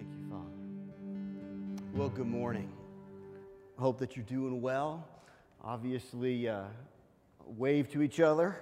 Thank 0.00 0.12
you, 0.16 0.24
Father. 0.30 0.48
Well, 1.92 2.08
good 2.08 2.26
morning. 2.26 2.72
Hope 3.78 3.98
that 3.98 4.16
you're 4.16 4.24
doing 4.24 4.62
well. 4.62 5.06
Obviously, 5.62 6.48
uh, 6.48 6.62
wave 7.44 7.92
to 7.92 8.00
each 8.00 8.18
other, 8.18 8.56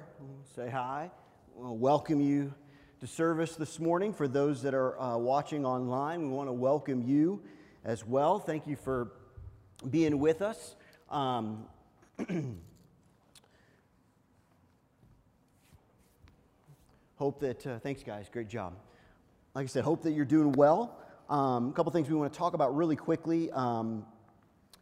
say 0.57 0.69
hi. 0.69 1.13
We'll 1.55 1.77
welcome 1.77 2.21
you 2.21 2.53
to 2.99 3.07
service 3.07 3.55
this 3.55 3.79
morning. 3.79 4.13
For 4.13 4.27
those 4.27 4.63
that 4.63 4.75
are 4.75 5.01
uh, 5.01 5.17
watching 5.17 5.65
online, 5.65 6.23
we 6.23 6.29
want 6.29 6.49
to 6.49 6.53
welcome 6.53 7.03
you 7.03 7.41
as 7.85 8.05
well. 8.05 8.41
Thank 8.41 8.67
you 8.67 8.75
for 8.75 9.13
being 9.89 10.19
with 10.19 10.43
us. 10.43 10.75
Um, 11.09 11.67
hope 17.15 17.39
that, 17.39 17.65
uh, 17.65 17.79
thanks, 17.79 18.03
guys. 18.03 18.27
Great 18.29 18.49
job. 18.49 18.75
Like 19.55 19.67
I 19.67 19.69
said, 19.69 19.85
hope 19.85 20.03
that 20.03 20.11
you're 20.15 20.25
doing 20.25 20.51
well. 20.51 20.99
Um, 21.29 21.69
a 21.69 21.73
couple 21.73 21.93
things 21.93 22.09
we 22.09 22.15
want 22.15 22.33
to 22.33 22.39
talk 22.39 22.55
about 22.55 22.75
really 22.75 22.97
quickly 22.97 23.51
um, 23.53 24.07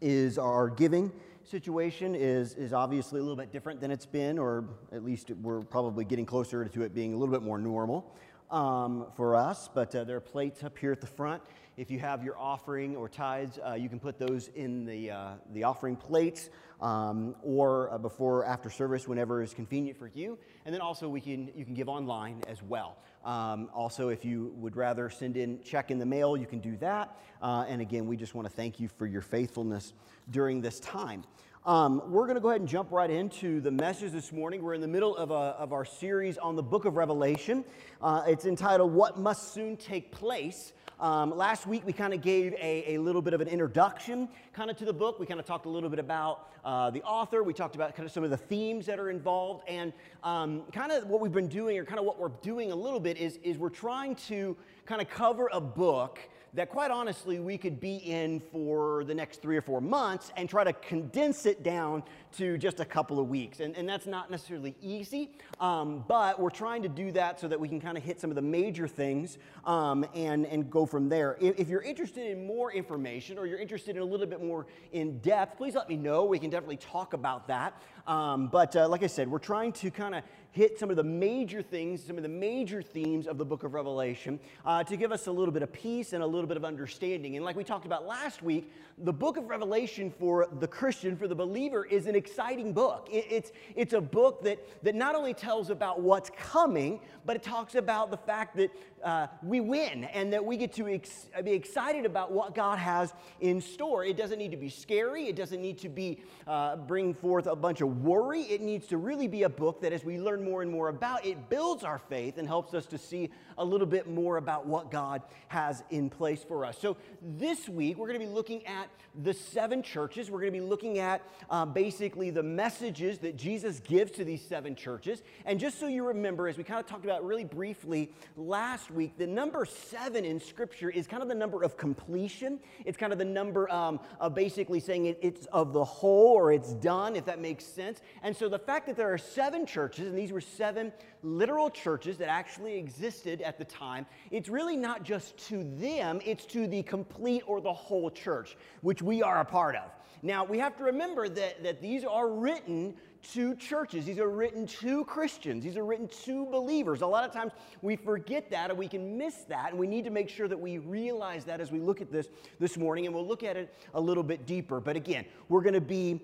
is 0.00 0.38
our 0.38 0.70
giving 0.70 1.10
situation 1.42 2.14
is, 2.14 2.55
is 2.55 2.72
obviously 2.72 3.19
a 3.19 3.22
little 3.22 3.36
bit 3.36 3.50
different 3.50 3.80
than 3.80 3.91
it's 3.91 4.06
been, 4.06 4.38
or 4.38 4.64
at 4.92 5.05
least 5.05 5.32
we're 5.42 5.62
probably 5.62 6.05
getting 6.05 6.24
closer 6.24 6.64
to 6.64 6.82
it 6.82 6.95
being 6.95 7.14
a 7.14 7.16
little 7.16 7.34
bit 7.34 7.42
more 7.42 7.59
normal 7.59 8.14
um, 8.52 9.06
for 9.16 9.34
us. 9.34 9.69
But 9.74 9.92
uh, 9.96 10.05
there 10.05 10.19
are 10.19 10.20
plates 10.20 10.62
up 10.62 10.78
here 10.78 10.92
at 10.92 11.00
the 11.00 11.06
front. 11.09 11.42
If 11.77 11.91
you 11.91 11.98
have 11.98 12.22
your 12.22 12.38
offering 12.38 12.94
or 12.94 13.08
tithes, 13.08 13.58
uh, 13.66 13.74
you 13.74 13.88
can 13.88 13.98
put 13.98 14.16
those 14.16 14.48
in 14.55 14.86
the, 14.86 15.10
uh, 15.10 15.30
the 15.52 15.64
offering 15.64 15.97
plates 15.97 16.48
um, 16.80 17.34
or 17.42 17.92
uh, 17.92 17.98
before 17.98 18.44
after 18.44 18.70
service, 18.70 19.08
whenever 19.08 19.42
is 19.42 19.52
convenient 19.52 19.98
for 19.98 20.12
you. 20.14 20.38
And 20.64 20.72
then 20.72 20.80
also 20.80 21.08
we 21.08 21.20
can, 21.20 21.50
you 21.56 21.64
can 21.64 21.74
give 21.74 21.88
online 21.88 22.42
as 22.47 22.62
well. 22.62 22.98
Um, 23.26 23.68
also, 23.74 24.08
if 24.08 24.24
you 24.24 24.52
would 24.54 24.76
rather 24.76 25.10
send 25.10 25.36
in 25.36 25.60
check 25.60 25.90
in 25.90 25.98
the 25.98 26.06
mail, 26.06 26.36
you 26.36 26.46
can 26.46 26.60
do 26.60 26.76
that. 26.76 27.18
Uh, 27.42 27.64
and 27.68 27.82
again, 27.82 28.06
we 28.06 28.16
just 28.16 28.36
want 28.36 28.48
to 28.48 28.54
thank 28.54 28.78
you 28.78 28.88
for 28.88 29.05
your 29.05 29.20
faithfulness 29.20 29.92
during 30.30 30.60
this 30.60 30.78
time. 30.78 31.24
Um, 31.66 32.00
we're 32.12 32.27
going 32.27 32.36
to 32.36 32.41
go 32.41 32.50
ahead 32.50 32.60
and 32.60 32.70
jump 32.70 32.92
right 32.92 33.10
into 33.10 33.60
the 33.60 33.72
message 33.72 34.12
this 34.12 34.30
morning. 34.30 34.62
We're 34.62 34.74
in 34.74 34.80
the 34.80 34.86
middle 34.86 35.16
of, 35.16 35.33
a, 35.33 35.56
of 35.58 35.72
our 35.72 35.84
series 35.84 36.38
on 36.38 36.55
the 36.55 36.62
book 36.62 36.84
of 36.84 36.94
Revelation. 36.94 37.64
Uh, 38.00 38.22
it's 38.28 38.44
entitled 38.44 38.92
What 38.92 39.18
Must 39.18 39.52
Soon 39.52 39.77
Take 39.77 40.12
Place. 40.12 40.72
Um, 40.98 41.36
last 41.36 41.66
week, 41.66 41.83
we 41.84 41.92
kind 41.92 42.14
of 42.14 42.22
gave 42.22 42.55
a, 42.55 42.94
a, 42.94 42.98
little 42.98 43.20
bit 43.20 43.34
of 43.34 43.42
an 43.42 43.48
introduction 43.48 44.30
kind 44.55 44.70
of 44.70 44.78
to 44.78 44.86
the 44.86 44.94
book. 44.94 45.20
We 45.20 45.27
kind 45.27 45.39
of 45.39 45.44
talked 45.44 45.66
a 45.66 45.69
little 45.69 45.91
bit 45.91 45.98
about 45.98 46.48
uh, 46.64 46.89
the 46.89 47.02
author. 47.02 47.42
We 47.42 47.52
talked 47.52 47.75
about 47.75 47.94
kind 47.94 48.06
of 48.06 48.12
some 48.12 48.25
of 48.25 48.30
the 48.30 48.39
themes 48.39 48.86
that 48.86 48.98
are 48.98 49.11
involved. 49.11 49.64
And 49.69 49.92
um, 50.24 50.62
kind 50.72 50.91
of 50.91 51.06
what 51.06 51.20
we've 51.20 51.33
been 51.33 51.48
doing, 51.48 51.77
or 51.77 51.84
kind 51.84 51.98
of 51.98 52.06
what 52.06 52.19
we're 52.19 52.30
doing 52.41 52.72
a 52.72 52.74
little 52.74 52.98
bit, 52.98 53.19
is, 53.19 53.39
is 53.42 53.58
we're 53.58 53.69
trying 53.69 54.14
to 54.14 54.56
kind 54.86 55.02
of 55.02 55.11
cover 55.11 55.50
a 55.52 55.61
book 55.61 56.19
that 56.55 56.70
quite 56.70 56.91
honestly 56.91 57.39
we 57.41 57.58
could 57.58 57.78
be 57.78 57.97
in 57.97 58.41
for 58.41 59.05
the 59.05 59.14
next 59.14 59.42
three 59.42 59.58
or 59.58 59.61
four 59.61 59.83
months 59.83 60.33
and 60.39 60.48
try 60.48 60.64
to 60.64 60.72
condense 60.72 61.44
it 61.44 61.62
down 61.62 62.02
to 62.32 62.58
just 62.58 62.80
a 62.80 62.84
couple 62.84 63.19
of 63.19 63.28
weeks. 63.28 63.60
And, 63.60 63.77
and 63.77 63.88
that's 63.88 64.06
not 64.06 64.30
necessarily 64.30 64.74
easy, 64.80 65.30
um, 65.60 66.05
but 66.06 66.38
we're 66.38 66.50
trying 66.50 66.83
to 66.83 66.88
do 66.88 67.12
that 67.12 67.41
so 67.41 67.48
that 67.48 67.58
we 67.58 67.68
can 67.68 67.80
kind 67.80 67.96
of 67.96 68.02
hit 68.02 68.20
some 68.20 68.30
of 68.30 68.36
the 68.36 68.42
major 68.42 68.88
things 68.88 69.38
um, 69.64 70.05
and, 70.14 70.46
and 70.46 70.70
go 70.70 70.86
from 70.86 71.08
there. 71.08 71.36
If, 71.41 71.58
if, 71.58 71.68
you're 71.68 71.83
interested 71.83 72.27
in 72.27 72.46
more 72.46 72.72
information 72.72 73.38
or 73.38 73.46
you're 73.46 73.58
interested 73.58 73.96
in 73.96 74.02
a 74.02 74.05
little 74.05 74.27
bit 74.27 74.42
more 74.42 74.66
in 74.92 75.18
depth, 75.18 75.56
please 75.56 75.74
let 75.74 75.88
me 75.88 75.96
know. 75.96 76.24
We 76.24 76.38
can 76.38 76.50
definitely 76.50 76.77
talk 76.77 77.12
about 77.12 77.48
that. 77.48 77.83
Um, 78.06 78.48
but 78.48 78.77
uh, 78.77 78.88
like 78.88 79.02
I 79.02 79.08
said, 79.08 79.28
we're 79.28 79.38
trying 79.38 79.72
to 79.72 79.90
kind 79.90 80.14
of 80.14 80.22
hit 80.56 80.78
some 80.78 80.88
of 80.88 80.96
the 80.96 81.05
major 81.05 81.61
things, 81.61 82.02
some 82.02 82.16
of 82.16 82.22
the 82.22 82.28
major 82.30 82.80
themes 82.80 83.27
of 83.27 83.36
the 83.36 83.44
book 83.44 83.62
of 83.62 83.74
Revelation 83.74 84.40
uh, 84.64 84.83
to 84.84 84.96
give 84.96 85.12
us 85.12 85.27
a 85.27 85.33
little 85.33 85.52
bit 85.52 85.62
of 85.62 85.70
peace 85.70 86.14
and 86.14 86.22
a 86.22 86.27
little 86.27 86.46
bit 86.46 86.56
of 86.56 86.64
understanding. 86.64 87.36
And 87.36 87.44
like 87.44 87.56
we 87.56 87.64
talked 87.64 87.84
about 87.84 88.06
last 88.06 88.42
week, 88.42 88.72
the 88.98 89.12
book 89.12 89.36
of 89.36 89.48
Revelation 89.48 90.11
for 90.11 90.48
the 90.61 90.66
Christian, 90.66 91.14
for 91.14 91.28
the 91.28 91.34
believer, 91.34 91.84
is 91.84 92.06
an 92.06 92.16
exciting 92.17 92.72
book. 92.72 93.08
It, 93.11 93.27
it's, 93.30 93.52
it's 93.74 93.92
a 93.92 94.01
book 94.01 94.42
that, 94.42 94.58
that 94.83 94.95
not 94.95 95.14
only 95.14 95.35
tells 95.35 95.70
about 95.70 96.01
what's 96.01 96.30
coming, 96.30 97.01
but 97.24 97.36
it 97.36 97.42
talks 97.42 97.74
about 97.74 98.11
the 98.11 98.17
fact 98.17 98.57
that 98.57 98.70
uh, 99.06 99.28
we 99.40 99.61
win 99.61 100.02
and 100.05 100.33
that 100.33 100.44
we 100.44 100.56
get 100.56 100.72
to 100.74 100.89
ex- 100.89 101.27
be 101.44 101.52
excited 101.52 102.05
about 102.05 102.33
what 102.33 102.56
God 102.56 102.77
has 102.80 103.14
in 103.40 103.61
store. 103.61 104.05
It 104.05 104.17
doesn't 104.17 104.39
need 104.39 104.50
to 104.50 104.56
be 104.56 104.68
scary, 104.68 105.28
it 105.28 105.36
doesn't 105.36 105.62
need 105.62 105.78
to 105.78 105.89
be 105.89 106.20
uh, 106.48 106.74
bring 106.74 107.14
forth 107.14 107.46
a 107.46 107.55
bunch 107.55 107.80
of 107.80 108.02
worry. 108.02 108.42
It 108.42 108.61
needs 108.61 108.89
to 108.89 108.96
really 108.96 109.28
be 109.28 109.45
a 109.45 109.48
book 109.48 109.80
that, 109.83 109.92
as 109.92 110.05
we 110.05 110.18
learn 110.18 110.42
more 110.45 110.61
and 110.61 110.70
more 110.70 110.89
about, 110.89 111.24
it 111.24 111.48
builds 111.48 111.84
our 111.84 111.98
faith 111.98 112.36
and 112.36 112.48
helps 112.48 112.74
us 112.74 112.84
to 112.86 112.98
see 112.98 113.30
a 113.58 113.64
little 113.64 113.86
bit 113.86 114.08
more 114.08 114.39
about 114.39 114.66
what 114.66 114.90
God 114.90 115.22
has 115.48 115.84
in 115.90 116.11
place 116.11 116.42
for 116.42 116.64
us. 116.64 116.77
So, 116.77 116.96
this 117.22 117.68
week, 117.68 117.96
we're 117.96 118.08
going 118.08 118.18
to 118.18 118.27
be 118.27 118.33
looking 118.33 118.66
at 118.66 118.89
the 119.22 119.33
seven 119.33 119.83
churches. 119.83 120.30
We're 120.30 120.40
going 120.40 120.52
to 120.52 120.58
be 120.58 120.64
looking 120.64 120.98
at 120.98 121.22
uh, 121.48 121.64
basically 121.64 122.30
the 122.30 122.42
messages 122.42 123.18
that 123.18 123.36
Jesus 123.36 123.80
gives 123.80 124.11
to 124.12 124.24
these 124.24 124.42
seven 124.42 124.74
churches. 124.74 125.22
And 125.45 125.61
just 125.61 125.78
so 125.78 125.86
you 125.86 126.08
remember, 126.08 126.48
as 126.48 126.58
we 126.58 126.64
kind 126.64 126.80
of 126.80 126.86
talked 126.86 127.05
about 127.05 127.24
really 127.24 127.45
briefly 127.45 128.11
last 128.37 128.90
week, 128.96 129.17
the 129.19 129.26
number 129.26 129.64
seven 129.64 130.25
in 130.25 130.40
Scripture 130.40 130.90
is 130.90 131.06
kind 131.06 131.23
of 131.23 131.29
the 131.29 131.34
number 131.34 131.62
of 131.62 131.76
completion. 131.76 132.58
It's 132.84 132.96
kind 132.96 133.12
of 133.12 133.19
the 133.19 133.25
number 133.25 133.70
um, 133.70 134.00
of 134.19 134.34
basically 134.34 134.81
saying 134.81 135.06
it, 135.06 135.19
it's 135.23 135.46
of 135.46 135.73
the 135.73 135.84
whole 135.84 136.32
or 136.34 136.52
it's 136.52 136.73
done, 136.73 137.14
if 137.14 137.25
that 137.26 137.40
makes 137.40 137.64
sense. 137.64 138.00
And 138.23 138.37
so 138.37 138.49
the 138.49 138.58
fact 138.58 138.87
that 138.87 138.96
there 138.96 139.12
are 139.12 139.19
seven 139.19 139.67
churches, 139.67 140.08
and 140.08 140.19
these 140.19 140.32
were 140.32 140.40
seven 140.40 140.93
literal 141.23 141.70
churches 141.70 142.17
that 142.19 142.29
actually 142.29 142.76
existed 142.76 143.43
at 143.43 143.58
the 143.58 143.64
time, 143.64 144.06
it's 144.31 144.49
really 144.49 144.76
not 144.76 145.05
just 145.05 145.37
to 145.49 145.62
them, 145.62 146.20
it's 146.25 146.46
to 146.46 146.67
the 146.67 146.82
complete 146.82 147.43
or 147.46 147.61
the 147.61 147.73
whole 147.73 148.11
church, 148.11 148.56
which 148.81 149.02
we 149.02 149.23
are 149.23 149.40
a 149.40 149.44
part 149.44 149.76
of. 149.76 149.90
Now, 150.23 150.44
we 150.44 150.58
have 150.58 150.76
to 150.78 150.84
remember 150.84 151.28
that, 151.28 151.62
that 151.62 151.82
these 151.82 152.02
are 152.02 152.28
written 152.28 152.94
to 153.32 153.55
churches. 153.56 154.05
These 154.05 154.19
are 154.19 154.29
written 154.29 154.67
to 154.67 155.05
Christians. 155.05 155.64
These 155.64 155.76
are 155.76 155.85
written 155.85 156.09
to 156.25 156.47
believers. 156.47 157.03
A 157.03 157.06
lot 157.06 157.25
of 157.25 157.32
times 157.32 157.53
we 157.82 157.97
forget 157.97 158.50
that 158.50 158.70
and 158.70 158.79
we 158.79 158.88
can 158.88 159.17
miss 159.17 159.35
that, 159.49 159.70
and 159.70 159.79
we 159.79 159.87
need 159.87 160.05
to 160.05 160.11
make 160.11 160.29
sure 160.29 160.49
that 160.49 160.59
we 160.59 160.79
realize 160.79 161.44
that 161.44 161.61
as 161.61 161.70
we 161.70 161.81
look 161.81 162.00
at 162.00 162.11
this 162.11 162.29
this 162.59 162.76
morning, 162.76 163.06
and 163.06 163.14
we'll 163.14 163.26
look 163.26 163.43
at 163.43 163.56
it 163.56 163.75
a 163.94 164.00
little 164.00 164.23
bit 164.23 164.47
deeper. 164.47 164.81
But 164.81 164.97
again, 164.97 165.25
we're 165.49 165.62
going 165.62 165.75
to 165.75 165.81
be 165.81 166.20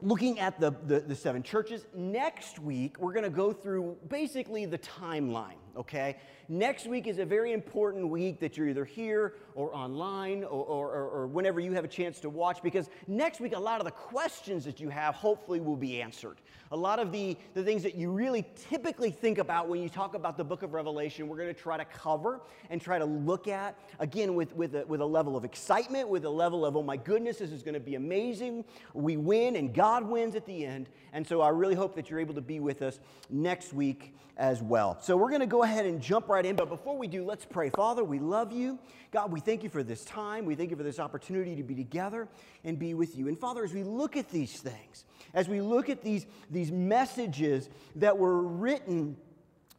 looking 0.00 0.38
at 0.38 0.60
the, 0.60 0.72
the, 0.86 1.00
the, 1.00 1.14
seven 1.14 1.42
churches. 1.42 1.86
Next 1.94 2.58
week, 2.58 2.98
we're 3.00 3.12
going 3.12 3.24
to 3.24 3.30
go 3.30 3.52
through 3.52 3.96
basically 4.08 4.64
the 4.64 4.78
timeline, 4.78 5.56
okay? 5.76 6.16
Next 6.50 6.86
week 6.86 7.06
is 7.06 7.18
a 7.18 7.26
very 7.26 7.52
important 7.52 8.08
week 8.08 8.40
that 8.40 8.56
you're 8.56 8.68
either 8.68 8.84
here 8.84 9.34
or 9.54 9.74
online 9.74 10.44
or, 10.44 10.64
or, 10.64 11.08
or, 11.08 11.26
whenever 11.26 11.60
you 11.60 11.72
have 11.72 11.84
a 11.84 11.88
chance 11.88 12.20
to 12.20 12.30
watch 12.30 12.62
because 12.62 12.88
next 13.06 13.38
week, 13.38 13.54
a 13.54 13.58
lot 13.58 13.80
of 13.80 13.84
the 13.84 13.90
questions 13.90 14.64
that 14.64 14.80
you 14.80 14.88
have 14.88 15.14
hopefully 15.14 15.60
will 15.60 15.76
be 15.76 16.00
answered. 16.00 16.38
A 16.72 16.76
lot 16.76 16.98
of 16.98 17.12
the, 17.12 17.36
the 17.54 17.62
things 17.62 17.82
that 17.82 17.96
you 17.96 18.10
really 18.10 18.46
typically 18.70 19.10
think 19.10 19.38
about 19.38 19.68
when 19.68 19.82
you 19.82 19.88
talk 19.88 20.14
about 20.14 20.36
the 20.36 20.44
book 20.44 20.62
of 20.62 20.72
Revelation, 20.72 21.28
we're 21.28 21.36
going 21.36 21.54
to 21.54 21.60
try 21.60 21.76
to 21.76 21.84
cover 21.84 22.40
and 22.70 22.80
try 22.80 22.98
to 22.98 23.04
look 23.04 23.46
at, 23.48 23.78
again, 23.98 24.34
with, 24.34 24.54
with, 24.54 24.74
a, 24.74 24.86
with 24.86 25.00
a 25.00 25.06
level 25.06 25.36
of 25.36 25.44
excitement, 25.44 26.08
with 26.08 26.24
a 26.24 26.30
level 26.30 26.64
of, 26.64 26.76
oh 26.76 26.82
my 26.82 26.96
goodness, 26.96 27.38
this 27.38 27.50
is 27.50 27.62
going 27.62 27.74
to 27.74 27.80
be 27.80 27.94
amazing. 27.94 28.64
We 28.94 29.16
win 29.16 29.56
and 29.56 29.74
God 29.74 30.04
wins 30.04 30.34
at 30.34 30.46
the 30.46 30.64
end. 30.64 30.88
And 31.12 31.26
so 31.26 31.40
I 31.40 31.48
really 31.48 31.74
hope 31.74 31.94
that 31.96 32.08
you're 32.08 32.20
able 32.20 32.34
to 32.34 32.40
be 32.40 32.60
with 32.60 32.80
us 32.82 33.00
next 33.28 33.72
week 33.72 34.14
as 34.38 34.62
well. 34.62 34.98
So 35.00 35.16
we're 35.16 35.30
going 35.30 35.40
to 35.40 35.46
go 35.46 35.57
ahead 35.62 35.86
and 35.86 36.00
jump 36.00 36.28
right 36.28 36.44
in. 36.44 36.56
But 36.56 36.68
before 36.68 36.96
we 36.96 37.06
do, 37.06 37.24
let's 37.24 37.44
pray. 37.44 37.70
Father, 37.70 38.04
we 38.04 38.18
love 38.18 38.52
you. 38.52 38.78
God, 39.10 39.32
we 39.32 39.40
thank 39.40 39.62
you 39.62 39.68
for 39.68 39.82
this 39.82 40.04
time. 40.04 40.44
We 40.44 40.54
thank 40.54 40.70
you 40.70 40.76
for 40.76 40.82
this 40.82 40.98
opportunity 40.98 41.56
to 41.56 41.62
be 41.62 41.74
together 41.74 42.28
and 42.64 42.78
be 42.78 42.94
with 42.94 43.16
you. 43.16 43.28
And 43.28 43.38
Father, 43.38 43.64
as 43.64 43.72
we 43.72 43.82
look 43.82 44.16
at 44.16 44.28
these 44.28 44.60
things, 44.60 45.04
as 45.34 45.48
we 45.48 45.60
look 45.60 45.88
at 45.88 46.02
these, 46.02 46.26
these 46.50 46.70
messages 46.70 47.68
that 47.96 48.16
were 48.16 48.42
written 48.42 49.16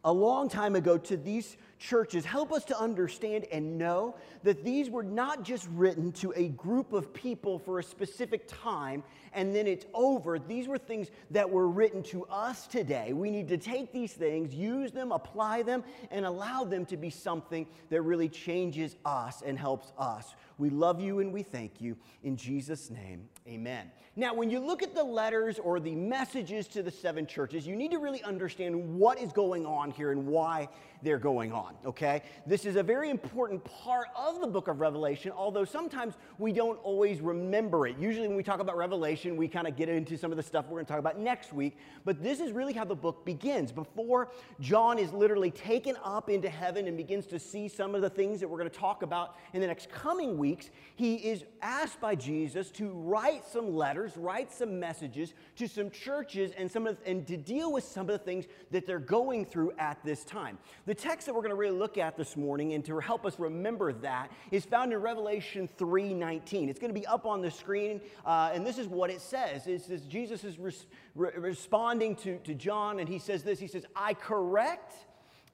a 0.04 0.12
long 0.12 0.50
time 0.50 0.76
ago 0.76 0.98
to 0.98 1.18
these 1.18 1.58
churches, 1.80 2.26
help 2.26 2.52
us 2.52 2.66
to 2.66 2.78
understand 2.78 3.46
and 3.52 3.78
know 3.78 4.16
that 4.44 4.64
these 4.64 4.90
were 4.90 5.04
not 5.04 5.44
just 5.44 5.68
written 5.72 6.12
to 6.12 6.34
a 6.36 6.50
group 6.50 6.94
of 6.94 7.14
people 7.14 7.58
for 7.58 7.80
a 7.80 7.84
specific 7.84 8.48
time 8.48 9.02
and 9.34 9.56
then 9.56 9.66
it's 9.66 9.86
over. 9.94 10.38
These 10.38 10.68
were 10.68 10.78
things 10.78 11.10
that 11.32 11.50
were 11.50 11.70
written 11.70 12.04
to 12.04 12.26
us 12.26 12.68
today. 12.68 13.14
We 13.14 13.32
need 13.32 13.48
to 13.50 13.58
take 13.58 13.94
these 13.94 14.14
things, 14.14 14.54
use 14.54 14.92
them, 14.92 15.12
apply 15.12 15.64
them, 15.64 15.84
and 16.12 16.26
allow 16.26 16.64
them 16.64 16.86
to 16.88 16.98
be 16.98 17.10
something 17.10 17.66
that 17.90 18.02
really 18.02 18.30
changes 18.30 18.96
us 19.06 19.42
and 19.46 19.58
helps 19.58 19.94
us. 19.98 20.36
We 20.58 20.70
love 20.70 21.00
you 21.00 21.20
and 21.20 21.32
we 21.32 21.44
thank 21.44 21.80
you. 21.80 21.96
In 22.24 22.36
Jesus' 22.36 22.90
name, 22.90 23.30
amen. 23.48 23.92
Now, 24.20 24.34
when 24.34 24.50
you 24.50 24.60
look 24.60 24.84
at 24.84 24.94
the 24.94 25.04
letters 25.04 25.60
or 25.60 25.80
the 25.80 25.96
messages 25.96 26.68
to 26.70 26.84
the 26.84 26.92
seven 26.92 27.26
churches, 27.26 27.66
you 27.66 27.74
need 27.78 27.92
to 27.92 28.00
really 28.00 28.22
understand 28.24 28.76
what 29.00 29.18
is 29.18 29.32
going 29.32 29.66
on 29.66 29.92
here 29.92 30.12
and 30.12 30.28
why 30.28 30.68
they're 31.02 31.18
going 31.18 31.54
on. 31.54 31.76
Okay? 31.86 32.24
This 32.46 32.66
is 32.66 32.76
a 32.76 32.84
very 32.84 33.10
important 33.10 33.64
part 33.64 34.08
of 34.18 34.42
the 34.42 34.48
book 34.48 34.68
of 34.68 34.82
Revelation, 34.82 35.32
although 35.32 35.64
sometimes 35.64 36.16
we 36.38 36.52
don't 36.52 36.78
always 36.84 37.22
remember 37.22 37.88
it. 37.88 37.98
Usually, 37.98 38.28
when 38.28 38.36
we 38.36 38.44
talk 38.44 38.60
about 38.60 38.76
Revelation, 38.76 39.38
we 39.38 39.48
kind 39.48 39.68
of 39.68 39.78
get 39.78 39.88
into 39.88 40.18
some 40.18 40.32
of 40.32 40.38
the 40.38 40.44
stuff 40.44 40.66
we're 40.66 40.76
going 40.76 40.86
to 40.86 40.92
talk 40.92 41.00
about 41.00 41.18
next 41.18 41.54
week, 41.54 41.78
but 42.04 42.22
this 42.22 42.42
is 42.42 42.52
really 42.52 42.74
how 42.74 42.84
the 42.84 42.96
book 42.96 43.26
begins. 43.26 43.72
Before 43.72 44.32
John 44.60 45.00
is 45.00 45.14
literally 45.14 45.52
taken 45.52 45.96
up 46.04 46.30
into 46.30 46.50
heaven 46.50 46.88
and 46.88 46.98
begins 46.98 47.26
to 47.28 47.40
see 47.40 47.70
some 47.70 47.96
of 47.96 48.02
the 48.02 48.10
things 48.10 48.42
that 48.42 48.50
we're 48.50 48.58
going 48.58 48.70
to 48.70 48.78
talk 48.78 49.02
about 49.02 49.38
in 49.54 49.62
the 49.62 49.68
next 49.68 49.90
coming 49.90 50.38
weeks, 50.38 50.70
he 50.96 51.16
is 51.16 51.46
asked 51.62 52.02
by 52.02 52.16
Jesus 52.16 52.70
to 52.72 52.90
write 52.90 53.46
some 53.46 53.74
letters, 53.74 54.09
write 54.18 54.52
some 54.52 54.80
messages 54.80 55.34
to 55.58 55.68
some 55.68 55.90
churches 55.90 56.52
and, 56.58 56.72
some 56.72 56.88
of, 56.88 56.98
and 57.06 57.26
to 57.28 57.38
deal 57.38 57.72
with 57.72 57.84
some 57.84 58.10
of 58.10 58.14
the 58.14 58.24
things 58.24 58.46
that 58.72 58.86
they're 58.86 59.00
going 59.00 59.46
through 59.46 59.72
at 59.78 60.04
this 60.04 60.24
time. 60.24 60.58
The 60.86 60.96
text 60.96 61.26
that 61.26 61.34
we're 61.34 61.42
going 61.42 61.52
to 61.52 61.56
really 61.56 61.78
look 61.78 61.98
at 61.98 62.18
this 62.18 62.38
morning 62.38 62.74
and 62.74 62.84
to 62.86 63.00
help 63.00 63.26
us 63.26 63.40
remember 63.40 63.94
that 63.94 64.32
is 64.52 64.66
found 64.66 64.94
in 64.94 65.00
Revelation 65.00 65.70
3:19. 65.78 66.70
It's 66.70 66.80
going 66.80 66.94
to 66.94 67.00
be 67.00 67.08
up 67.08 67.26
on 67.26 67.42
the 67.42 67.52
screen, 67.52 68.02
uh, 68.26 68.52
and 68.54 68.66
this 68.66 68.78
is 68.78 68.88
what 68.88 69.10
it 69.10 69.22
says. 69.22 69.68
It 69.68 69.82
says 69.82 70.02
Jesus 70.06 70.44
is 70.44 70.58
res- 70.60 70.86
re- 71.16 71.32
responding 71.36 72.16
to, 72.18 72.38
to 72.40 72.54
John, 72.54 73.00
and 73.00 73.08
he 73.08 73.20
says 73.20 73.44
this. 73.44 73.60
He 73.60 73.68
says, 73.68 73.86
"I 73.96 74.14
correct 74.14 74.94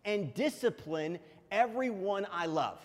and 0.03 0.33
discipline 0.33 1.19
everyone 1.51 2.27
I 2.31 2.45
love. 2.45 2.79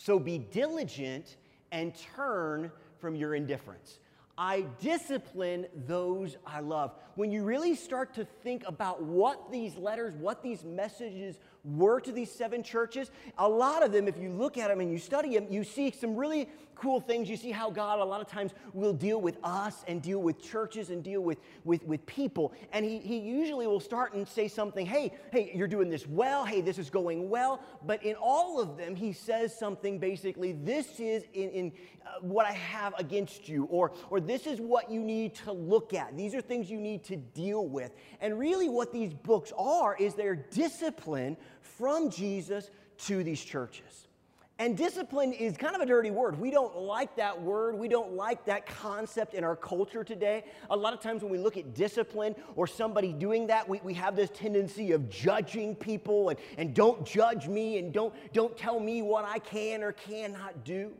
So 0.00 0.18
be 0.18 0.38
diligent 0.38 1.36
and 1.72 1.94
turn 2.16 2.70
from 2.98 3.14
your 3.14 3.34
indifference." 3.34 3.98
I 4.36 4.62
discipline 4.80 5.66
those 5.86 6.36
I 6.44 6.60
love. 6.60 6.92
When 7.14 7.30
you 7.30 7.44
really 7.44 7.76
start 7.76 8.14
to 8.14 8.24
think 8.24 8.64
about 8.66 9.02
what 9.02 9.52
these 9.52 9.76
letters, 9.76 10.14
what 10.16 10.42
these 10.42 10.64
messages 10.64 11.38
were 11.64 12.00
to 12.00 12.10
these 12.10 12.32
seven 12.32 12.62
churches, 12.62 13.10
a 13.38 13.48
lot 13.48 13.84
of 13.84 13.92
them, 13.92 14.08
if 14.08 14.18
you 14.18 14.30
look 14.30 14.58
at 14.58 14.68
them 14.68 14.80
and 14.80 14.90
you 14.90 14.98
study 14.98 15.34
them, 15.34 15.46
you 15.50 15.62
see 15.62 15.92
some 15.92 16.16
really 16.16 16.48
cool 16.74 17.00
things. 17.00 17.28
You 17.28 17.36
see 17.36 17.50
how 17.50 17.70
God, 17.70 18.00
a 18.00 18.04
lot 18.04 18.20
of 18.20 18.26
times, 18.26 18.52
will 18.72 18.92
deal 18.92 19.20
with 19.20 19.38
us 19.42 19.84
and 19.88 20.02
deal 20.02 20.20
with 20.20 20.42
churches 20.42 20.90
and 20.90 21.02
deal 21.02 21.20
with, 21.20 21.38
with, 21.64 21.84
with 21.84 22.04
people. 22.06 22.52
And 22.72 22.84
he, 22.84 22.98
he 22.98 23.18
usually 23.18 23.66
will 23.66 23.80
start 23.80 24.14
and 24.14 24.26
say 24.26 24.48
something, 24.48 24.86
hey, 24.86 25.12
hey, 25.32 25.52
you're 25.54 25.68
doing 25.68 25.90
this 25.90 26.06
well. 26.06 26.44
Hey, 26.44 26.60
this 26.60 26.78
is 26.78 26.90
going 26.90 27.28
well. 27.28 27.60
But 27.86 28.02
in 28.02 28.16
all 28.16 28.60
of 28.60 28.76
them, 28.76 28.94
he 28.94 29.12
says 29.12 29.56
something 29.56 29.98
basically, 29.98 30.52
this 30.52 31.00
is 31.00 31.24
in, 31.32 31.50
in 31.50 31.72
uh, 32.04 32.20
what 32.20 32.46
I 32.46 32.52
have 32.52 32.94
against 32.98 33.48
you, 33.48 33.64
or, 33.64 33.92
or 34.10 34.20
this 34.20 34.46
is 34.46 34.60
what 34.60 34.90
you 34.90 35.00
need 35.00 35.34
to 35.36 35.52
look 35.52 35.94
at. 35.94 36.16
These 36.16 36.34
are 36.34 36.40
things 36.40 36.70
you 36.70 36.80
need 36.80 37.04
to 37.04 37.16
deal 37.16 37.66
with. 37.66 37.92
And 38.20 38.38
really, 38.38 38.68
what 38.68 38.92
these 38.92 39.14
books 39.14 39.52
are 39.56 39.96
is 39.96 40.14
they're 40.14 40.36
discipline 40.36 41.36
from 41.60 42.10
Jesus 42.10 42.70
to 42.98 43.24
these 43.24 43.42
churches. 43.42 44.03
And 44.60 44.76
discipline 44.76 45.32
is 45.32 45.56
kind 45.56 45.74
of 45.74 45.80
a 45.80 45.86
dirty 45.86 46.12
word. 46.12 46.38
We 46.38 46.52
don't 46.52 46.76
like 46.76 47.16
that 47.16 47.40
word. 47.40 47.76
We 47.76 47.88
don't 47.88 48.12
like 48.12 48.44
that 48.44 48.66
concept 48.66 49.34
in 49.34 49.42
our 49.42 49.56
culture 49.56 50.04
today. 50.04 50.44
A 50.70 50.76
lot 50.76 50.94
of 50.94 51.00
times 51.00 51.22
when 51.22 51.32
we 51.32 51.38
look 51.38 51.56
at 51.56 51.74
discipline 51.74 52.36
or 52.54 52.68
somebody 52.68 53.12
doing 53.12 53.48
that, 53.48 53.68
we, 53.68 53.80
we 53.82 53.94
have 53.94 54.14
this 54.14 54.30
tendency 54.30 54.92
of 54.92 55.10
judging 55.10 55.74
people 55.74 56.28
and, 56.28 56.38
and 56.56 56.72
don't 56.72 57.04
judge 57.04 57.48
me 57.48 57.78
and 57.78 57.92
don't, 57.92 58.14
don't 58.32 58.56
tell 58.56 58.78
me 58.78 59.02
what 59.02 59.24
I 59.24 59.40
can 59.40 59.82
or 59.82 59.90
cannot 59.90 60.62
do. 60.62 60.92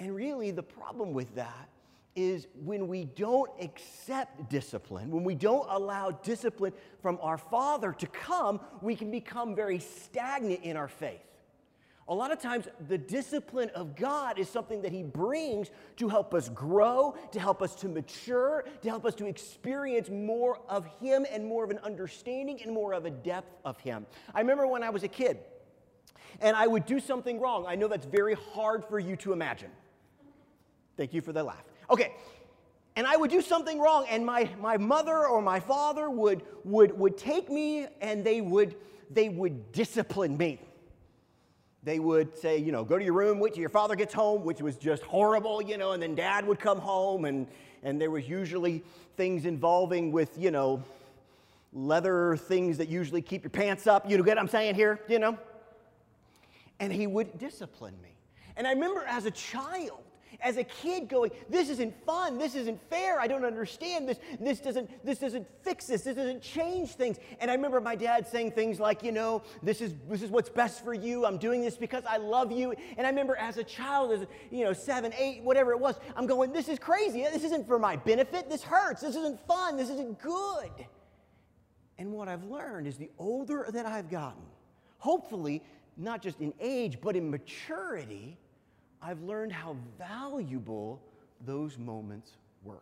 And 0.00 0.12
really, 0.12 0.50
the 0.50 0.64
problem 0.64 1.12
with 1.12 1.32
that 1.36 1.68
is 2.16 2.48
when 2.64 2.88
we 2.88 3.04
don't 3.04 3.50
accept 3.60 4.50
discipline, 4.50 5.12
when 5.12 5.22
we 5.22 5.36
don't 5.36 5.66
allow 5.70 6.10
discipline 6.10 6.72
from 7.00 7.20
our 7.22 7.38
Father 7.38 7.92
to 7.92 8.06
come, 8.08 8.60
we 8.82 8.96
can 8.96 9.12
become 9.12 9.54
very 9.54 9.78
stagnant 9.78 10.64
in 10.64 10.76
our 10.76 10.88
faith. 10.88 11.20
A 12.06 12.14
lot 12.14 12.32
of 12.32 12.38
times, 12.38 12.68
the 12.88 12.98
discipline 12.98 13.70
of 13.74 13.96
God 13.96 14.38
is 14.38 14.48
something 14.48 14.82
that 14.82 14.92
He 14.92 15.02
brings 15.02 15.70
to 15.96 16.08
help 16.08 16.34
us 16.34 16.50
grow, 16.50 17.16
to 17.32 17.40
help 17.40 17.62
us 17.62 17.74
to 17.76 17.88
mature, 17.88 18.64
to 18.82 18.88
help 18.90 19.06
us 19.06 19.14
to 19.16 19.26
experience 19.26 20.10
more 20.10 20.60
of 20.68 20.84
Him 21.00 21.24
and 21.30 21.46
more 21.46 21.64
of 21.64 21.70
an 21.70 21.78
understanding 21.78 22.60
and 22.62 22.72
more 22.72 22.92
of 22.92 23.06
a 23.06 23.10
depth 23.10 23.56
of 23.64 23.80
Him. 23.80 24.04
I 24.34 24.40
remember 24.40 24.66
when 24.66 24.82
I 24.82 24.90
was 24.90 25.02
a 25.02 25.08
kid 25.08 25.38
and 26.40 26.56
I 26.56 26.66
would 26.66 26.84
do 26.84 27.00
something 27.00 27.40
wrong. 27.40 27.64
I 27.66 27.74
know 27.74 27.88
that's 27.88 28.06
very 28.06 28.34
hard 28.34 28.84
for 28.84 28.98
you 28.98 29.16
to 29.16 29.32
imagine. 29.32 29.70
Thank 30.96 31.14
you 31.14 31.22
for 31.22 31.32
the 31.32 31.42
laugh. 31.42 31.64
Okay. 31.90 32.12
And 32.96 33.06
I 33.06 33.16
would 33.16 33.30
do 33.30 33.42
something 33.42 33.80
wrong, 33.80 34.06
and 34.08 34.24
my, 34.24 34.48
my 34.60 34.76
mother 34.76 35.26
or 35.26 35.42
my 35.42 35.58
father 35.58 36.08
would, 36.08 36.42
would, 36.62 36.96
would 36.96 37.18
take 37.18 37.50
me 37.50 37.88
and 38.00 38.22
they 38.24 38.40
would, 38.40 38.76
they 39.10 39.28
would 39.28 39.72
discipline 39.72 40.36
me. 40.36 40.60
They 41.84 41.98
would 41.98 42.36
say, 42.38 42.56
you 42.56 42.72
know, 42.72 42.82
go 42.82 42.98
to 42.98 43.04
your 43.04 43.12
room, 43.12 43.38
wait 43.38 43.52
till 43.52 43.60
your 43.60 43.68
father 43.68 43.94
gets 43.94 44.14
home, 44.14 44.42
which 44.44 44.62
was 44.62 44.76
just 44.76 45.02
horrible, 45.02 45.60
you 45.60 45.76
know, 45.76 45.92
and 45.92 46.02
then 46.02 46.14
dad 46.14 46.46
would 46.46 46.58
come 46.58 46.78
home, 46.78 47.26
and, 47.26 47.46
and 47.82 48.00
there 48.00 48.10
was 48.10 48.26
usually 48.26 48.82
things 49.16 49.44
involving 49.44 50.10
with, 50.10 50.38
you 50.38 50.50
know, 50.50 50.82
leather 51.74 52.36
things 52.36 52.78
that 52.78 52.88
usually 52.88 53.20
keep 53.20 53.42
your 53.42 53.50
pants 53.50 53.86
up. 53.86 54.08
You 54.08 54.16
know, 54.16 54.22
get 54.22 54.36
what 54.36 54.42
I'm 54.42 54.48
saying 54.48 54.76
here, 54.76 55.00
you 55.08 55.18
know? 55.18 55.38
And 56.80 56.92
he 56.92 57.06
would 57.06 57.38
discipline 57.38 57.94
me. 58.02 58.16
And 58.56 58.66
I 58.66 58.72
remember 58.72 59.04
as 59.06 59.26
a 59.26 59.30
child, 59.30 60.03
as 60.44 60.58
a 60.58 60.64
kid 60.64 61.08
going, 61.08 61.30
this 61.48 61.70
isn't 61.70 61.94
fun, 62.04 62.38
this 62.38 62.54
isn't 62.54 62.78
fair, 62.90 63.18
I 63.18 63.26
don't 63.26 63.44
understand 63.44 64.06
this, 64.06 64.18
this 64.38 64.60
doesn't, 64.60 65.04
this 65.04 65.18
doesn't 65.18 65.46
fix 65.62 65.86
this, 65.86 66.02
this 66.02 66.16
doesn't 66.16 66.42
change 66.42 66.90
things. 66.90 67.18
And 67.40 67.50
I 67.50 67.54
remember 67.54 67.80
my 67.80 67.96
dad 67.96 68.28
saying 68.28 68.52
things 68.52 68.78
like, 68.78 69.02
you 69.02 69.10
know, 69.10 69.42
this 69.62 69.80
is 69.80 69.94
this 70.08 70.22
is 70.22 70.30
what's 70.30 70.50
best 70.50 70.84
for 70.84 70.92
you, 70.92 71.24
I'm 71.24 71.38
doing 71.38 71.62
this 71.62 71.76
because 71.76 72.04
I 72.06 72.18
love 72.18 72.52
you. 72.52 72.74
And 72.98 73.06
I 73.06 73.10
remember 73.10 73.36
as 73.36 73.56
a 73.56 73.64
child, 73.64 74.12
as 74.12 74.26
you 74.50 74.64
know, 74.64 74.74
seven, 74.74 75.12
eight, 75.18 75.42
whatever 75.42 75.72
it 75.72 75.80
was, 75.80 75.98
I'm 76.14 76.26
going, 76.26 76.52
this 76.52 76.68
is 76.68 76.78
crazy, 76.78 77.22
this 77.22 77.44
isn't 77.44 77.66
for 77.66 77.78
my 77.78 77.96
benefit, 77.96 78.50
this 78.50 78.62
hurts, 78.62 79.00
this 79.00 79.16
isn't 79.16 79.40
fun, 79.46 79.78
this 79.78 79.88
isn't 79.88 80.20
good. 80.20 80.70
And 81.96 82.12
what 82.12 82.28
I've 82.28 82.44
learned 82.44 82.86
is 82.86 82.98
the 82.98 83.10
older 83.18 83.66
that 83.72 83.86
I've 83.86 84.10
gotten, 84.10 84.42
hopefully, 84.98 85.62
not 85.96 86.20
just 86.20 86.40
in 86.40 86.52
age, 86.60 86.98
but 87.00 87.16
in 87.16 87.30
maturity, 87.30 88.36
I've 89.04 89.20
learned 89.22 89.52
how 89.52 89.76
valuable 89.98 91.00
those 91.44 91.76
moments 91.76 92.30
were. 92.64 92.80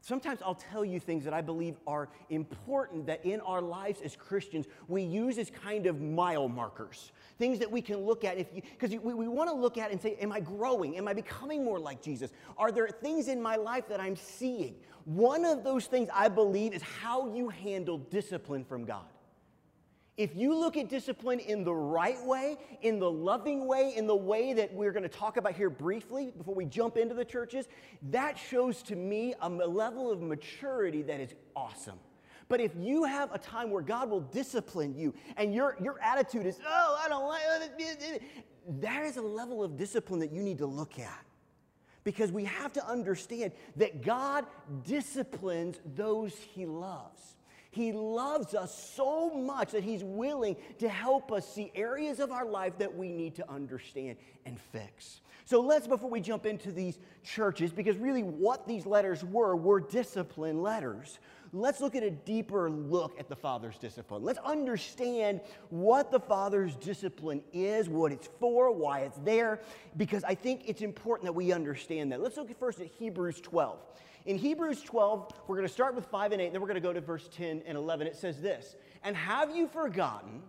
Sometimes 0.00 0.40
I'll 0.42 0.54
tell 0.54 0.84
you 0.84 0.98
things 0.98 1.22
that 1.24 1.34
I 1.34 1.42
believe 1.42 1.76
are 1.86 2.08
important 2.30 3.06
that 3.06 3.24
in 3.24 3.40
our 3.42 3.60
lives 3.60 4.00
as 4.00 4.16
Christians 4.16 4.66
we 4.88 5.02
use 5.02 5.38
as 5.38 5.50
kind 5.50 5.86
of 5.86 6.00
mile 6.00 6.48
markers. 6.48 7.12
Things 7.38 7.58
that 7.58 7.70
we 7.70 7.82
can 7.82 7.98
look 7.98 8.24
at 8.24 8.38
if 8.38 8.46
because 8.52 8.90
we, 8.90 9.14
we 9.14 9.28
want 9.28 9.50
to 9.50 9.54
look 9.54 9.78
at 9.78 9.92
and 9.92 10.00
say, 10.00 10.16
Am 10.20 10.32
I 10.32 10.40
growing? 10.40 10.96
Am 10.96 11.06
I 11.06 11.12
becoming 11.12 11.64
more 11.64 11.78
like 11.78 12.00
Jesus? 12.02 12.32
Are 12.56 12.72
there 12.72 12.88
things 12.88 13.28
in 13.28 13.40
my 13.40 13.56
life 13.56 13.86
that 13.88 14.00
I'm 14.00 14.16
seeing? 14.16 14.76
One 15.04 15.44
of 15.44 15.62
those 15.62 15.86
things 15.86 16.08
I 16.12 16.28
believe 16.28 16.72
is 16.72 16.82
how 16.82 17.34
you 17.34 17.50
handle 17.50 17.98
discipline 17.98 18.64
from 18.64 18.86
God. 18.86 19.04
If 20.18 20.34
you 20.34 20.52
look 20.52 20.76
at 20.76 20.88
discipline 20.88 21.38
in 21.38 21.62
the 21.62 21.72
right 21.72 22.20
way, 22.24 22.56
in 22.82 22.98
the 22.98 23.10
loving 23.10 23.68
way, 23.68 23.94
in 23.96 24.08
the 24.08 24.16
way 24.16 24.52
that 24.52 24.74
we're 24.74 24.90
going 24.90 25.04
to 25.04 25.08
talk 25.08 25.36
about 25.36 25.54
here 25.54 25.70
briefly 25.70 26.32
before 26.36 26.56
we 26.56 26.64
jump 26.64 26.96
into 26.96 27.14
the 27.14 27.24
churches, 27.24 27.68
that 28.10 28.36
shows 28.36 28.82
to 28.82 28.96
me 28.96 29.34
a 29.40 29.48
level 29.48 30.10
of 30.10 30.20
maturity 30.20 31.02
that 31.02 31.20
is 31.20 31.34
awesome. 31.54 32.00
But 32.48 32.60
if 32.60 32.72
you 32.76 33.04
have 33.04 33.32
a 33.32 33.38
time 33.38 33.70
where 33.70 33.82
God 33.82 34.10
will 34.10 34.22
discipline 34.22 34.92
you 34.96 35.14
and 35.36 35.54
your, 35.54 35.76
your 35.80 36.00
attitude 36.02 36.46
is, 36.46 36.58
oh, 36.66 37.00
I 37.00 37.08
don't 37.08 37.28
like 37.28 37.42
that 38.80 39.04
is 39.04 39.18
a 39.18 39.22
level 39.22 39.62
of 39.62 39.76
discipline 39.76 40.18
that 40.20 40.32
you 40.32 40.42
need 40.42 40.58
to 40.58 40.66
look 40.66 40.98
at. 40.98 41.24
Because 42.02 42.32
we 42.32 42.44
have 42.44 42.72
to 42.72 42.86
understand 42.86 43.52
that 43.76 44.02
God 44.02 44.46
disciplines 44.84 45.78
those 45.94 46.34
he 46.34 46.66
loves. 46.66 47.36
He 47.70 47.92
loves 47.92 48.54
us 48.54 48.92
so 48.94 49.30
much 49.30 49.72
that 49.72 49.84
He's 49.84 50.02
willing 50.02 50.56
to 50.78 50.88
help 50.88 51.30
us 51.32 51.46
see 51.46 51.70
areas 51.74 52.18
of 52.18 52.32
our 52.32 52.46
life 52.46 52.78
that 52.78 52.94
we 52.94 53.12
need 53.12 53.34
to 53.36 53.50
understand 53.50 54.16
and 54.46 54.58
fix. 54.72 55.20
So 55.44 55.60
let's, 55.60 55.86
before 55.86 56.10
we 56.10 56.20
jump 56.20 56.44
into 56.44 56.72
these 56.72 56.98
churches, 57.24 57.72
because 57.72 57.96
really 57.96 58.22
what 58.22 58.66
these 58.66 58.84
letters 58.84 59.24
were, 59.24 59.56
were 59.56 59.80
discipline 59.80 60.60
letters. 60.60 61.18
Let's 61.54 61.80
look 61.80 61.94
at 61.94 62.02
a 62.02 62.10
deeper 62.10 62.68
look 62.68 63.18
at 63.18 63.30
the 63.30 63.36
Father's 63.36 63.78
discipline. 63.78 64.22
Let's 64.22 64.38
understand 64.40 65.40
what 65.70 66.10
the 66.10 66.20
Father's 66.20 66.76
discipline 66.76 67.42
is, 67.54 67.88
what 67.88 68.12
it's 68.12 68.28
for, 68.38 68.70
why 68.70 69.00
it's 69.00 69.16
there, 69.24 69.60
because 69.96 70.22
I 70.24 70.34
think 70.34 70.64
it's 70.66 70.82
important 70.82 71.24
that 71.24 71.32
we 71.32 71.52
understand 71.52 72.12
that. 72.12 72.20
Let's 72.20 72.36
look 72.36 72.54
first 72.58 72.80
at 72.80 72.88
Hebrews 72.88 73.40
12. 73.40 73.78
In 74.26 74.36
Hebrews 74.36 74.82
12, 74.82 75.32
we're 75.46 75.56
going 75.56 75.66
to 75.66 75.72
start 75.72 75.94
with 75.94 76.06
5 76.06 76.32
and 76.32 76.42
8, 76.42 76.52
then 76.52 76.60
we're 76.60 76.66
going 76.66 76.74
to 76.74 76.80
go 76.80 76.92
to 76.92 77.00
verse 77.00 77.28
10 77.32 77.62
and 77.66 77.78
11. 77.78 78.06
It 78.06 78.16
says 78.16 78.40
this 78.40 78.76
And 79.02 79.16
have 79.16 79.54
you 79.54 79.66
forgotten 79.66 80.42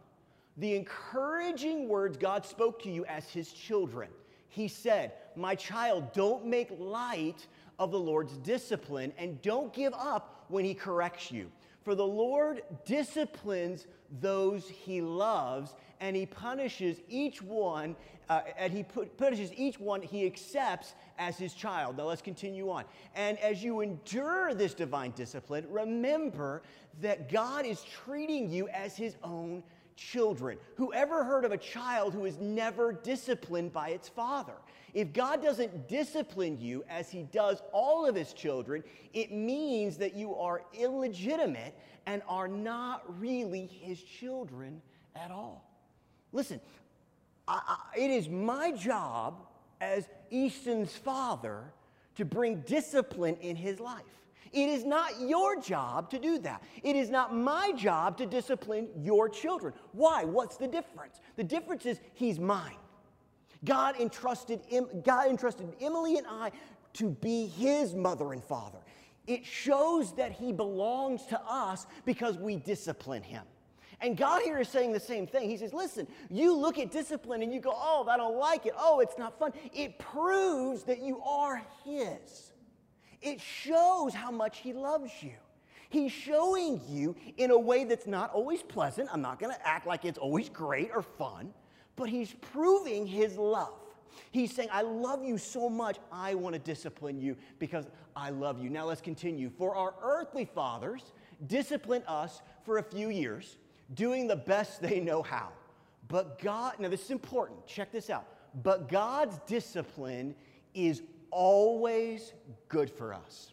the 0.58 0.76
encouraging 0.76 1.88
words 1.88 2.18
God 2.18 2.46
spoke 2.46 2.82
to 2.84 2.92
you 2.92 3.06
as 3.06 3.30
his 3.30 3.52
children? 3.54 4.10
He 4.50 4.68
said, 4.68 5.14
My 5.36 5.56
child, 5.56 6.12
don't 6.14 6.46
make 6.46 6.70
light 6.78 7.48
of 7.78 7.92
the 7.92 8.00
Lord's 8.00 8.38
discipline 8.38 9.14
and 9.18 9.42
don't 9.42 9.74
give 9.74 9.94
up 9.94 10.46
when 10.50 10.66
he 10.66 10.74
corrects 10.74 11.32
you. 11.32 11.50
For 11.84 11.96
the 11.96 12.06
Lord 12.06 12.64
disciplines 12.86 13.88
those 14.20 14.68
he 14.68 15.02
loves, 15.02 15.76
and 16.00 16.16
he 16.16 16.26
punishes 16.26 16.98
each 17.08 17.42
one, 17.42 17.96
uh, 18.30 18.42
and 18.58 18.72
he 18.72 18.84
punishes 18.84 19.52
each 19.54 19.80
one 19.80 20.02
he 20.02 20.26
accepts 20.26 20.94
as 21.18 21.38
his 21.38 21.54
child. 21.54 21.98
Now 21.98 22.06
let's 22.06 22.22
continue 22.22 22.70
on. 22.70 22.86
And 23.16 23.40
as 23.40 23.64
you 23.64 23.82
endure 23.82 24.54
this 24.54 24.74
divine 24.74 25.12
discipline, 25.12 25.66
remember 25.70 26.62
that 27.02 27.32
God 27.32 27.66
is 27.66 27.84
treating 27.84 28.50
you 28.50 28.68
as 28.70 28.96
his 28.96 29.16
own 29.24 29.64
children. 29.96 30.58
Whoever 30.76 31.24
heard 31.24 31.44
of 31.44 31.52
a 31.52 31.58
child 31.58 32.14
who 32.14 32.26
is 32.26 32.38
never 32.38 32.94
disciplined 32.94 33.74
by 33.74 33.90
its 33.90 34.08
father? 34.08 34.54
If 34.94 35.12
God 35.12 35.44
doesn't 35.44 35.88
discipline 35.88 36.58
you 36.60 36.84
as 36.90 37.10
he 37.10 37.24
does 37.24 37.62
all 37.72 38.06
of 38.06 38.16
his 38.16 38.34
children, 38.34 38.84
it 39.14 39.32
means 39.32 39.98
that 39.98 40.16
you 40.16 40.36
are 40.36 40.64
illegitimate 40.74 41.76
and 42.06 42.22
are 42.28 42.48
not 42.48 43.04
really 43.20 43.68
his 43.68 44.02
children 44.02 44.82
at 45.16 45.32
all. 45.32 45.70
Listen, 46.32 46.62
I, 47.50 47.78
it 47.98 48.12
is 48.12 48.30
my 48.30 48.72
job 48.72 49.46
as 49.82 50.08
Easton's 50.30 50.94
father 50.96 51.74
to 52.16 52.26
bring 52.26 52.62
discipline 52.62 53.38
in 53.42 53.56
his 53.56 53.80
life. 53.80 54.04
It 54.52 54.70
is 54.70 54.84
not 54.84 55.20
your 55.22 55.60
job 55.62 56.10
to 56.12 56.20
do 56.20 56.40
that. 56.40 56.64
It 56.84 56.96
is 56.96 57.10
not 57.10 57.36
my 57.36 57.72
job 57.74 58.18
to 58.18 58.26
discipline 58.26 58.88
your 59.02 59.30
children. 59.30 59.74
Why? 59.92 60.24
What's 60.24 60.58
the 60.58 60.68
difference? 60.68 61.20
The 61.36 61.44
difference 61.44 61.86
is 61.86 62.00
he's 62.14 62.40
mine. 62.40 62.78
God 63.66 64.00
entrusted, 64.00 64.62
God 65.04 65.28
entrusted 65.30 65.74
Emily 65.82 66.18
and 66.18 66.26
I 66.28 66.52
to 66.94 67.10
be 67.10 67.48
his 67.48 67.94
mother 67.94 68.34
and 68.34 68.44
father. 68.44 68.80
It 69.28 69.46
shows 69.46 70.16
that 70.16 70.32
he 70.32 70.52
belongs 70.52 71.26
to 71.28 71.40
us 71.42 71.86
because 72.06 72.38
we 72.38 72.56
discipline 72.56 73.22
him. 73.22 73.44
And 74.02 74.16
God 74.16 74.44
here 74.44 74.60
is 74.60 74.70
saying 74.70 74.94
the 74.94 75.00
same 75.00 75.28
thing. 75.28 75.50
He 75.50 75.58
says, 75.58 75.74
Listen, 75.74 76.08
you 76.30 76.56
look 76.56 76.78
at 76.80 76.92
discipline 76.92 77.42
and 77.42 77.54
you 77.54 77.60
go, 77.60 77.74
Oh, 77.74 78.08
I 78.10 78.18
don't 78.18 78.38
like 78.38 78.66
it. 78.66 78.74
Oh, 78.78 79.00
it's 79.00 79.18
not 79.18 79.38
fun. 79.38 79.52
It 79.74 80.00
proves 80.00 80.84
that 80.84 81.02
you 81.02 81.22
are 81.22 81.62
His. 81.84 82.54
It 83.22 83.42
shows 83.42 84.14
how 84.14 84.32
much 84.32 84.60
He 84.60 84.74
loves 84.74 85.12
you. 85.22 85.34
He's 85.90 86.12
showing 86.12 86.82
you 86.88 87.16
in 87.38 87.52
a 87.52 87.60
way 87.60 87.84
that's 87.84 88.08
not 88.08 88.32
always 88.32 88.62
pleasant. 88.62 89.10
I'm 89.12 89.22
not 89.22 89.40
going 89.40 89.54
to 89.54 89.68
act 89.68 89.88
like 89.88 90.06
it's 90.06 90.20
always 90.20 90.48
great 90.48 90.92
or 90.94 91.02
fun, 91.02 91.54
but 91.96 92.08
He's 92.10 92.34
proving 92.54 93.06
His 93.06 93.38
love. 93.38 93.74
He's 94.32 94.54
saying, 94.54 94.70
I 94.72 94.84
love 94.84 95.24
you 95.24 95.38
so 95.38 95.70
much, 95.70 95.98
I 96.12 96.36
want 96.36 96.54
to 96.54 96.60
discipline 96.60 97.20
you 97.20 97.36
because 97.58 97.88
I 98.16 98.30
love 98.30 98.62
you. 98.62 98.70
Now 98.70 98.86
let's 98.86 99.02
continue. 99.02 99.50
For 99.50 99.76
our 99.76 99.96
earthly 100.02 100.46
fathers 100.46 101.14
discipline 101.48 102.04
us 102.08 102.42
for 102.64 102.78
a 102.78 102.84
few 102.84 103.10
years, 103.10 103.58
doing 103.94 104.28
the 104.28 104.36
best 104.36 104.82
they 104.82 105.00
know 105.00 105.22
how. 105.22 105.50
But 106.08 106.40
God, 106.42 106.74
now 106.80 106.90
this 106.90 107.04
is 107.04 107.12
important, 107.12 107.66
check 107.68 107.92
this 107.92 108.10
out. 108.10 108.26
But 108.64 108.90
God's 108.90 109.40
discipline 109.46 110.36
is 110.74 111.04
always 111.32 112.34
good 112.68 112.90
for 112.90 113.14
us. 113.14 113.52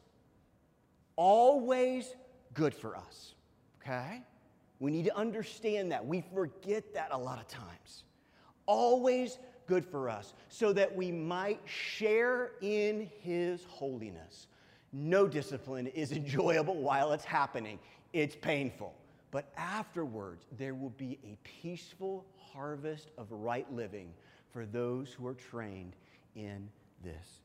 Always 1.17 2.15
good 2.55 2.75
for 2.75 2.97
us. 2.97 3.35
Okay? 3.83 4.23
We 4.79 4.91
need 4.91 5.05
to 5.07 5.17
understand 5.17 5.93
that. 5.93 6.07
We 6.07 6.23
forget 6.35 6.95
that 6.95 7.09
a 7.13 7.19
lot 7.19 7.39
of 7.39 7.49
times. 7.49 8.05
Always 8.67 9.39
good 9.67 9.85
for 9.85 10.09
us, 10.09 10.33
so 10.49 10.73
that 10.73 10.95
we 10.95 11.11
might 11.11 11.61
share 11.65 12.53
in 12.61 13.11
His 13.21 13.65
holiness. 13.65 14.47
No 14.93 15.27
discipline 15.27 15.89
is 15.89 16.13
enjoyable 16.13 16.77
while 16.77 17.13
it's 17.13 17.25
happening, 17.25 17.79
it's 18.13 18.37
painful. 18.37 18.95
But 19.31 19.53
afterwards, 19.57 20.47
there 20.57 20.75
will 20.75 20.91
be 20.91 21.19
a 21.25 21.37
peaceful 21.43 22.25
harvest 22.53 23.11
of 23.19 23.31
right 23.31 23.71
living 23.73 24.13
for 24.53 24.67
those 24.67 25.13
who 25.13 25.27
are 25.27 25.35
trained 25.35 25.95
in 26.35 26.69
this 27.03 27.41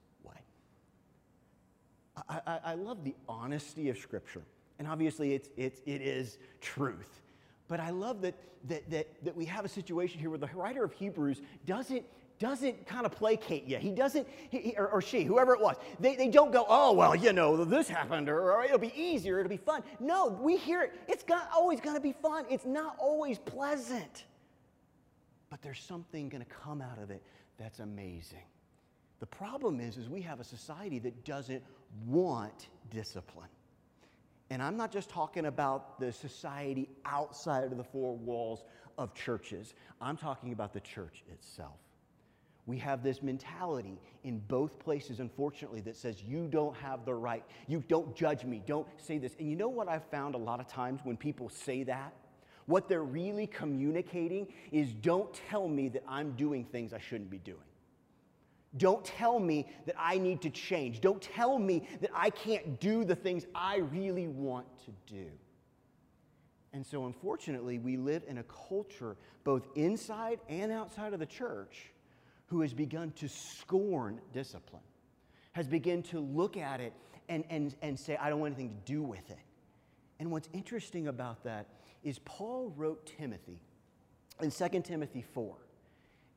I, 2.29 2.41
I, 2.45 2.59
I 2.65 2.73
love 2.75 3.03
the 3.03 3.15
honesty 3.27 3.89
of 3.89 3.97
Scripture. 3.97 4.43
And 4.79 4.87
obviously, 4.87 5.33
it's, 5.33 5.49
it's, 5.57 5.81
it 5.85 6.01
is 6.01 6.37
truth. 6.59 7.21
But 7.67 7.79
I 7.79 7.91
love 7.91 8.21
that, 8.21 8.35
that, 8.67 8.89
that, 8.89 9.07
that 9.23 9.35
we 9.35 9.45
have 9.45 9.63
a 9.65 9.69
situation 9.69 10.19
here 10.19 10.29
where 10.29 10.39
the 10.39 10.49
writer 10.53 10.83
of 10.83 10.91
Hebrews 10.93 11.41
doesn't, 11.65 12.03
doesn't 12.41 12.87
kind 12.87 13.05
of 13.05 13.11
placate 13.11 13.65
you. 13.65 13.77
He 13.77 13.91
doesn't, 13.91 14.27
he, 14.49 14.73
or, 14.75 14.87
or, 14.87 15.01
she, 15.01 15.23
whoever 15.23 15.53
it 15.53 15.61
was, 15.61 15.75
they, 15.99 16.15
they 16.15 16.27
don't 16.27 16.51
go, 16.51 16.65
oh, 16.67 16.91
well, 16.91 17.15
you 17.15 17.33
know, 17.33 17.63
this 17.63 17.87
happened, 17.87 18.29
or, 18.29 18.51
or 18.51 18.65
it'll 18.65 18.79
be 18.79 18.91
easier, 18.99 19.39
it'll 19.39 19.47
be 19.47 19.57
fun. 19.57 19.83
No, 19.99 20.27
we 20.41 20.57
hear 20.57 20.81
it. 20.81 20.99
It's 21.07 21.23
not 21.29 21.51
always 21.55 21.79
going 21.79 21.95
to 21.95 22.01
be 22.01 22.13
fun, 22.13 22.45
it's 22.49 22.65
not 22.65 22.95
always 22.97 23.37
pleasant. 23.37 24.25
But 25.51 25.61
there's 25.61 25.79
something 25.79 26.29
going 26.29 26.43
to 26.43 26.49
come 26.49 26.81
out 26.81 26.97
of 26.97 27.11
it 27.11 27.21
that's 27.59 27.79
amazing. 27.79 28.43
The 29.19 29.27
problem 29.27 29.79
is, 29.79 29.97
is 29.97 30.09
we 30.09 30.21
have 30.21 30.39
a 30.39 30.43
society 30.43 30.97
that 30.97 31.23
doesn't 31.23 31.61
want 32.07 32.69
discipline. 32.89 33.49
And 34.49 34.63
I'm 34.63 34.75
not 34.77 34.91
just 34.91 35.09
talking 35.11 35.45
about 35.45 35.99
the 35.99 36.11
society 36.11 36.89
outside 37.05 37.65
of 37.65 37.77
the 37.77 37.83
four 37.83 38.15
walls 38.15 38.63
of 38.97 39.13
churches. 39.13 39.75
I'm 40.01 40.17
talking 40.17 40.53
about 40.53 40.73
the 40.73 40.79
church 40.79 41.23
itself. 41.31 41.77
We 42.65 42.77
have 42.77 43.03
this 43.03 43.23
mentality 43.23 43.99
in 44.23 44.39
both 44.47 44.77
places, 44.77 45.19
unfortunately, 45.19 45.81
that 45.81 45.95
says 45.95 46.21
you 46.21 46.47
don't 46.47 46.75
have 46.77 47.05
the 47.05 47.13
right. 47.13 47.43
You 47.67 47.83
don't 47.87 48.15
judge 48.15 48.45
me. 48.45 48.61
Don't 48.65 48.87
say 48.97 49.17
this. 49.17 49.35
And 49.39 49.49
you 49.49 49.55
know 49.55 49.69
what 49.69 49.87
I've 49.87 50.05
found 50.05 50.35
a 50.35 50.37
lot 50.37 50.59
of 50.59 50.67
times 50.67 51.01
when 51.03 51.17
people 51.17 51.49
say 51.49 51.83
that? 51.83 52.13
What 52.67 52.87
they're 52.87 53.03
really 53.03 53.47
communicating 53.47 54.47
is 54.71 54.93
don't 54.93 55.33
tell 55.49 55.67
me 55.67 55.89
that 55.89 56.03
I'm 56.07 56.33
doing 56.33 56.63
things 56.65 56.93
I 56.93 56.99
shouldn't 56.99 57.31
be 57.31 57.39
doing. 57.39 57.57
Don't 58.77 59.03
tell 59.03 59.39
me 59.39 59.67
that 59.85 59.95
I 59.97 60.17
need 60.17 60.41
to 60.43 60.49
change. 60.49 61.01
Don't 61.01 61.21
tell 61.21 61.59
me 61.59 61.87
that 61.99 62.11
I 62.13 62.29
can't 62.29 62.79
do 62.79 63.03
the 63.03 63.15
things 63.15 63.45
I 63.53 63.77
really 63.77 64.27
want 64.27 64.65
to 64.85 65.13
do. 65.13 65.27
And 66.73 66.85
so, 66.85 67.05
unfortunately, 67.05 67.79
we 67.79 67.97
live 67.97 68.23
in 68.27 68.37
a 68.37 68.43
culture, 68.43 69.17
both 69.43 69.67
inside 69.75 70.39
and 70.47 70.71
outside 70.71 71.11
of 71.11 71.19
the 71.19 71.25
church, 71.25 71.91
who 72.51 72.59
has 72.59 72.73
begun 72.73 73.11
to 73.11 73.29
scorn 73.29 74.19
discipline, 74.33 74.81
has 75.53 75.69
begun 75.69 76.03
to 76.03 76.19
look 76.19 76.57
at 76.57 76.81
it 76.81 76.91
and, 77.29 77.45
and, 77.49 77.73
and 77.81 77.97
say, 77.97 78.17
I 78.17 78.29
don't 78.29 78.41
want 78.41 78.53
anything 78.53 78.75
to 78.75 78.91
do 78.91 79.01
with 79.01 79.31
it. 79.31 79.39
And 80.19 80.29
what's 80.31 80.49
interesting 80.51 81.07
about 81.07 81.45
that 81.45 81.67
is 82.03 82.19
Paul 82.19 82.73
wrote 82.75 83.09
Timothy 83.17 83.61
in 84.41 84.51
2 84.51 84.81
Timothy 84.81 85.21
4 85.21 85.55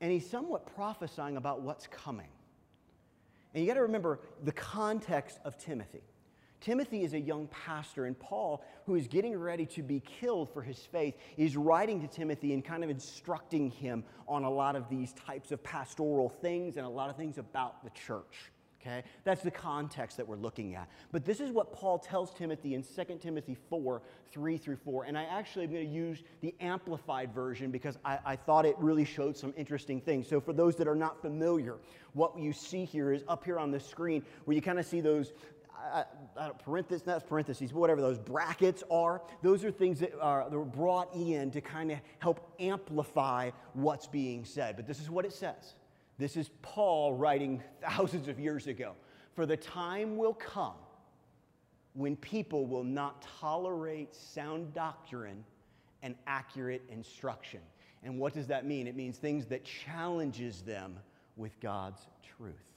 and 0.01 0.13
he's 0.13 0.31
somewhat 0.31 0.73
prophesying 0.77 1.37
about 1.37 1.63
what's 1.63 1.89
coming. 1.89 2.29
And 3.53 3.65
you 3.65 3.67
got 3.67 3.75
to 3.75 3.83
remember 3.83 4.21
the 4.45 4.53
context 4.53 5.41
of 5.45 5.59
Timothy. 5.59 6.03
Timothy 6.65 7.05
is 7.05 7.13
a 7.13 7.21
young 7.21 7.47
pastor, 7.49 8.07
and 8.07 8.19
Paul, 8.19 8.65
who 8.87 8.95
is 8.95 9.07
getting 9.07 9.37
ready 9.37 9.67
to 9.67 9.83
be 9.83 10.01
killed 10.01 10.49
for 10.49 10.63
his 10.63 10.79
faith, 10.79 11.15
is 11.37 11.59
writing 11.59 12.01
to 12.01 12.07
Timothy 12.07 12.55
and 12.55 12.65
kind 12.65 12.83
of 12.83 12.89
instructing 12.89 13.71
him 13.71 14.03
on 14.27 14.45
a 14.45 14.51
lot 14.51 14.75
of 14.75 14.89
these 14.89 15.13
types 15.13 15.53
of 15.53 15.63
pastoral 15.63 16.31
things 16.31 16.79
and 16.79 16.87
a 16.87 16.89
lot 16.89 17.11
of 17.11 17.17
things 17.17 17.37
about 17.37 17.85
the 17.85 17.91
church. 17.91 18.51
Okay? 18.81 19.03
That's 19.25 19.43
the 19.43 19.51
context 19.51 20.17
that 20.19 20.29
we're 20.29 20.37
looking 20.37 20.75
at. 20.75 20.89
But 21.11 21.25
this 21.25 21.41
is 21.41 21.51
what 21.51 21.73
Paul 21.73 21.99
tells 21.99 22.35
Timothy 22.35 22.75
in 22.75 22.83
2 22.83 23.19
Timothy 23.19 23.57
4 23.71 24.03
3 24.31 24.57
through 24.59 24.77
4. 24.77 25.05
And 25.05 25.17
I 25.17 25.25
actually 25.25 25.65
am 25.65 25.73
going 25.73 25.87
to 25.87 25.93
use 25.93 26.23
the 26.41 26.55
amplified 26.61 27.33
version 27.33 27.71
because 27.71 27.99
I, 28.05 28.19
I 28.25 28.37
thought 28.37 28.67
it 28.67 28.75
really 28.79 29.05
showed 29.05 29.37
some 29.37 29.55
interesting 29.57 30.01
things. 30.01 30.29
So, 30.29 30.41
for 30.41 30.53
those 30.53 30.77
that 30.77 30.89
are 30.89 30.95
not 30.95 31.23
familiar, 31.23 31.77
what 32.13 32.39
you 32.39 32.53
see 32.53 32.85
here 32.85 33.13
is 33.13 33.23
up 33.27 33.45
here 33.45 33.59
on 33.59 33.71
the 33.71 33.81
screen 33.81 34.23
where 34.45 34.55
you 34.55 34.61
kind 34.61 34.79
of 34.79 34.85
see 34.85 35.01
those 35.01 35.33
uh, 35.93 36.05
uh, 36.37 36.49
parentheses, 36.51 37.03
that's 37.03 37.25
parentheses, 37.25 37.73
whatever 37.73 38.01
those 38.01 38.19
brackets 38.19 38.83
are, 38.91 39.23
those 39.43 39.65
are 39.65 39.71
things 39.71 40.01
that 40.01 40.19
are 40.21 40.49
that 40.49 40.57
were 40.57 40.65
brought 40.65 41.15
in 41.15 41.51
to 41.51 41.61
kind 41.61 41.93
of 41.93 41.99
help 42.19 42.55
amplify 42.59 43.51
what's 43.75 44.07
being 44.07 44.45
said. 44.45 44.77
But 44.77 44.87
this 44.87 45.01
is 45.01 45.11
what 45.11 45.25
it 45.25 45.33
says. 45.33 45.75
This 46.19 46.37
is 46.37 46.51
Paul 46.63 47.15
writing 47.15 47.63
thousands 47.83 48.29
of 48.29 48.39
years 48.39 48.67
ago. 48.67 48.95
For 49.35 49.47
the 49.47 49.57
time 49.57 50.17
will 50.17 50.35
come 50.35 50.75
when 51.95 52.17
people 52.17 52.67
will 52.67 52.85
not 52.85 53.27
tolerate 53.41 54.15
sound 54.15 54.73
doctrine 54.75 55.45
and 56.03 56.15
accurate 56.27 56.83
instruction. 56.89 57.61
And 58.03 58.19
what 58.19 58.35
does 58.35 58.47
that 58.49 58.67
mean? 58.67 58.87
It 58.87 58.97
means 58.97 59.17
things 59.17 59.47
that 59.47 59.65
challenges 59.65 60.63
them 60.63 60.97
with 61.37 61.59
God's 61.61 62.01
truth. 62.37 62.74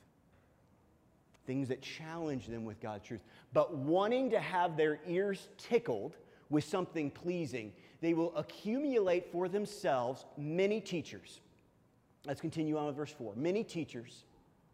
Things 1.48 1.70
that 1.70 1.82
challenge 1.82 2.46
them 2.46 2.64
with 2.64 2.80
God's 2.80 3.08
truth. 3.08 3.22
But 3.54 3.76
wanting 3.76 4.30
to 4.30 4.40
have 4.40 4.78
their 4.78 5.00
ears 5.08 5.48
tickled 5.58 6.16
with 6.50 6.64
something 6.64 7.10
pleasing, 7.10 7.74
they 8.02 8.14
will 8.14 8.36
accumulate 8.38 9.32
for 9.32 9.50
themselves 9.50 10.26
many 10.38 10.80
teachers 10.80 11.42
Let's 12.28 12.42
continue 12.42 12.78
on 12.78 12.88
with 12.88 12.98
verse 12.98 13.12
4. 13.18 13.36
Many 13.38 13.64
teachers, 13.64 14.26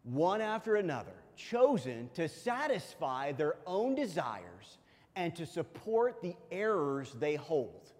one 0.02 0.40
after 0.40 0.74
another, 0.74 1.14
chosen 1.36 2.10
to 2.14 2.28
satisfy 2.28 3.30
their 3.30 3.54
own 3.64 3.94
desires 3.94 4.78
and 5.14 5.34
to 5.36 5.46
support 5.46 6.20
the 6.20 6.34
errors 6.50 7.14
they 7.20 7.36
hold, 7.36 7.92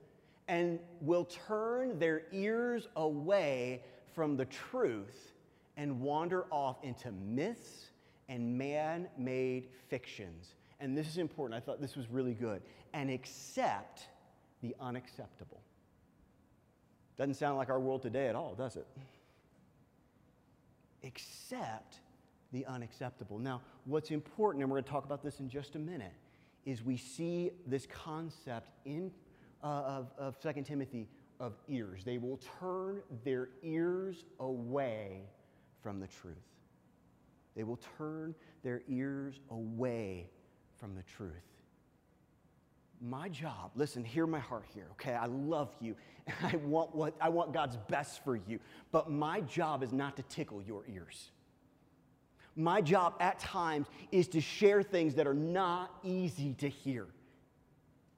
and 0.48 0.80
will 1.00 1.24
turn 1.24 2.00
their 2.00 2.22
ears 2.32 2.88
away 2.96 3.80
from 4.12 4.36
the 4.36 4.44
truth 4.46 5.32
and 5.76 6.00
wander 6.00 6.46
off 6.50 6.82
into 6.82 7.12
myths 7.12 7.83
and 8.28 8.56
man 8.56 9.08
made 9.18 9.68
fictions. 9.88 10.54
And 10.80 10.96
this 10.96 11.06
is 11.06 11.18
important. 11.18 11.60
I 11.60 11.64
thought 11.64 11.80
this 11.80 11.96
was 11.96 12.08
really 12.10 12.34
good. 12.34 12.62
And 12.92 13.10
accept 13.10 14.08
the 14.62 14.74
unacceptable. 14.80 15.60
Doesn't 17.16 17.34
sound 17.34 17.56
like 17.56 17.70
our 17.70 17.80
world 17.80 18.02
today 18.02 18.28
at 18.28 18.34
all, 18.34 18.54
does 18.54 18.76
it? 18.76 18.86
Accept 21.04 22.00
the 22.52 22.66
unacceptable. 22.66 23.38
Now, 23.38 23.60
what's 23.84 24.10
important, 24.10 24.62
and 24.62 24.70
we're 24.70 24.76
going 24.76 24.84
to 24.84 24.90
talk 24.90 25.04
about 25.04 25.22
this 25.22 25.40
in 25.40 25.48
just 25.48 25.76
a 25.76 25.78
minute, 25.78 26.14
is 26.64 26.82
we 26.82 26.96
see 26.96 27.50
this 27.66 27.86
concept 27.86 28.70
in 28.84 29.10
uh, 29.62 29.66
of, 29.66 30.12
of 30.18 30.40
2 30.40 30.62
Timothy 30.62 31.08
of 31.40 31.54
ears. 31.68 32.04
They 32.04 32.18
will 32.18 32.40
turn 32.60 33.02
their 33.24 33.48
ears 33.62 34.24
away 34.40 35.22
from 35.82 36.00
the 36.00 36.06
truth. 36.06 36.36
They 37.56 37.62
will 37.62 37.78
turn 37.98 38.34
their 38.62 38.82
ears 38.88 39.40
away 39.50 40.28
from 40.76 40.94
the 40.94 41.02
truth. 41.02 41.32
My 43.00 43.28
job, 43.28 43.72
listen, 43.74 44.04
hear 44.04 44.26
my 44.26 44.38
heart 44.38 44.64
here, 44.72 44.86
okay? 44.92 45.12
I 45.12 45.26
love 45.26 45.74
you. 45.80 45.94
I 46.42 46.56
want 46.56 46.94
what 46.94 47.14
I 47.20 47.28
want 47.28 47.52
God's 47.52 47.76
best 47.88 48.24
for 48.24 48.36
you. 48.36 48.58
But 48.92 49.10
my 49.10 49.40
job 49.42 49.82
is 49.82 49.92
not 49.92 50.16
to 50.16 50.22
tickle 50.24 50.62
your 50.62 50.84
ears. 50.92 51.30
My 52.56 52.80
job 52.80 53.14
at 53.20 53.38
times 53.40 53.88
is 54.12 54.28
to 54.28 54.40
share 54.40 54.82
things 54.82 55.14
that 55.16 55.26
are 55.26 55.34
not 55.34 55.90
easy 56.04 56.54
to 56.54 56.68
hear. 56.68 57.08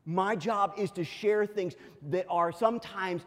My 0.09 0.37
job 0.37 0.75
is 0.79 0.93
to 0.93 1.05
share 1.05 1.47
things 1.47 1.75
that 2.11 2.27
are 2.31 2.53
sometimes 2.53 3.23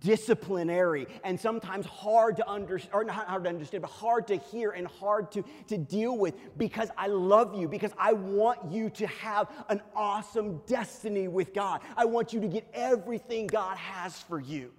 disciplinary 0.00 1.06
and 1.22 1.38
sometimes 1.38 1.86
hard 1.86 2.36
to 2.38 2.48
understand, 2.48 2.92
or 2.92 3.04
not 3.04 3.28
hard 3.28 3.44
to 3.44 3.50
understand, 3.50 3.82
but 3.82 3.90
hard 3.90 4.26
to 4.26 4.36
hear 4.36 4.72
and 4.72 4.88
hard 4.88 5.30
to, 5.32 5.44
to 5.68 5.78
deal 5.78 6.18
with 6.18 6.34
because 6.58 6.88
I 6.98 7.06
love 7.06 7.54
you, 7.54 7.68
because 7.68 7.92
I 7.96 8.14
want 8.14 8.72
you 8.72 8.90
to 8.90 9.06
have 9.06 9.48
an 9.68 9.80
awesome 9.94 10.60
destiny 10.66 11.28
with 11.28 11.54
God. 11.54 11.82
I 11.96 12.04
want 12.04 12.32
you 12.32 12.40
to 12.40 12.48
get 12.48 12.66
everything 12.74 13.46
God 13.46 13.76
has 13.76 14.18
for 14.18 14.40
you. 14.40 14.72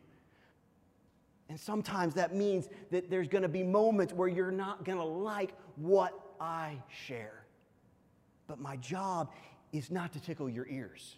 And 1.47 1.57
sometimes 1.57 2.15
that 2.15 2.35
means 2.35 2.67
that 2.91 3.09
there's 3.09 3.29
going 3.29 3.43
to 3.43 3.47
be 3.47 3.63
moments 3.63 4.12
where 4.12 4.27
you're 4.27 4.51
not 4.51 4.83
going 4.83 4.97
to 4.97 5.05
like 5.05 5.53
what 5.77 6.19
I 6.38 6.81
share. 7.05 7.45
But 8.47 8.59
my 8.59 8.75
job 8.75 9.31
is 9.71 9.89
not 9.89 10.12
to 10.13 10.19
tickle 10.19 10.50
your 10.50 10.67
ears. 10.67 11.15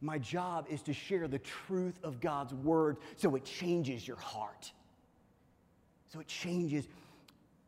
My 0.00 0.18
job 0.18 0.66
is 0.70 0.82
to 0.82 0.92
share 0.92 1.26
the 1.26 1.38
truth 1.38 1.98
of 2.02 2.20
God's 2.20 2.54
word 2.54 2.98
so 3.16 3.34
it 3.34 3.44
changes 3.44 4.06
your 4.06 4.18
heart. 4.18 4.72
So 6.08 6.20
it 6.20 6.28
changes 6.28 6.86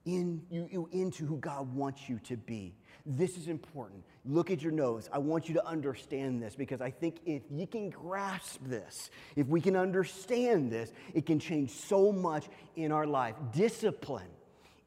in 0.07 0.43
you, 0.51 0.89
into 0.93 1.27
who 1.27 1.37
God 1.37 1.75
wants 1.75 2.09
you 2.09 2.19
to 2.25 2.37
be. 2.37 2.75
This 3.05 3.37
is 3.37 3.49
important. 3.49 4.05
Look 4.25 4.51
at 4.51 4.63
your 4.63 4.73
nose. 4.73 5.09
I 5.13 5.19
want 5.19 5.49
you 5.49 5.55
to 5.55 5.67
understand 5.67 6.43
this 6.43 6.55
because 6.55 6.81
I 6.81 6.91
think 6.91 7.17
if 7.27 7.43
you 7.51 7.67
can 7.67 7.91
grasp 7.91 8.61
this, 8.65 9.11
if 9.37 9.47
we 9.47 9.61
can 9.61 9.77
understand 9.77 10.71
this, 10.71 10.93
it 11.15 11.27
can 11.27 11.39
change 11.39 11.71
so 11.71 12.13
much 12.13 12.47
in 12.77 12.93
our 12.93 13.07
life. 13.07 13.35
Discipline 13.53 14.29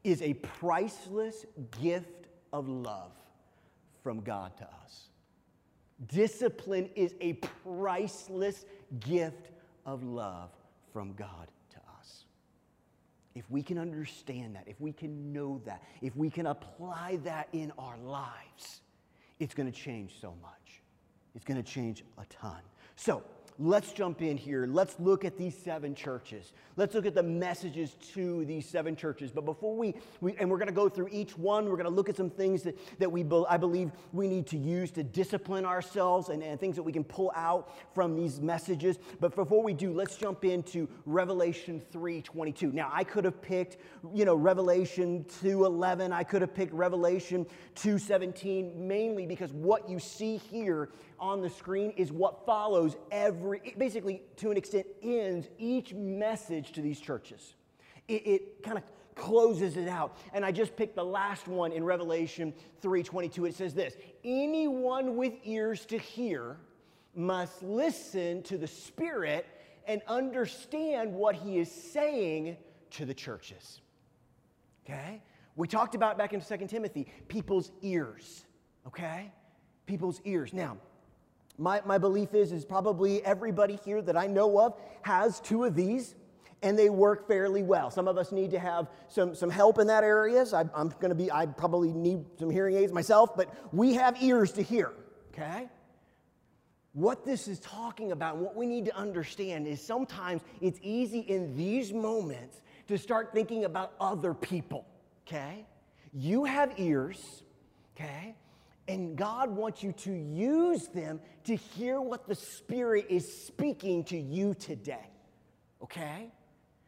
is 0.02 0.20
a 0.22 0.34
priceless 0.34 1.44
gift 1.80 2.26
of 2.52 2.68
love 2.68 3.12
from 4.02 4.20
God 4.20 4.56
to 4.58 4.64
us. 4.64 5.08
Discipline 6.08 6.90
is 6.94 7.14
a 7.20 7.34
priceless 7.64 8.64
gift 9.00 9.50
of 9.86 10.02
love 10.02 10.50
from 10.92 11.12
God 11.14 11.48
to 11.70 11.76
us. 11.98 12.24
If 13.34 13.50
we 13.50 13.62
can 13.62 13.78
understand 13.78 14.54
that, 14.56 14.64
if 14.66 14.80
we 14.80 14.92
can 14.92 15.32
know 15.32 15.60
that, 15.64 15.82
if 16.02 16.16
we 16.16 16.30
can 16.30 16.46
apply 16.46 17.18
that 17.24 17.48
in 17.52 17.72
our 17.78 17.96
lives, 17.98 18.80
it's 19.40 19.54
going 19.54 19.70
to 19.70 19.78
change 19.78 20.14
so 20.20 20.34
much. 20.42 20.82
It's 21.34 21.44
going 21.44 21.62
to 21.62 21.68
change 21.68 22.04
a 22.18 22.24
ton. 22.26 22.60
So, 22.96 23.22
let's 23.58 23.92
jump 23.92 24.20
in 24.20 24.36
here. 24.36 24.66
Let's 24.66 24.98
look 24.98 25.24
at 25.24 25.38
these 25.38 25.56
seven 25.56 25.94
churches. 25.94 26.52
Let's 26.76 26.94
look 26.94 27.06
at 27.06 27.14
the 27.14 27.22
messages 27.22 27.94
to 28.14 28.44
these 28.44 28.68
seven 28.68 28.96
churches. 28.96 29.30
But 29.30 29.44
before 29.44 29.76
we, 29.76 29.94
we 30.20 30.34
and 30.38 30.50
we're 30.50 30.58
going 30.58 30.68
to 30.68 30.74
go 30.74 30.88
through 30.88 31.08
each 31.12 31.38
one, 31.38 31.66
we're 31.66 31.76
going 31.76 31.84
to 31.84 31.90
look 31.90 32.08
at 32.08 32.16
some 32.16 32.30
things 32.30 32.62
that, 32.64 32.76
that 32.98 33.10
we, 33.10 33.24
I 33.48 33.56
believe 33.56 33.92
we 34.12 34.26
need 34.26 34.46
to 34.48 34.58
use 34.58 34.90
to 34.92 35.04
discipline 35.04 35.64
ourselves 35.64 36.30
and, 36.30 36.42
and 36.42 36.58
things 36.58 36.74
that 36.76 36.82
we 36.82 36.92
can 36.92 37.04
pull 37.04 37.32
out 37.36 37.70
from 37.94 38.16
these 38.16 38.40
messages. 38.40 38.98
But 39.20 39.36
before 39.36 39.62
we 39.62 39.72
do, 39.72 39.92
let's 39.92 40.16
jump 40.16 40.44
into 40.44 40.88
Revelation 41.06 41.80
3.22. 41.92 42.72
Now, 42.72 42.90
I 42.92 43.04
could 43.04 43.24
have 43.24 43.40
picked, 43.40 43.76
you 44.12 44.24
know, 44.24 44.34
Revelation 44.34 45.24
2.11. 45.42 46.12
I 46.12 46.24
could 46.24 46.42
have 46.42 46.54
picked 46.54 46.72
Revelation 46.72 47.46
2.17, 47.76 48.76
mainly 48.76 49.26
because 49.26 49.52
what 49.52 49.88
you 49.88 50.00
see 50.00 50.38
here 50.38 50.88
on 51.18 51.40
the 51.40 51.50
screen 51.50 51.90
is 51.96 52.12
what 52.12 52.44
follows 52.46 52.96
every, 53.10 53.74
basically, 53.78 54.22
to 54.36 54.50
an 54.50 54.56
extent, 54.56 54.86
ends 55.02 55.48
each 55.58 55.94
message 55.94 56.72
to 56.72 56.80
these 56.80 57.00
churches. 57.00 57.54
It, 58.08 58.26
it 58.26 58.62
kind 58.62 58.78
of 58.78 58.84
closes 59.14 59.76
it 59.76 59.88
out. 59.88 60.16
And 60.32 60.44
I 60.44 60.52
just 60.52 60.76
picked 60.76 60.96
the 60.96 61.04
last 61.04 61.48
one 61.48 61.72
in 61.72 61.84
Revelation 61.84 62.52
3:22. 62.82 63.48
It 63.48 63.54
says 63.54 63.74
this: 63.74 63.96
anyone 64.24 65.16
with 65.16 65.34
ears 65.44 65.86
to 65.86 65.98
hear 65.98 66.58
must 67.14 67.62
listen 67.62 68.42
to 68.42 68.58
the 68.58 68.66
Spirit 68.66 69.46
and 69.86 70.02
understand 70.08 71.12
what 71.12 71.34
he 71.34 71.58
is 71.58 71.70
saying 71.70 72.56
to 72.90 73.04
the 73.04 73.14
churches. 73.14 73.80
Okay? 74.84 75.22
We 75.56 75.68
talked 75.68 75.94
about 75.94 76.18
back 76.18 76.32
in 76.32 76.40
2 76.40 76.66
Timothy, 76.66 77.06
people's 77.28 77.70
ears. 77.82 78.44
Okay? 78.86 79.30
People's 79.86 80.20
ears. 80.24 80.52
Now, 80.52 80.78
my, 81.58 81.80
my 81.84 81.98
belief 81.98 82.34
is, 82.34 82.52
is 82.52 82.64
probably 82.64 83.24
everybody 83.24 83.78
here 83.84 84.02
that 84.02 84.16
I 84.16 84.26
know 84.26 84.58
of 84.60 84.74
has 85.02 85.40
two 85.40 85.64
of 85.64 85.74
these 85.74 86.14
and 86.62 86.78
they 86.78 86.88
work 86.88 87.28
fairly 87.28 87.62
well. 87.62 87.90
Some 87.90 88.08
of 88.08 88.16
us 88.16 88.32
need 88.32 88.50
to 88.52 88.58
have 88.58 88.88
some, 89.08 89.34
some 89.34 89.50
help 89.50 89.78
in 89.78 89.86
that 89.88 90.02
area. 90.02 90.46
So 90.46 90.56
I, 90.56 90.64
I'm 90.74 90.88
going 90.88 91.10
to 91.10 91.14
be, 91.14 91.30
I 91.30 91.46
probably 91.46 91.92
need 91.92 92.24
some 92.38 92.50
hearing 92.50 92.76
aids 92.76 92.92
myself, 92.92 93.36
but 93.36 93.54
we 93.72 93.94
have 93.94 94.20
ears 94.22 94.50
to 94.52 94.62
hear, 94.62 94.92
okay? 95.32 95.68
What 96.94 97.24
this 97.24 97.48
is 97.48 97.60
talking 97.60 98.12
about, 98.12 98.38
what 98.38 98.56
we 98.56 98.66
need 98.66 98.86
to 98.86 98.96
understand 98.96 99.66
is 99.66 99.80
sometimes 99.80 100.42
it's 100.60 100.78
easy 100.82 101.20
in 101.20 101.54
these 101.56 101.92
moments 101.92 102.62
to 102.88 102.96
start 102.96 103.32
thinking 103.32 103.64
about 103.64 103.92
other 104.00 104.32
people, 104.32 104.86
okay? 105.26 105.66
You 106.14 106.44
have 106.44 106.72
ears, 106.78 107.42
okay? 107.94 108.36
And 108.86 109.16
God 109.16 109.50
wants 109.50 109.82
you 109.82 109.92
to 109.92 110.12
use 110.12 110.88
them 110.88 111.20
to 111.44 111.56
hear 111.56 112.00
what 112.00 112.28
the 112.28 112.34
Spirit 112.34 113.06
is 113.08 113.46
speaking 113.46 114.04
to 114.04 114.18
you 114.18 114.54
today. 114.54 115.10
Okay? 115.82 116.30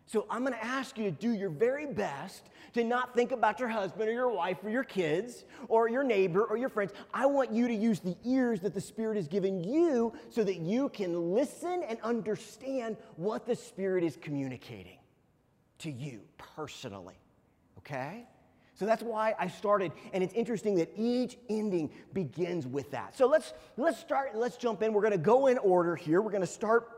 So 0.07 0.25
I'm 0.31 0.47
to 0.47 0.65
ask 0.65 0.97
you 0.97 1.05
to 1.05 1.11
do 1.11 1.33
your 1.33 1.51
very 1.51 1.87
best 1.87 2.49
to 2.75 2.85
not 2.85 3.15
think 3.15 3.33
about 3.33 3.59
your 3.59 3.69
husband 3.69 4.09
or 4.09 4.13
your 4.13 4.31
wife 4.31 4.59
or 4.63 4.71
your 4.71 4.85
kids 4.85 5.45
or 5.69 5.89
your 5.89 6.05
neighbor 6.05 6.45
or 6.45 6.57
your 6.57 6.69
friends. 6.69 6.93
I 7.13 7.27
want 7.27 7.51
you 7.51 7.67
to 7.67 7.75
use 7.75 7.99
the 8.01 8.17
ears 8.25 8.61
that 8.61 8.73
the 8.73 8.81
Spirit 8.81 9.17
has 9.17 9.27
given 9.27 9.65
you 9.65 10.13
so 10.31 10.45
that 10.45 10.59
you 10.59 10.91
can 10.91 11.35
listen 11.35 11.83
and 11.89 11.99
understand 12.03 12.97
what 13.17 13.47
the 13.47 13.57
Spirit 13.57 14.05
is 14.05 14.17
communicating 14.17 14.99
to 15.79 15.91
you 15.91 16.21
personally. 16.39 17.19
Okay? 17.79 18.27
So 18.77 18.85
that's 18.85 19.03
why 19.03 19.35
I 19.39 19.49
started, 19.49 19.91
and 20.13 20.23
it's 20.23 20.35
interesting 20.35 20.75
that 20.77 20.91
each 20.97 21.39
ending 21.49 21.91
begins 22.13 22.67
with 22.67 22.91
that. 22.91 23.17
So 23.17 23.27
let's 23.27 23.55
let's 23.79 23.99
start, 23.99 24.37
let's 24.37 24.59
jump 24.59 24.83
in. 24.83 24.93
We're 24.93 25.03
gonna 25.03 25.17
go 25.17 25.47
in 25.47 25.57
order 25.59 25.97
here. 25.97 26.21
We're 26.21 26.31
gonna 26.31 26.47
start 26.47 26.91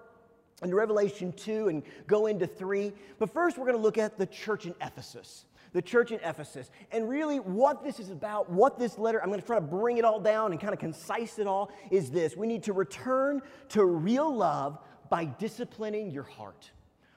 in 0.61 0.75
Revelation 0.75 1.33
2 1.33 1.69
and 1.69 1.85
go 2.09 2.27
into 2.27 2.49
3. 2.49 2.93
But 3.21 3.33
first, 3.33 3.59
we're 3.59 3.67
gonna 3.67 3.79
look 3.79 3.97
at 3.97 4.19
the 4.19 4.27
church 4.27 4.67
in 4.67 4.75
Ephesus. 4.81 5.45
The 5.73 5.83
church 5.83 6.11
in 6.11 6.19
Ephesus. 6.25 6.71
And 6.91 7.09
really, 7.09 7.39
what 7.39 7.85
this 7.85 8.01
is 8.01 8.11
about, 8.11 8.51
what 8.51 8.79
this 8.79 8.99
letter, 8.99 9.23
I'm 9.23 9.29
going 9.29 9.39
to 9.39 9.47
try 9.47 9.59
to 9.59 9.61
bring 9.61 9.99
it 9.99 10.05
all 10.05 10.19
down 10.19 10.53
and 10.53 10.61
kind 10.61 10.73
of 10.73 10.81
concise 10.81 11.39
it 11.39 11.47
all, 11.47 11.71
is 11.91 12.11
this. 12.11 12.35
We 12.35 12.47
need 12.47 12.63
to 12.65 12.73
return 12.73 13.43
to 13.71 13.85
real 13.85 14.35
love 14.35 14.79
by 15.11 15.27
disciplining 15.27 16.11
your 16.11 16.23
heart. 16.23 16.71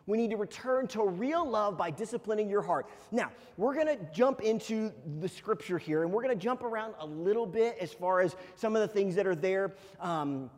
We 0.07 0.17
need 0.17 0.31
to 0.31 0.37
return 0.37 0.87
to 0.87 1.03
real 1.05 1.47
love 1.47 1.77
by 1.77 1.91
disciplining 1.91 2.49
your 2.49 2.61
heart. 2.61 2.87
Now, 3.11 3.31
we're 3.57 3.75
going 3.75 3.87
to 3.87 3.97
jump 4.13 4.41
into 4.41 4.91
the 5.19 5.29
scripture 5.29 5.77
here, 5.77 6.03
and 6.03 6.11
we're 6.11 6.23
going 6.23 6.37
to 6.37 6.43
jump 6.43 6.63
around 6.63 6.95
a 6.99 7.05
little 7.05 7.45
bit 7.45 7.77
as 7.79 7.93
far 7.93 8.21
as 8.21 8.35
some 8.55 8.75
of 8.75 8.81
the 8.81 8.87
things 8.87 9.15
that 9.15 9.27
are 9.27 9.35
there. 9.35 9.73
Um, 9.99 10.49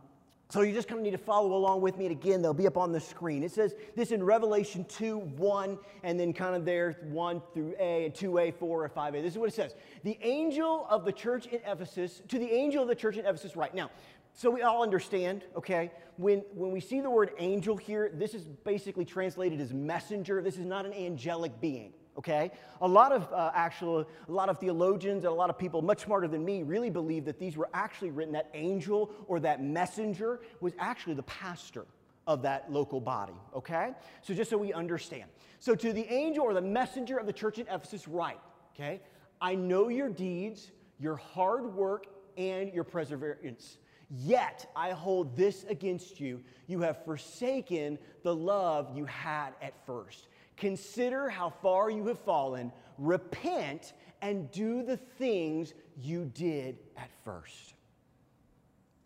so 0.53 0.61
you 0.61 0.71
just 0.71 0.87
kind 0.87 0.99
of 0.99 1.03
need 1.03 1.11
to 1.11 1.17
follow 1.17 1.55
along 1.55 1.81
with 1.81 1.97
me. 1.97 2.05
And 2.05 2.11
again, 2.11 2.43
they'll 2.43 2.53
be 2.53 2.67
up 2.67 2.77
on 2.77 2.91
the 2.91 2.99
screen. 2.99 3.41
It 3.41 3.51
says 3.51 3.73
this 3.95 4.11
in 4.11 4.21
Revelation 4.21 4.85
2 4.85 5.17
1, 5.17 5.79
and 6.03 6.19
then 6.19 6.31
kind 6.31 6.55
of 6.55 6.63
there 6.63 6.95
1 7.05 7.41
through 7.55 7.73
A, 7.79 8.05
and 8.05 8.13
2A, 8.13 8.53
4, 8.53 8.83
or 8.83 8.87
5A. 8.87 9.13
This 9.13 9.33
is 9.33 9.39
what 9.39 9.49
it 9.49 9.55
says 9.55 9.73
The 10.03 10.15
angel 10.21 10.85
of 10.91 11.05
the 11.05 11.11
church 11.11 11.47
in 11.47 11.59
Ephesus, 11.65 12.21
to 12.27 12.37
the 12.37 12.51
angel 12.51 12.83
of 12.83 12.87
the 12.87 12.93
church 12.93 13.17
in 13.17 13.25
Ephesus, 13.25 13.55
right 13.55 13.73
now, 13.73 13.89
So 14.33 14.49
we 14.49 14.63
all 14.63 14.81
understand, 14.81 15.43
okay? 15.55 15.91
When, 16.17 16.39
when 16.53 16.71
we 16.71 16.79
see 16.79 17.01
the 17.01 17.09
word 17.09 17.31
angel 17.37 17.77
here, 17.77 18.11
this 18.13 18.33
is 18.33 18.43
basically 18.45 19.05
translated 19.05 19.61
as 19.61 19.73
messenger. 19.73 20.41
This 20.41 20.57
is 20.57 20.65
not 20.65 20.87
an 20.87 20.93
angelic 20.93 21.61
being, 21.61 21.93
okay? 22.17 22.51
A 22.81 22.87
lot 22.87 23.11
of 23.11 23.31
uh, 23.31 23.51
actual, 23.53 23.99
a 24.27 24.31
lot 24.31 24.49
of 24.49 24.57
theologians 24.57 25.23
and 25.23 25.31
a 25.31 25.35
lot 25.35 25.51
of 25.51 25.57
people 25.57 25.83
much 25.83 26.01
smarter 26.01 26.27
than 26.27 26.43
me 26.43 26.63
really 26.63 26.89
believe 26.89 27.25
that 27.25 27.37
these 27.37 27.55
were 27.55 27.69
actually 27.75 28.09
written, 28.09 28.33
that 28.33 28.49
angel 28.55 29.11
or 29.27 29.39
that 29.39 29.63
messenger 29.63 30.41
was 30.61 30.73
actually 30.79 31.13
the 31.13 31.23
pastor 31.23 31.85
of 32.25 32.41
that 32.41 32.71
local 32.71 32.99
body, 32.99 33.35
okay? 33.55 33.93
So 34.23 34.33
just 34.33 34.49
so 34.49 34.57
we 34.57 34.73
understand. 34.73 35.25
So 35.59 35.75
to 35.75 35.93
the 35.93 36.11
angel 36.11 36.43
or 36.43 36.55
the 36.55 36.61
messenger 36.61 37.17
of 37.17 37.27
the 37.27 37.33
church 37.33 37.59
in 37.59 37.67
Ephesus, 37.67 38.07
write, 38.07 38.39
okay? 38.73 38.99
I 39.39 39.53
know 39.53 39.89
your 39.89 40.09
deeds, 40.09 40.71
your 40.99 41.17
hard 41.17 41.75
work, 41.75 42.07
and 42.35 42.73
your 42.73 42.83
perseverance. 42.83 43.77
Yet 44.15 44.69
I 44.75 44.91
hold 44.91 45.35
this 45.35 45.63
against 45.63 46.19
you. 46.19 46.43
You 46.67 46.81
have 46.81 47.03
forsaken 47.03 47.97
the 48.21 48.35
love 48.35 48.95
you 48.95 49.05
had 49.05 49.53
at 49.59 49.73
first. 49.87 50.27
Consider 50.55 51.29
how 51.29 51.49
far 51.49 51.89
you 51.89 52.05
have 52.07 52.19
fallen. 52.19 52.71
Repent 52.99 53.93
and 54.21 54.51
do 54.51 54.83
the 54.83 54.97
things 54.97 55.73
you 55.99 56.25
did 56.25 56.77
at 56.95 57.09
first. 57.25 57.73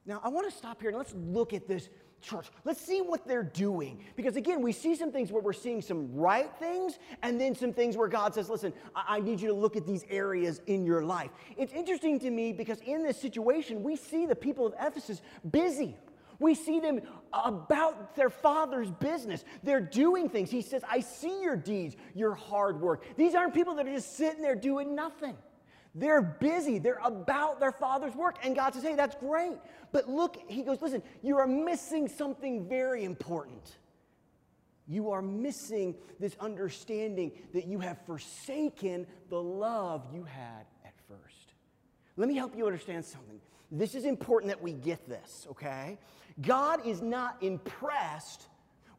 Now, 0.05 0.19
I 0.23 0.27
want 0.27 0.49
to 0.49 0.55
stop 0.55 0.81
here 0.81 0.89
and 0.89 0.97
let's 0.97 1.13
look 1.15 1.53
at 1.53 1.69
this 1.69 1.87
church. 2.21 2.47
Let's 2.65 2.81
see 2.81 3.01
what 3.01 3.27
they're 3.27 3.43
doing. 3.43 4.03
Because 4.15 4.35
again, 4.35 4.61
we 4.61 4.71
see 4.71 4.95
some 4.95 5.11
things 5.11 5.31
where 5.31 5.41
we're 5.41 5.53
seeing 5.53 5.81
some 5.81 6.13
right 6.13 6.49
things, 6.59 6.99
and 7.23 7.39
then 7.39 7.55
some 7.55 7.73
things 7.73 7.95
where 7.97 8.07
God 8.07 8.33
says, 8.33 8.49
listen, 8.49 8.73
I, 8.95 9.17
I 9.17 9.19
need 9.19 9.39
you 9.39 9.47
to 9.49 9.53
look 9.53 9.75
at 9.75 9.85
these 9.85 10.05
areas 10.09 10.61
in 10.67 10.85
your 10.85 11.03
life. 11.03 11.31
It's 11.57 11.73
interesting 11.73 12.19
to 12.19 12.29
me 12.29 12.53
because 12.53 12.79
in 12.85 13.03
this 13.03 13.19
situation, 13.19 13.83
we 13.83 13.95
see 13.95 14.25
the 14.25 14.35
people 14.35 14.65
of 14.65 14.73
Ephesus 14.79 15.21
busy. 15.51 15.95
We 16.39 16.53
see 16.53 16.79
them 16.79 17.01
about 17.33 18.15
their 18.15 18.29
father's 18.29 18.91
business. 18.91 19.43
They're 19.63 19.81
doing 19.81 20.29
things. 20.29 20.51
He 20.51 20.61
says, 20.61 20.83
I 20.87 20.99
see 20.99 21.41
your 21.41 21.55
deeds, 21.55 21.95
your 22.13 22.35
hard 22.35 22.79
work. 22.79 23.03
These 23.17 23.33
aren't 23.33 23.55
people 23.55 23.73
that 23.75 23.87
are 23.87 23.93
just 23.93 24.15
sitting 24.17 24.41
there 24.41 24.55
doing 24.55 24.93
nothing. 24.93 25.35
They're 25.97 26.21
busy. 26.21 26.77
They're 26.77 27.01
about 27.03 27.59
their 27.59 27.71
father's 27.71 28.15
work. 28.15 28.37
And 28.43 28.55
God 28.55 28.73
says, 28.75 28.83
hey, 28.83 28.95
that's 28.95 29.15
great. 29.15 29.57
But 29.91 30.07
look, 30.07 30.37
he 30.47 30.61
goes, 30.61 30.79
listen, 30.81 31.01
you 31.23 31.37
are 31.37 31.47
missing 31.47 32.07
something 32.07 32.69
very 32.69 33.03
important. 33.03 33.77
You 34.87 35.09
are 35.11 35.21
missing 35.21 35.95
this 36.19 36.35
understanding 36.39 37.31
that 37.53 37.65
you 37.65 37.79
have 37.79 37.97
forsaken 38.05 39.07
the 39.29 39.41
love 39.41 40.05
you 40.13 40.23
had 40.23 40.65
at 40.85 40.93
first. 41.07 41.53
Let 42.15 42.29
me 42.29 42.35
help 42.35 42.55
you 42.55 42.67
understand 42.67 43.03
something. 43.03 43.41
This 43.71 43.95
is 43.95 44.05
important 44.05 44.51
that 44.51 44.61
we 44.61 44.73
get 44.73 45.09
this, 45.09 45.47
okay? 45.51 45.97
God 46.41 46.85
is 46.85 47.01
not 47.01 47.37
impressed 47.41 48.47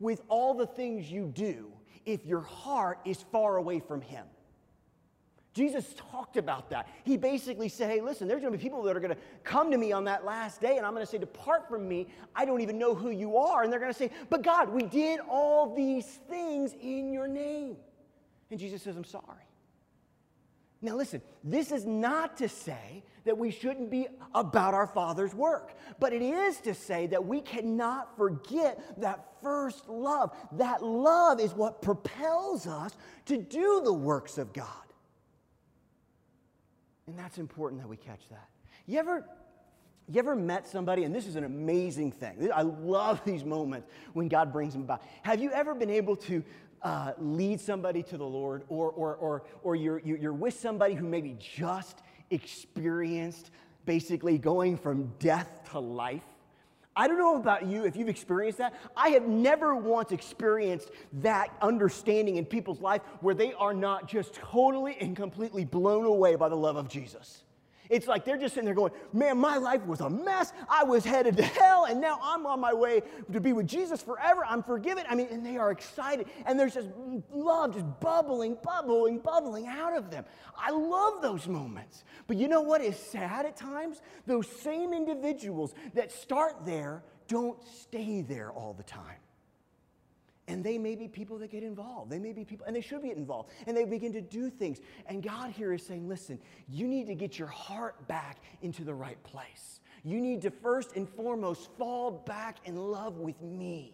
with 0.01 0.21
all 0.29 0.53
the 0.53 0.67
things 0.67 1.11
you 1.11 1.31
do 1.33 1.71
if 2.05 2.27
your 2.27 2.41
heart 2.41 2.99
is 3.05 3.23
far 3.33 3.57
away 3.57 3.81
from 3.81 4.01
Him. 4.01 4.27
Jesus 5.59 5.93
talked 6.13 6.37
about 6.37 6.71
that. 6.71 6.89
He 7.03 7.17
basically 7.17 7.69
said, 7.69 7.91
Hey, 7.91 8.01
listen, 8.01 8.29
there's 8.29 8.41
going 8.41 8.53
to 8.53 8.57
be 8.57 8.63
people 8.63 8.81
that 8.85 8.97
are 8.97 9.01
going 9.01 9.13
to 9.15 9.21
come 9.43 9.73
to 9.73 9.77
me 9.77 9.91
on 9.91 10.05
that 10.05 10.25
last 10.25 10.61
day, 10.61 10.77
and 10.77 10.87
I'm 10.87 10.95
going 10.95 11.05
to 11.05 11.11
say, 11.11 11.19
Depart 11.19 11.69
from 11.69 11.89
me. 11.89 12.07
I 12.37 12.45
don't 12.45 12.61
even 12.61 12.79
know 12.79 12.95
who 12.95 13.11
you 13.11 13.37
are. 13.37 13.65
And 13.65 13.73
they're 13.73 13.81
going 13.81 13.93
to 13.93 13.99
say, 13.99 14.13
But 14.31 14.43
God, 14.43 14.69
we 14.69 14.85
did 14.85 15.19
all 15.29 15.75
these 15.75 16.07
things 16.29 16.75
in 16.81 17.13
your 17.13 17.27
name. 17.27 17.77
And 18.53 18.61
Jesus 18.61 18.83
says, 18.83 18.97
I'm 18.97 19.03
sorry. 19.03 19.25
Now, 20.81 20.95
listen, 20.95 21.23
this 21.43 21.73
is 21.73 21.85
not 21.85 22.37
to 22.37 22.49
say 22.49 23.03
that 23.25 23.37
we 23.37 23.51
shouldn't 23.51 23.91
be 23.91 24.07
about 24.37 24.75
our 24.75 24.87
Father's 24.87 25.35
work, 25.35 25.75
but 25.99 26.13
it 26.13 26.23
is 26.23 26.61
to 26.61 26.73
say 26.73 27.09
that 27.09 27.27
we 27.27 27.41
cannot 27.41 28.17
forget 28.17 28.81
that 29.01 29.27
first 29.43 29.89
love. 29.89 30.31
That 30.53 30.85
love 30.85 31.41
is 31.41 31.53
what 31.53 31.83
propels 31.83 32.69
us 32.69 32.97
to 33.27 33.39
do 33.39 33.81
the 33.85 33.93
works 33.93 34.39
of 34.39 34.53
God. 34.53 34.88
And 37.09 37.19
that's 37.19 37.39
important 37.39 37.81
that 37.81 37.89
we 37.89 37.97
catch 37.97 38.29
that. 38.29 38.49
You 38.87 38.99
ever 38.99 39.25
you 40.11 40.19
ever 40.19 40.37
met 40.37 40.67
somebody, 40.67 41.05
and 41.05 41.15
this 41.15 41.27
is 41.27 41.37
an 41.37 41.45
amazing 41.45 42.13
thing. 42.13 42.51
I 42.55 42.63
love 42.63 43.21
these 43.27 43.45
moments 43.45 43.89
when 44.13 44.29
God 44.29 44.53
brings 44.53 44.75
them 44.75 44.83
about. 44.83 45.03
Have 45.23 45.41
you 45.41 45.51
ever 45.53 45.75
been 45.75 45.91
able 45.91 46.17
to 46.17 46.43
uh, 46.83 47.13
lead 47.19 47.61
somebody 47.61 48.03
to 48.05 48.17
the 48.17 48.25
Lord, 48.25 48.63
or, 48.69 48.91
or, 48.91 49.17
or, 49.17 49.43
or 49.63 49.75
you're, 49.75 49.99
you're 50.01 50.33
with 50.33 50.59
somebody 50.59 50.95
who 50.95 51.07
maybe 51.07 51.37
just 51.39 52.03
experienced 52.31 53.51
basically 53.85 54.39
going 54.39 54.77
from 54.77 55.13
death 55.19 55.69
to 55.73 55.79
life? 55.79 56.23
I 56.99 57.07
don't 57.07 57.17
know 57.17 57.37
about 57.37 57.65
you 57.65 57.85
if 57.85 57.95
you've 57.95 58.09
experienced 58.09 58.59
that. 58.59 58.75
I 58.97 59.11
have 59.11 59.29
never 59.29 59.77
once 59.77 60.11
experienced 60.11 60.91
that 61.21 61.57
understanding 61.63 62.39
in 62.39 62.45
people's 62.45 62.81
life 62.81 63.03
where 63.21 63.37
they 63.37 63.53
are 63.53 63.73
not 63.73 64.09
just 64.09 64.35
totally 64.35 64.97
and 65.01 65.15
completely 65.15 65.65
blown 65.65 66.07
away 66.07 66.35
by 66.35 66.49
the 66.49 66.57
love 66.57 66.75
of 66.75 66.89
Jesus. 66.89 67.45
It's 67.91 68.07
like 68.07 68.25
they're 68.25 68.39
just 68.39 68.55
sitting 68.55 68.67
there 68.67 68.75
going, 68.75 68.93
Man, 69.13 69.39
my 69.39 69.57
life 69.57 69.85
was 69.87 70.01
a 70.01 70.11
mess. 70.11 70.53
I 70.69 70.85
was 70.85 71.05
headed 71.05 71.37
to 71.37 71.43
hell, 71.43 71.85
and 71.85 72.01
now 72.01 72.19
I'm 72.23 72.47
on 72.47 72.61
my 72.61 72.75
way 72.75 73.03
to 73.33 73.41
be 73.41 73.53
with 73.53 73.67
Jesus 73.67 74.03
forever. 74.03 74.45
I'm 74.47 74.63
forgiven. 74.63 75.05
I 75.09 75.15
mean, 75.15 75.29
and 75.31 75.45
they 75.45 75.57
are 75.57 75.71
excited, 75.71 76.27
and 76.47 76.59
there's 76.59 76.75
just 76.75 76.89
love 77.33 77.75
just 77.75 77.87
bubbling, 78.01 78.57
bubbling, 78.63 79.19
bubbling 79.19 79.67
out 79.67 79.97
of 79.97 80.11
them. 80.11 80.25
I 80.57 80.71
love 80.71 81.23
those 81.23 81.47
moments. 81.47 82.05
But 82.27 82.37
you 82.37 82.49
know 82.49 82.61
what 82.61 82.81
is 82.81 82.97
sad 82.99 83.47
at 83.47 83.57
times? 83.57 84.03
Those 84.27 84.49
same 84.49 84.93
individuals 84.93 85.75
that 85.95 86.13
start 86.13 86.65
there 86.65 87.03
don't 87.29 87.59
stay 87.67 88.23
there 88.23 88.51
all 88.51 88.75
the 88.75 88.83
time. 88.83 89.19
And 90.49 90.65
they 90.65 90.79
may 90.79 90.97
be 90.97 91.07
people 91.07 91.39
that 91.39 91.51
get 91.51 91.63
involved. 91.63 92.11
They 92.11 92.19
may 92.19 92.33
be 92.33 92.45
people, 92.45 92.67
and 92.67 92.75
they 92.75 92.81
should 92.81 93.03
be 93.03 93.11
involved. 93.11 93.51
And 93.67 93.77
they 93.77 93.85
begin 93.85 94.13
to 94.15 94.23
do 94.23 94.49
things. 94.49 94.79
And 95.07 95.23
God 95.23 95.51
here 95.51 95.75
is 95.75 95.85
saying, 95.85 96.09
listen, 96.09 96.41
you 96.69 96.89
need 96.89 97.07
to 97.07 97.15
get 97.15 97.39
your 97.39 97.49
heart 97.49 98.09
back 98.09 98.39
into 98.63 98.83
the 98.83 98.95
right 98.95 99.23
place. 99.25 99.81
You 100.05 100.21
need 100.21 100.41
to 100.43 100.51
first 100.51 100.97
and 100.97 101.07
foremost 101.07 101.69
fall 101.77 102.11
back 102.11 102.57
in 102.65 102.77
love 102.77 103.19
with 103.19 103.41
me. 103.43 103.93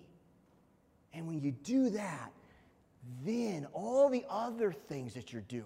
And 1.12 1.26
when 1.26 1.40
you 1.40 1.50
do 1.50 1.90
that, 1.90 2.30
then 3.24 3.66
all 3.72 4.08
the 4.08 4.24
other 4.30 4.72
things 4.72 5.12
that 5.14 5.32
you're 5.32 5.42
doing 5.42 5.64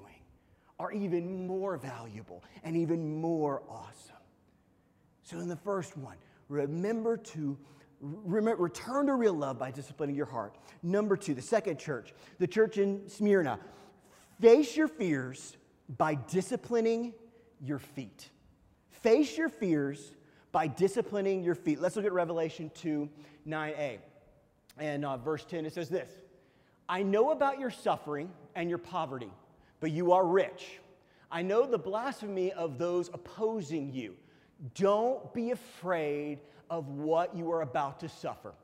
are 0.78 0.92
even 0.92 1.46
more 1.46 1.76
valuable 1.76 2.42
and 2.64 2.76
even 2.76 3.20
more 3.20 3.62
awesome. 3.68 4.16
So, 5.22 5.38
in 5.40 5.48
the 5.48 5.56
first 5.56 5.96
one, 5.96 6.16
remember 6.48 7.16
to 7.16 7.58
Remember, 8.00 8.62
return 8.62 9.06
to 9.06 9.14
real 9.14 9.34
love 9.34 9.58
by 9.58 9.70
disciplining 9.70 10.14
your 10.14 10.26
heart. 10.26 10.56
Number 10.82 11.16
two, 11.16 11.34
the 11.34 11.42
second 11.42 11.78
church, 11.78 12.14
the 12.38 12.46
church 12.46 12.78
in 12.78 13.08
Smyrna. 13.08 13.58
Face 14.40 14.76
your 14.76 14.88
fears 14.88 15.56
by 15.96 16.16
disciplining 16.30 17.12
your 17.60 17.78
feet. 17.78 18.30
Face 18.90 19.36
your 19.36 19.48
fears 19.48 20.12
by 20.52 20.68
disciplining 20.68 21.42
your 21.42 21.54
feet. 21.54 21.80
Let's 21.80 21.96
look 21.96 22.04
at 22.04 22.12
Revelation 22.12 22.70
2 22.74 23.08
9a. 23.46 23.98
And 24.78 25.04
uh, 25.04 25.16
verse 25.16 25.44
10, 25.44 25.66
it 25.66 25.72
says 25.74 25.88
this 25.88 26.10
I 26.88 27.02
know 27.02 27.32
about 27.32 27.58
your 27.58 27.70
suffering 27.70 28.30
and 28.54 28.68
your 28.68 28.78
poverty, 28.78 29.30
but 29.80 29.90
you 29.90 30.12
are 30.12 30.26
rich. 30.26 30.78
I 31.30 31.42
know 31.42 31.66
the 31.66 31.78
blasphemy 31.78 32.52
of 32.52 32.78
those 32.78 33.10
opposing 33.12 33.92
you. 33.92 34.14
Don't 34.74 35.32
be 35.34 35.50
afraid 35.50 36.40
of 36.70 36.88
what 36.88 37.34
you 37.36 37.50
are 37.52 37.62
about 37.62 38.00
to 38.00 38.08
suffer. 38.08 38.54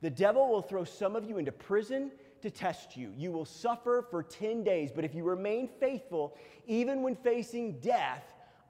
The 0.00 0.10
devil 0.10 0.48
will 0.48 0.62
throw 0.62 0.84
some 0.84 1.16
of 1.16 1.24
you 1.24 1.38
into 1.38 1.52
prison 1.52 2.10
to 2.42 2.50
test 2.50 2.96
you. 2.96 3.12
You 3.16 3.32
will 3.32 3.46
suffer 3.46 4.06
for 4.10 4.22
10 4.22 4.62
days, 4.62 4.90
but 4.94 5.04
if 5.04 5.14
you 5.14 5.24
remain 5.24 5.68
faithful, 5.80 6.36
even 6.66 7.02
when 7.02 7.16
facing 7.16 7.80
death, 7.80 8.22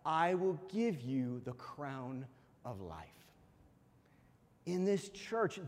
I 0.06 0.34
will 0.34 0.60
give 0.72 1.00
you 1.00 1.40
the 1.44 1.52
crown 1.52 2.26
of 2.64 2.80
life. 2.80 3.08
In 4.66 4.84
this 4.84 5.08
church, 5.08 5.58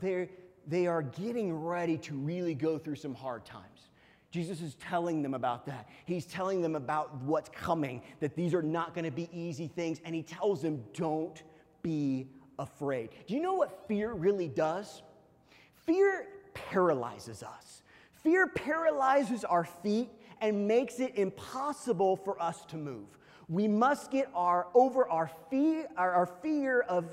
they 0.69 0.87
are 0.87 1.03
getting 1.03 1.53
ready 1.53 1.99
to 1.99 2.15
really 2.15 2.55
go 2.55 2.79
through 2.79 2.97
some 2.97 3.15
hard 3.15 3.45
times. 3.45 3.89
Jesus 4.31 4.61
is 4.61 4.75
telling 4.75 5.23
them 5.23 5.35
about 5.35 5.67
that. 5.67 5.89
He's 6.05 6.27
telling 6.27 6.61
them 6.61 6.77
about 6.77 7.15
what's 7.23 7.49
coming, 7.49 8.03
that 8.21 8.37
these 8.37 8.55
are 8.55 8.63
not 8.63 8.95
going 8.95 9.05
to 9.05 9.11
be 9.11 9.29
easy 9.33 9.67
things, 9.67 10.01
and 10.05 10.15
he 10.15 10.23
tells 10.23 10.63
them, 10.63 10.85
don't 10.95 11.43
be 11.83 12.29
afraid. 12.59 13.11
Do 13.27 13.35
you 13.35 13.41
know 13.41 13.55
what 13.55 13.87
fear 13.89 14.13
really 14.13 14.49
does? 14.49 15.03
Fear 15.87 16.27
paralyzes 16.55 17.43
us. 17.43 17.83
Fear 18.23 18.49
paralyzes 18.49 19.45
our 19.45 19.65
feet 19.65 20.09
and 20.41 20.67
makes 20.67 21.01
it 21.01 21.17
impossible 21.17 22.17
for 22.17 22.41
us 22.43 22.65
to 22.67 22.77
move. 22.77 23.07
We 23.49 23.69
must 23.69 24.11
get 24.11 24.29
our, 24.35 24.67
over 24.75 25.09
our 25.09 25.31
fear, 25.51 25.87
our, 25.97 26.13
our 26.13 26.27
fear 26.27 26.81
of, 26.81 27.07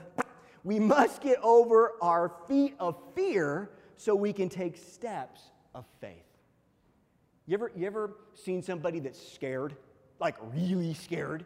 we 0.64 0.80
must 0.80 1.22
get 1.22 1.38
over 1.44 1.94
our 2.02 2.32
feet 2.48 2.76
of 2.80 2.98
fear 3.16 3.70
so 3.98 4.16
we 4.16 4.34
can 4.34 4.50
take 4.50 4.78
steps 4.78 5.52
of 5.76 5.86
faith. 6.02 6.26
You 7.46 7.54
ever, 7.56 7.72
you 7.76 7.86
ever 7.86 8.16
seen 8.34 8.64
somebody 8.64 9.00
that's 9.00 9.22
scared? 9.34 9.76
Like 10.20 10.36
really 10.54 10.94
scared? 10.94 11.46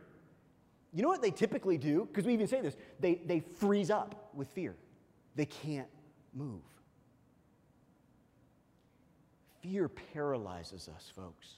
You 0.98 1.04
know 1.04 1.10
what 1.10 1.22
they 1.22 1.30
typically 1.30 1.78
do? 1.78 2.08
Because 2.12 2.26
we 2.26 2.34
even 2.34 2.48
say 2.48 2.60
this 2.60 2.76
they, 3.00 3.22
they 3.26 3.40
freeze 3.40 3.92
up 3.92 4.32
with 4.34 4.48
fear, 4.50 4.76
they 5.36 5.46
can't 5.46 5.88
move. 6.34 6.62
Fear 9.62 9.90
paralyzes 9.90 10.90
us, 10.94 11.12
folks. 11.16 11.58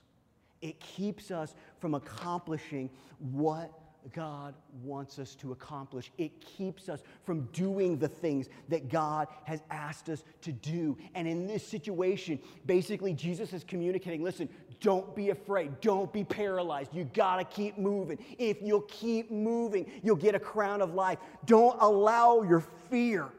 It 0.62 0.78
keeps 0.82 1.32
us 1.32 1.56
from 1.80 1.94
accomplishing 1.96 2.90
what 3.20 3.72
God 4.14 4.56
wants 4.84 5.20
us 5.20 5.36
to 5.36 5.54
accomplish. 5.54 6.12
It 6.18 6.42
keeps 6.42 6.90
us 6.90 7.02
from 7.24 7.44
doing 7.54 7.98
the 7.98 8.08
things 8.08 8.50
that 8.68 8.90
God 8.90 9.28
has 9.46 9.62
asked 9.70 10.10
us 10.10 10.24
to 10.42 10.52
do. 10.52 10.98
And 11.16 11.28
in 11.28 11.48
this 11.48 11.66
situation, 11.66 12.40
basically, 12.66 13.14
Jesus 13.14 13.54
is 13.54 13.64
communicating 13.64 14.22
listen, 14.22 14.50
don't 14.80 15.16
be 15.16 15.30
afraid. 15.30 15.82
Don't 15.82 16.12
be 16.12 16.24
paralyzed. 16.24 16.94
You 16.94 17.04
got 17.14 17.38
to 17.38 17.44
keep 17.44 17.78
moving. 17.78 18.18
If 18.38 18.62
you'll 18.62 18.82
keep 18.82 19.30
moving, 19.30 19.92
you'll 20.04 20.16
get 20.16 20.36
a 20.36 20.40
crown 20.40 20.82
of 20.82 20.94
life. 20.94 21.20
Don't 21.46 21.78
allow 21.82 22.44
your 22.44 22.64
fear 22.90 23.30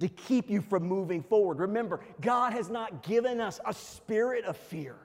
to 0.00 0.08
keep 0.08 0.50
you 0.50 0.60
from 0.62 0.84
moving 0.84 1.22
forward. 1.22 1.58
Remember, 1.58 2.00
God 2.20 2.52
has 2.54 2.70
not 2.70 3.02
given 3.02 3.40
us 3.40 3.60
a 3.66 3.74
spirit 3.74 4.44
of 4.44 4.56
fear. 4.56 4.96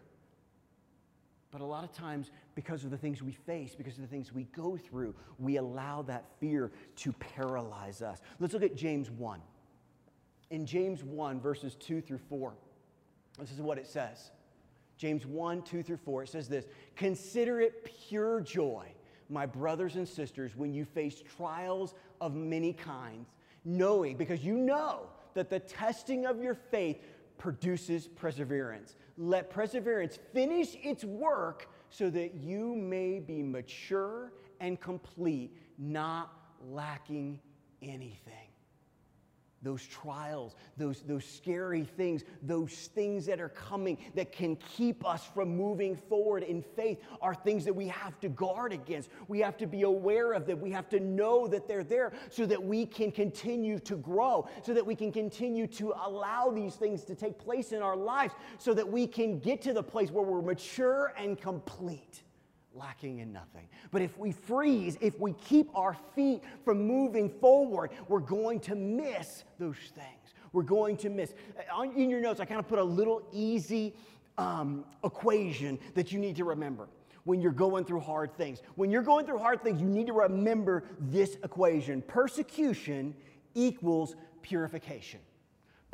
But 1.52 1.62
a 1.62 1.66
lot 1.66 1.84
of 1.84 1.92
times, 1.92 2.32
because 2.56 2.84
of 2.84 2.92
the 2.92 2.98
things 2.98 3.22
we 3.22 3.32
face, 3.32 3.76
because 3.76 3.96
of 3.96 4.02
the 4.02 4.08
things 4.08 4.34
we 4.34 4.44
go 4.46 4.78
through, 4.78 5.16
we 5.38 5.58
allow 5.58 6.02
that 6.04 6.26
fear 6.40 6.72
to 6.98 7.14
paralyze 7.14 8.02
us. 8.02 8.22
Let's 8.40 8.54
look 8.54 8.64
at 8.64 8.76
James 8.76 9.10
1. 9.12 9.42
In 10.50 10.66
James 10.66 11.04
1, 11.04 11.42
verses 11.42 11.76
2 11.76 12.02
through 12.02 12.20
4, 12.30 12.54
this 13.40 13.52
is 13.52 13.62
what 13.62 13.78
it 13.78 13.88
says. 13.88 14.32
James 14.98 15.26
1, 15.26 15.62
2 15.62 15.84
through 15.84 15.98
4, 15.98 16.24
it 16.24 16.30
says 16.30 16.48
this 16.48 16.66
Consider 16.96 17.62
it 17.62 17.86
pure 18.08 18.42
joy, 18.42 18.88
my 19.30 19.46
brothers 19.46 19.96
and 19.96 20.08
sisters, 20.08 20.56
when 20.56 20.74
you 20.74 20.86
face 20.86 21.22
trials 21.38 21.94
of 22.20 22.34
many 22.34 22.74
kinds, 22.74 23.30
knowing, 23.64 24.18
because 24.18 24.44
you 24.44 24.58
know 24.58 25.08
that 25.34 25.50
the 25.50 25.60
testing 25.60 26.26
of 26.26 26.42
your 26.42 26.56
faith 26.56 26.98
produces 27.38 28.08
perseverance. 28.08 28.96
Let 29.18 29.50
perseverance 29.50 30.18
finish 30.34 30.76
its 30.82 31.04
work 31.04 31.70
so 31.90 32.10
that 32.10 32.34
you 32.36 32.76
may 32.76 33.20
be 33.20 33.44
mature 33.44 34.34
and 34.60 34.80
complete, 34.80 35.56
not 35.78 36.34
lacking 36.72 37.40
anything 37.84 38.47
those 39.63 39.86
trials, 39.86 40.56
those, 40.78 41.02
those 41.02 41.26
scary 41.26 41.84
things, 41.84 42.24
those 42.43 42.72
things 42.72 43.26
that 43.26 43.41
are 43.41 43.50
coming 43.50 43.98
that 44.15 44.32
can 44.32 44.56
keep 44.56 45.06
us 45.06 45.26
from 45.34 45.56
moving 45.56 45.96
forward 45.96 46.43
in 46.43 46.62
faith 46.62 47.00
are 47.22 47.34
things 47.34 47.65
that 47.65 47.76
we 47.76 47.88
have 47.88 48.20
to 48.20 48.30
guard 48.30 48.72
against. 48.72 49.10
We 49.28 49.39
have 49.39 49.58
to 49.58 49.67
be 49.67 49.82
aware 49.82 50.34
of 50.34 50.46
them. 50.46 50.62
We 50.62 50.72
have 50.72 50.89
to 50.89 51.00
know 51.00 51.48
that 51.48 51.67
they're 51.67 51.84
there 51.84 52.13
so 52.30 52.46
that 52.46 52.63
we 52.63 52.86
can 52.86 53.12
continue 53.12 53.80
to 53.80 53.96
grow, 53.96 54.48
so 54.63 54.74
that 54.74 54.86
we 54.86 54.96
can 54.96 55.12
continue 55.12 55.67
to 55.67 55.93
allow 56.06 56.52
these 56.52 56.76
things 56.76 57.04
to 57.06 57.15
take 57.15 57.39
place 57.39 57.72
in 57.72 57.82
our 57.82 57.98
lives, 57.98 58.34
so 58.60 58.74
that 58.74 58.88
we 58.88 59.08
can 59.08 59.39
get 59.39 59.62
to 59.63 59.74
the 59.74 59.84
place 59.84 60.12
where 60.12 60.24
we're 60.24 60.41
mature 60.41 61.13
and 61.17 61.39
complete 61.39 62.22
lacking 62.78 63.20
in 63.20 63.32
nothing. 63.34 63.68
But 63.92 64.02
if 64.02 64.18
we 64.18 64.32
freeze, 64.32 64.98
if 65.02 65.20
we 65.20 65.34
keep 65.34 65.70
our 65.76 65.96
feet 66.16 66.44
from 66.63 66.86
moving 66.86 67.30
forward, 67.30 67.92
we're 68.08 68.20
going 68.20 68.60
to 68.62 68.76
miss 68.76 69.44
those 69.60 69.78
things. 69.96 70.34
We're 70.54 70.63
going 70.63 70.98
to 70.98 71.10
miss. 71.10 71.34
Uh, 71.76 71.84
in 71.84 72.10
your 72.10 72.22
notes, 72.22 72.40
I 72.40 72.46
kind 72.46 72.60
of 72.60 72.68
put 72.68 72.80
a 72.80 72.84
little 72.84 73.28
easy 73.32 73.94
um, 74.38 74.86
equation 75.04 75.80
that 75.96 76.12
you 76.12 76.20
need 76.20 76.36
to 76.38 76.46
remember 76.46 76.88
when 77.24 77.42
you're 77.42 77.52
going 77.52 77.84
through 77.84 78.00
hard 78.00 78.36
things. 78.38 78.62
When 78.76 78.90
you're 78.90 79.02
going 79.02 79.26
through 79.26 79.40
hard 79.40 79.62
things, 79.62 79.82
you 79.82 79.88
need 79.88 80.08
to 80.08 80.13
remember 80.13 80.84
this 81.00 81.36
equation 81.44 82.02
persecution 82.02 83.13
equals 83.54 84.16
purification. 84.42 85.20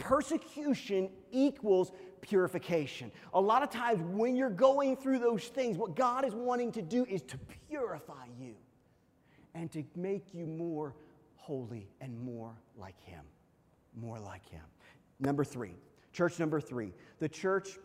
Persecution 0.04 1.10
equals 1.32 1.94
purification. 2.20 3.10
A 3.34 3.40
lot 3.40 3.64
of 3.64 3.70
times 3.70 4.02
when 4.02 4.36
you're 4.36 4.50
going 4.50 4.98
through 4.98 5.20
those 5.20 5.46
things, 5.46 5.78
what 5.78 5.96
God 5.96 6.26
is 6.26 6.36
wanting 6.36 6.74
to 6.74 6.82
do 6.82 7.06
is 7.06 7.22
to 7.22 7.40
purify 7.70 8.26
you 8.38 8.56
and 9.56 9.72
to 9.72 9.86
make 9.96 10.34
you 10.34 10.46
more 10.46 10.94
holy 11.38 11.88
and 12.02 12.20
more 12.20 12.54
like 12.78 13.00
Him. 13.00 13.24
More 13.96 14.20
like 14.20 14.46
Him. 14.50 14.66
Number 15.22 15.46
three, 15.46 15.76
church 16.12 16.38
number 16.38 16.60
three, 16.60 16.92
the 17.20 17.30
church 17.30 17.80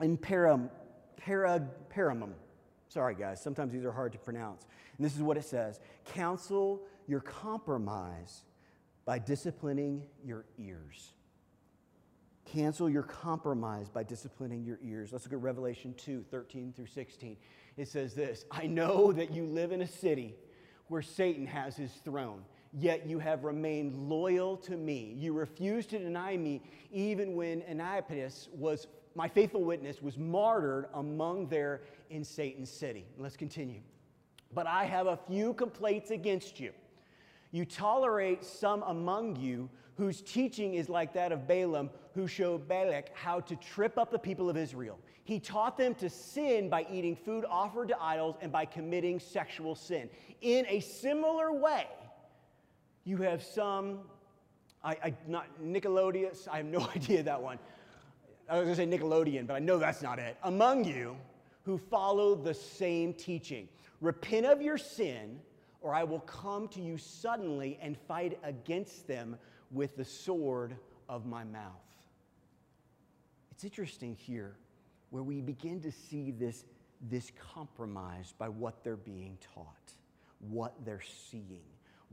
in 0.00 0.16
Param, 0.16 0.70
Para, 1.18 1.68
Paramum. 1.94 2.32
Sorry, 2.88 3.14
guys, 3.14 3.42
sometimes 3.42 3.74
these 3.74 3.84
are 3.84 3.92
hard 3.92 4.12
to 4.12 4.18
pronounce. 4.18 4.64
And 4.96 5.04
this 5.04 5.14
is 5.14 5.20
what 5.20 5.36
it 5.36 5.44
says 5.44 5.80
Counsel 6.06 6.80
your 7.06 7.20
compromise 7.20 8.44
by 9.04 9.18
disciplining 9.18 10.02
your 10.24 10.46
ears. 10.56 11.12
Cancel 12.52 12.88
your 12.88 13.02
compromise 13.02 13.90
by 13.90 14.02
disciplining 14.02 14.64
your 14.64 14.78
ears. 14.82 15.12
Let's 15.12 15.24
look 15.24 15.34
at 15.34 15.40
Revelation 15.40 15.94
2 15.98 16.24
13 16.30 16.72
through 16.74 16.86
16. 16.86 17.36
It 17.76 17.88
says 17.88 18.14
this 18.14 18.46
I 18.50 18.66
know 18.66 19.12
that 19.12 19.32
you 19.32 19.44
live 19.44 19.72
in 19.72 19.82
a 19.82 19.86
city 19.86 20.34
where 20.86 21.02
Satan 21.02 21.46
has 21.46 21.76
his 21.76 21.92
throne, 22.04 22.42
yet 22.72 23.06
you 23.06 23.18
have 23.18 23.44
remained 23.44 23.94
loyal 23.94 24.56
to 24.58 24.76
me. 24.76 25.14
You 25.18 25.34
refused 25.34 25.90
to 25.90 25.98
deny 25.98 26.38
me 26.38 26.62
even 26.90 27.34
when 27.34 27.62
Antipas 27.64 28.48
was 28.54 28.86
my 29.14 29.28
faithful 29.28 29.64
witness 29.64 30.00
was 30.00 30.16
martyred 30.16 30.86
among 30.94 31.48
there 31.48 31.82
in 32.08 32.24
Satan's 32.24 32.70
city. 32.70 33.04
Let's 33.18 33.36
continue. 33.36 33.80
But 34.54 34.66
I 34.66 34.84
have 34.84 35.06
a 35.06 35.18
few 35.28 35.52
complaints 35.52 36.10
against 36.10 36.58
you. 36.58 36.72
You 37.50 37.66
tolerate 37.66 38.44
some 38.44 38.82
among 38.84 39.36
you 39.36 39.68
whose 39.98 40.22
teaching 40.22 40.74
is 40.74 40.88
like 40.88 41.12
that 41.14 41.32
of 41.32 41.48
Balaam, 41.48 41.90
who 42.18 42.26
showed 42.26 42.66
Balak 42.66 43.10
how 43.14 43.38
to 43.38 43.54
trip 43.54 43.96
up 43.96 44.10
the 44.10 44.18
people 44.18 44.50
of 44.50 44.56
Israel. 44.56 44.98
He 45.22 45.38
taught 45.38 45.78
them 45.78 45.94
to 45.96 46.10
sin 46.10 46.68
by 46.68 46.84
eating 46.90 47.14
food 47.14 47.44
offered 47.48 47.86
to 47.88 48.02
idols 48.02 48.34
and 48.40 48.50
by 48.50 48.64
committing 48.64 49.20
sexual 49.20 49.76
sin. 49.76 50.10
In 50.40 50.66
a 50.68 50.80
similar 50.80 51.52
way, 51.52 51.86
you 53.04 53.18
have 53.18 53.40
some, 53.40 54.00
I, 54.82 54.96
I 55.04 55.14
not 55.28 55.46
Nickelodeon, 55.62 56.48
I 56.48 56.56
have 56.56 56.66
no 56.66 56.88
idea 56.96 57.22
that 57.22 57.40
one. 57.40 57.60
I 58.48 58.58
was 58.58 58.64
going 58.64 58.76
to 58.76 58.82
say 58.82 58.98
Nickelodeon, 58.98 59.46
but 59.46 59.54
I 59.54 59.60
know 59.60 59.78
that's 59.78 60.02
not 60.02 60.18
it. 60.18 60.36
Among 60.42 60.84
you 60.84 61.16
who 61.62 61.78
follow 61.78 62.34
the 62.34 62.54
same 62.54 63.14
teaching. 63.14 63.68
Repent 64.00 64.44
of 64.44 64.60
your 64.60 64.76
sin, 64.76 65.38
or 65.82 65.94
I 65.94 66.02
will 66.02 66.20
come 66.20 66.66
to 66.68 66.80
you 66.80 66.98
suddenly 66.98 67.78
and 67.80 67.96
fight 67.96 68.40
against 68.42 69.06
them 69.06 69.36
with 69.70 69.96
the 69.96 70.04
sword 70.04 70.74
of 71.08 71.24
my 71.24 71.44
mouth. 71.44 71.87
It's 73.58 73.64
interesting 73.64 74.14
here 74.14 74.54
where 75.10 75.24
we 75.24 75.40
begin 75.40 75.80
to 75.80 75.90
see 75.90 76.30
this, 76.30 76.64
this 77.10 77.32
compromise 77.52 78.32
by 78.38 78.48
what 78.48 78.84
they're 78.84 78.94
being 78.94 79.36
taught, 79.52 79.94
what 80.38 80.76
they're 80.84 81.02
seeing, 81.28 81.64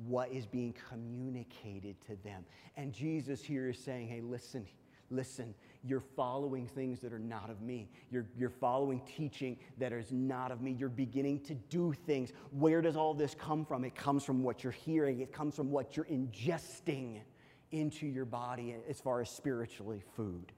what 0.08 0.32
is 0.32 0.48
being 0.48 0.74
communicated 0.90 2.02
to 2.08 2.16
them. 2.24 2.46
And 2.78 2.92
Jesus 2.92 3.44
here 3.44 3.70
is 3.70 3.78
saying, 3.78 4.08
hey, 4.08 4.22
listen, 4.22 4.66
listen, 5.12 5.54
you're 5.84 6.00
following 6.16 6.66
things 6.66 7.00
that 7.02 7.14
are 7.14 7.20
not 7.20 7.52
of 7.52 7.62
me. 7.62 7.92
You're, 8.10 8.26
you're 8.36 8.50
following 8.50 9.00
teaching 9.06 9.56
that 9.78 9.94
is 9.94 10.12
not 10.12 10.52
of 10.52 10.62
me. 10.62 10.72
You're 10.72 10.90
beginning 10.90 11.42
to 11.42 11.54
do 11.54 11.94
things. 12.08 12.32
Where 12.50 12.82
does 12.82 12.96
all 12.96 13.14
this 13.14 13.36
come 13.36 13.66
from? 13.66 13.86
It 13.86 13.94
comes 13.94 14.24
from 14.24 14.42
what 14.42 14.64
you're 14.64 14.74
hearing, 14.74 15.20
it 15.20 15.32
comes 15.32 15.56
from 15.56 15.70
what 15.70 15.96
you're 15.96 16.06
ingesting 16.06 17.20
into 17.72 18.08
your 18.08 18.26
body 18.26 18.74
as 18.90 19.00
far 19.00 19.22
as 19.22 19.30
spiritually 19.30 20.02
food? 20.16 20.52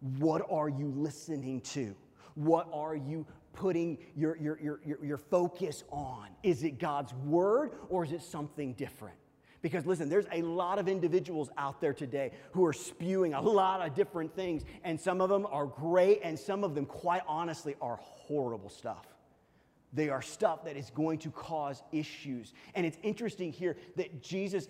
What 0.00 0.46
are 0.50 0.68
you 0.68 0.92
listening 0.96 1.60
to? 1.62 1.94
What 2.34 2.68
are 2.72 2.96
you 2.96 3.26
putting 3.52 3.98
your, 4.16 4.36
your, 4.36 4.58
your, 4.60 4.80
your, 5.04 5.18
focus 5.18 5.84
on? 5.90 6.28
Is 6.42 6.62
it 6.62 6.78
God's 6.78 7.12
word 7.14 7.72
or 7.88 8.04
is 8.04 8.12
it 8.12 8.22
something 8.22 8.72
different? 8.74 9.16
Because 9.62 9.84
listen, 9.84 10.08
there's 10.08 10.26
a 10.32 10.40
lot 10.42 10.78
of 10.78 10.88
individuals 10.88 11.50
out 11.58 11.80
there 11.80 11.92
today 11.92 12.32
who 12.52 12.64
are 12.64 12.72
spewing 12.72 13.34
a 13.34 13.40
lot 13.40 13.86
of 13.86 13.94
different 13.94 14.34
things, 14.34 14.64
and 14.84 14.98
some 14.98 15.20
of 15.20 15.28
them 15.28 15.46
are 15.50 15.66
great, 15.66 16.20
and 16.24 16.38
some 16.38 16.64
of 16.64 16.74
them, 16.74 16.86
quite 16.86 17.22
honestly, 17.28 17.76
are 17.82 17.98
horrible 18.00 18.70
stuff. 18.70 19.06
They 19.92 20.08
are 20.08 20.22
stuff 20.22 20.64
that 20.64 20.76
is 20.76 20.90
going 20.90 21.18
to 21.18 21.30
cause 21.30 21.82
issues. 21.92 22.54
And 22.74 22.86
it's 22.86 22.96
interesting 23.02 23.52
here 23.52 23.76
that 23.96 24.22
Jesus 24.22 24.68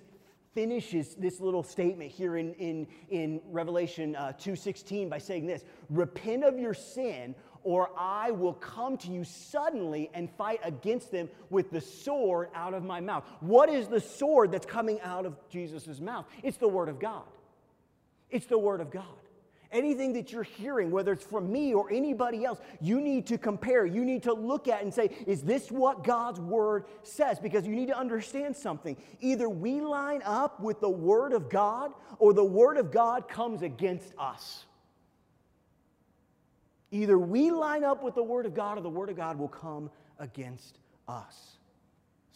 finishes 0.54 1.14
this 1.14 1.40
little 1.40 1.62
statement 1.62 2.10
here 2.10 2.36
in, 2.36 2.54
in, 2.54 2.86
in 3.10 3.40
Revelation 3.50 4.16
uh, 4.16 4.32
2.16 4.38 5.08
by 5.08 5.18
saying 5.18 5.46
this, 5.46 5.64
repent 5.88 6.44
of 6.44 6.58
your 6.58 6.74
sin 6.74 7.34
or 7.62 7.90
I 7.96 8.30
will 8.30 8.54
come 8.54 8.96
to 8.98 9.10
you 9.10 9.24
suddenly 9.24 10.10
and 10.14 10.30
fight 10.30 10.60
against 10.62 11.10
them 11.10 11.28
with 11.50 11.70
the 11.70 11.80
sword 11.80 12.48
out 12.54 12.74
of 12.74 12.84
my 12.84 13.00
mouth. 13.00 13.24
What 13.40 13.68
is 13.68 13.88
the 13.88 14.00
sword 14.00 14.52
that's 14.52 14.66
coming 14.66 15.00
out 15.02 15.26
of 15.26 15.36
Jesus' 15.50 16.00
mouth? 16.00 16.26
It's 16.42 16.56
the 16.56 16.68
Word 16.68 16.88
of 16.88 16.98
God. 16.98 17.24
It's 18.30 18.46
the 18.46 18.58
Word 18.58 18.80
of 18.80 18.90
God. 18.90 19.04
Anything 19.72 20.12
that 20.14 20.32
you're 20.32 20.42
hearing, 20.42 20.90
whether 20.90 21.12
it's 21.12 21.24
from 21.24 21.52
me 21.52 21.74
or 21.74 21.92
anybody 21.92 22.44
else, 22.44 22.58
you 22.80 23.00
need 23.00 23.26
to 23.28 23.38
compare. 23.38 23.86
You 23.86 24.04
need 24.04 24.24
to 24.24 24.32
look 24.32 24.66
at 24.66 24.82
and 24.82 24.92
say, 24.92 25.10
is 25.28 25.42
this 25.42 25.70
what 25.70 26.02
God's 26.02 26.40
word 26.40 26.86
says? 27.04 27.38
Because 27.38 27.64
you 27.66 27.76
need 27.76 27.86
to 27.86 27.96
understand 27.96 28.56
something. 28.56 28.96
Either 29.20 29.48
we 29.48 29.80
line 29.80 30.22
up 30.24 30.58
with 30.58 30.80
the 30.80 30.90
word 30.90 31.32
of 31.32 31.48
God 31.48 31.92
or 32.18 32.32
the 32.32 32.44
word 32.44 32.78
of 32.78 32.90
God 32.90 33.28
comes 33.28 33.62
against 33.62 34.12
us. 34.18 34.64
Either 36.90 37.16
we 37.16 37.52
line 37.52 37.84
up 37.84 38.02
with 38.02 38.16
the 38.16 38.22
word 38.24 38.46
of 38.46 38.54
God 38.54 38.76
or 38.76 38.80
the 38.80 38.88
word 38.88 39.08
of 39.08 39.16
God 39.16 39.38
will 39.38 39.46
come 39.46 39.88
against 40.18 40.78
us. 41.06 41.58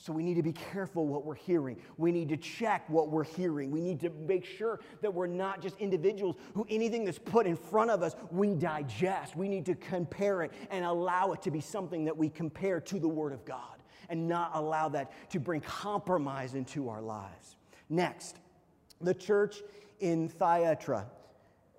So 0.04 0.12
we 0.12 0.22
need 0.22 0.34
to 0.34 0.42
be 0.42 0.52
careful 0.52 1.06
what 1.06 1.24
we're 1.24 1.34
hearing. 1.34 1.78
We 1.96 2.12
need 2.12 2.28
to 2.28 2.36
check 2.36 2.86
what 2.90 3.08
we're 3.08 3.24
hearing. 3.24 3.70
We 3.70 3.80
need 3.80 4.00
to 4.00 4.10
make 4.10 4.44
sure 4.44 4.80
that 5.00 5.14
we're 5.14 5.26
not 5.26 5.62
just 5.62 5.78
individuals 5.78 6.36
who 6.52 6.66
anything 6.68 7.06
that's 7.06 7.18
put 7.18 7.46
in 7.46 7.56
front 7.56 7.90
of 7.90 8.02
us, 8.02 8.14
we 8.30 8.54
digest. 8.54 9.34
We 9.34 9.48
need 9.48 9.64
to 9.64 9.74
compare 9.74 10.42
it 10.42 10.52
and 10.70 10.84
allow 10.84 11.32
it 11.32 11.40
to 11.40 11.50
be 11.50 11.62
something 11.62 12.04
that 12.04 12.14
we 12.14 12.28
compare 12.28 12.82
to 12.82 12.98
the 12.98 13.08
Word 13.08 13.32
of 13.32 13.46
God 13.46 13.82
and 14.10 14.28
not 14.28 14.50
allow 14.52 14.90
that 14.90 15.10
to 15.30 15.40
bring 15.40 15.62
compromise 15.62 16.54
into 16.54 16.90
our 16.90 17.00
lives. 17.00 17.56
Next, 17.88 18.36
the 19.00 19.14
church 19.14 19.62
in 20.00 20.28
Thyatira. 20.28 21.06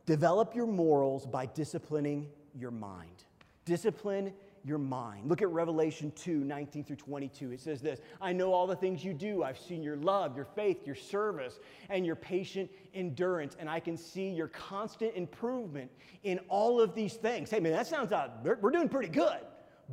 Develop 0.08 0.56
your 0.56 0.66
morals 0.66 1.28
by 1.28 1.46
disciplining 1.46 2.32
your 2.56 2.72
mind. 2.72 3.24
Discipline 3.66 4.34
your 4.66 4.80
mind. 4.80 5.30
Look 5.30 5.42
at 5.44 5.50
Revelation 5.50 6.12
2 6.16 6.44
19 6.44 6.84
through 6.84 6.96
22. 6.96 7.52
It 7.52 7.62
says 7.62 7.82
this 7.82 8.00
I 8.20 8.34
know 8.34 8.52
all 8.52 8.66
the 8.66 8.76
things 8.76 9.06
you 9.06 9.14
do. 9.14 9.44
I've 9.44 9.60
seen 9.60 9.84
your 9.84 9.98
love, 9.98 10.36
your 10.36 10.46
faith, 10.46 10.86
your 10.86 10.96
service, 10.96 11.60
and 11.90 12.06
your 12.06 12.16
patient 12.16 12.70
endurance, 12.94 13.56
and 13.60 13.70
I 13.70 13.80
can 13.80 13.96
see 13.96 14.30
your 14.30 14.48
constant 14.48 15.16
improvement 15.16 15.92
in 16.24 16.40
all 16.50 16.82
of 16.82 16.96
these 16.96 17.14
things. 17.14 17.52
Hey, 17.52 17.60
man, 17.60 17.74
that 17.74 17.88
sounds, 17.88 18.12
uh, 18.12 18.30
we're 18.44 18.72
doing 18.72 18.90
pretty 18.90 19.10
good. 19.10 19.40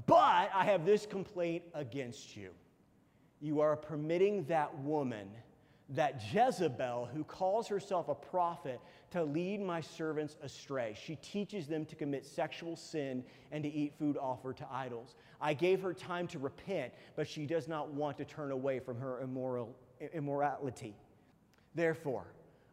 But 0.07 0.51
I 0.55 0.65
have 0.65 0.87
this 0.87 1.05
complaint 1.05 1.65
against 1.75 2.35
you. 2.35 2.51
You 3.41 3.61
are 3.61 3.77
permitting 3.77 4.45
that 4.45 4.77
woman 4.79 5.29
that 5.91 6.23
Jezebel, 6.33 7.09
who 7.13 7.25
calls 7.25 7.69
herself 7.69 8.09
a 8.09 8.15
prophet, 8.15 8.81
to 9.11 9.23
lead 9.23 9.61
my 9.61 9.81
servants 9.81 10.37
astray. 10.43 10.97
She 11.01 11.17
teaches 11.17 11.67
them 11.67 11.85
to 11.87 11.95
commit 11.95 12.25
sexual 12.25 12.77
sin 12.77 13.25
and 13.51 13.63
to 13.63 13.71
eat 13.71 13.93
food 13.99 14.17
offered 14.17 14.57
to 14.59 14.67
idols. 14.71 15.17
I 15.41 15.55
gave 15.55 15.83
her 15.83 15.93
time 15.93 16.27
to 16.29 16.39
repent, 16.39 16.93
but 17.15 17.29
she 17.29 17.47
does 17.47 17.69
not 17.69 17.93
want 17.93 18.17
to 18.19 18.25
turn 18.25 18.53
away 18.53 18.79
from 18.79 18.99
her 18.99 19.21
immoral, 19.21 19.77
immorality. 20.15 20.95
Therefore, 21.75 22.27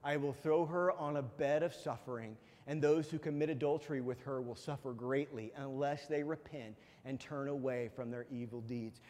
I 0.03 0.15
will 0.17 0.33
throw 0.33 0.65
her 0.65 0.93
on 0.93 1.17
a 1.17 1.21
bed 1.21 1.61
of 1.61 1.73
suffering, 1.73 2.37
and 2.67 2.81
those 2.81 3.09
who 3.09 3.19
commit 3.19 3.49
adultery 3.49 3.99
with 3.99 4.21
her 4.21 4.41
will 4.41 4.55
suffer 4.55 4.93
greatly 4.93 5.51
unless 5.57 6.07
they 6.07 6.23
repent 6.23 6.75
and 7.03 7.19
turn 7.19 7.47
away 7.47 7.89
from 7.95 8.11
their 8.11 8.25
evil 8.31 8.61
deeds. 8.61 9.01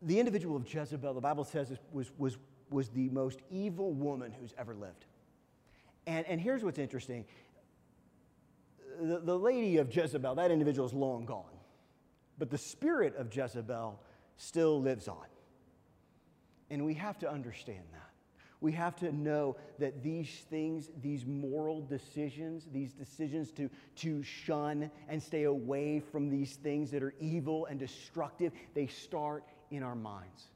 The 0.00 0.18
individual 0.18 0.56
of 0.56 0.72
Jezebel, 0.72 1.14
the 1.14 1.20
Bible 1.20 1.44
says, 1.44 1.72
was, 1.92 2.10
was 2.16 2.38
was 2.72 2.88
the 2.88 3.08
most 3.10 3.40
evil 3.50 3.92
woman 3.92 4.32
who's 4.32 4.54
ever 4.58 4.74
lived. 4.74 5.04
And, 6.06 6.26
and 6.26 6.40
here's 6.40 6.64
what's 6.64 6.78
interesting 6.78 7.24
the, 9.00 9.18
the 9.18 9.38
lady 9.38 9.78
of 9.78 9.94
Jezebel, 9.94 10.34
that 10.34 10.50
individual 10.50 10.86
is 10.86 10.92
long 10.94 11.24
gone, 11.24 11.44
but 12.38 12.50
the 12.50 12.58
spirit 12.58 13.16
of 13.16 13.34
Jezebel 13.34 13.98
still 14.36 14.80
lives 14.80 15.08
on. 15.08 15.26
And 16.70 16.84
we 16.84 16.94
have 16.94 17.18
to 17.20 17.30
understand 17.30 17.84
that. 17.92 17.98
We 18.60 18.72
have 18.72 18.94
to 18.96 19.10
know 19.10 19.56
that 19.80 20.04
these 20.04 20.30
things, 20.48 20.88
these 21.02 21.26
moral 21.26 21.80
decisions, 21.80 22.68
these 22.72 22.92
decisions 22.92 23.50
to, 23.52 23.68
to 23.96 24.22
shun 24.22 24.88
and 25.08 25.20
stay 25.20 25.44
away 25.44 26.00
from 26.00 26.30
these 26.30 26.54
things 26.54 26.92
that 26.92 27.02
are 27.02 27.12
evil 27.18 27.66
and 27.66 27.78
destructive, 27.78 28.52
they 28.72 28.86
start 28.86 29.42
in 29.72 29.82
our 29.82 29.96
minds. 29.96 30.51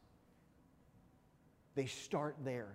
They 1.76 1.86
start 1.86 2.34
there. 2.42 2.74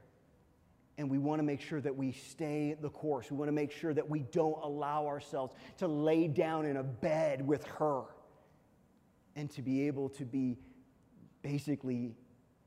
And 0.98 1.10
we 1.10 1.18
want 1.18 1.40
to 1.40 1.44
make 1.44 1.60
sure 1.60 1.82
that 1.82 1.96
we 1.96 2.12
stay 2.12 2.78
the 2.80 2.90
course. 2.90 3.30
We 3.32 3.36
want 3.36 3.50
to 3.50 3.54
make 3.54 3.72
sure 3.72 3.94
that 3.94 4.08
we 4.08 4.20
don't 4.20 4.62
allow 4.64 5.08
ourselves 5.08 5.54
to 5.78 5.88
lay 5.88 6.28
down 6.28 6.66
in 6.66 6.78
a 6.78 6.84
bed 6.84 7.46
with 7.46 7.66
her 7.66 8.04
and 9.36 9.50
to 9.52 9.62
be 9.62 9.88
able 9.88 10.10
to 10.10 10.26
be 10.26 10.58
basically 11.42 12.14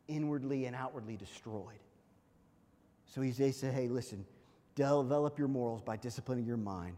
inwardly 0.08 0.66
and 0.66 0.74
outwardly 0.74 1.16
destroyed. 1.16 1.78
So 3.06 3.20
he 3.20 3.30
says, 3.30 3.60
hey, 3.60 3.88
listen, 3.88 4.26
develop 4.74 5.38
your 5.38 5.48
morals 5.48 5.82
by 5.82 5.96
disciplining 5.96 6.44
your 6.44 6.56
mind. 6.56 6.96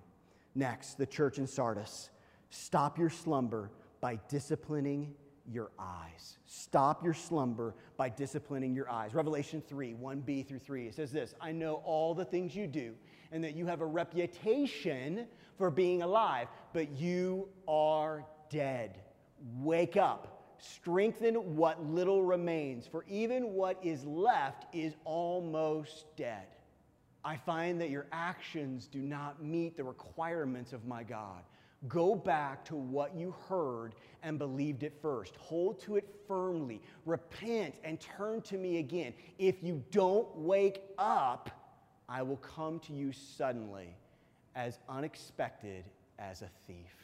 Next, 0.54 0.96
the 0.96 1.06
church 1.06 1.38
in 1.38 1.46
Sardis. 1.46 2.08
Stop 2.48 2.98
your 2.98 3.10
slumber 3.10 3.70
by 4.00 4.18
disciplining 4.28 5.14
your 5.52 5.70
eyes. 5.78 6.38
Stop 6.46 7.04
your 7.04 7.14
slumber 7.14 7.74
by 7.96 8.08
disciplining 8.08 8.74
your 8.74 8.90
eyes. 8.90 9.14
Revelation 9.14 9.62
3, 9.66 9.94
1b 9.94 10.46
through 10.46 10.58
3. 10.58 10.86
It 10.88 10.94
says 10.94 11.12
this 11.12 11.34
I 11.40 11.52
know 11.52 11.82
all 11.84 12.14
the 12.14 12.24
things 12.24 12.54
you 12.54 12.66
do, 12.66 12.94
and 13.32 13.42
that 13.44 13.54
you 13.54 13.66
have 13.66 13.80
a 13.80 13.86
reputation 13.86 15.26
for 15.58 15.70
being 15.70 16.02
alive, 16.02 16.48
but 16.72 16.90
you 16.92 17.48
are 17.66 18.24
dead. 18.50 18.98
Wake 19.58 19.96
up. 19.96 20.32
Strengthen 20.58 21.56
what 21.56 21.84
little 21.84 22.22
remains, 22.22 22.86
for 22.86 23.04
even 23.08 23.52
what 23.52 23.78
is 23.82 24.04
left 24.04 24.64
is 24.74 24.94
almost 25.04 26.06
dead. 26.16 26.46
I 27.26 27.36
find 27.36 27.80
that 27.80 27.90
your 27.90 28.06
actions 28.12 28.86
do 28.86 29.00
not 29.00 29.42
meet 29.42 29.76
the 29.76 29.84
requirements 29.84 30.72
of 30.72 30.86
my 30.86 31.02
God. 31.02 31.42
Go 31.88 32.14
back 32.14 32.64
to 32.66 32.74
what 32.74 33.14
you 33.14 33.34
heard 33.48 33.94
and 34.22 34.38
believed 34.38 34.82
it 34.82 34.94
first. 35.00 35.36
Hold 35.36 35.78
to 35.82 35.96
it 35.96 36.08
firmly. 36.26 36.80
Repent 37.04 37.74
and 37.84 38.00
turn 38.00 38.40
to 38.42 38.56
me 38.56 38.78
again. 38.78 39.12
If 39.38 39.62
you 39.62 39.84
don't 39.90 40.34
wake 40.36 40.82
up, 40.98 41.50
I 42.08 42.22
will 42.22 42.38
come 42.38 42.80
to 42.80 42.92
you 42.92 43.12
suddenly, 43.12 43.94
as 44.54 44.78
unexpected 44.88 45.84
as 46.18 46.42
a 46.42 46.48
thief. 46.66 46.94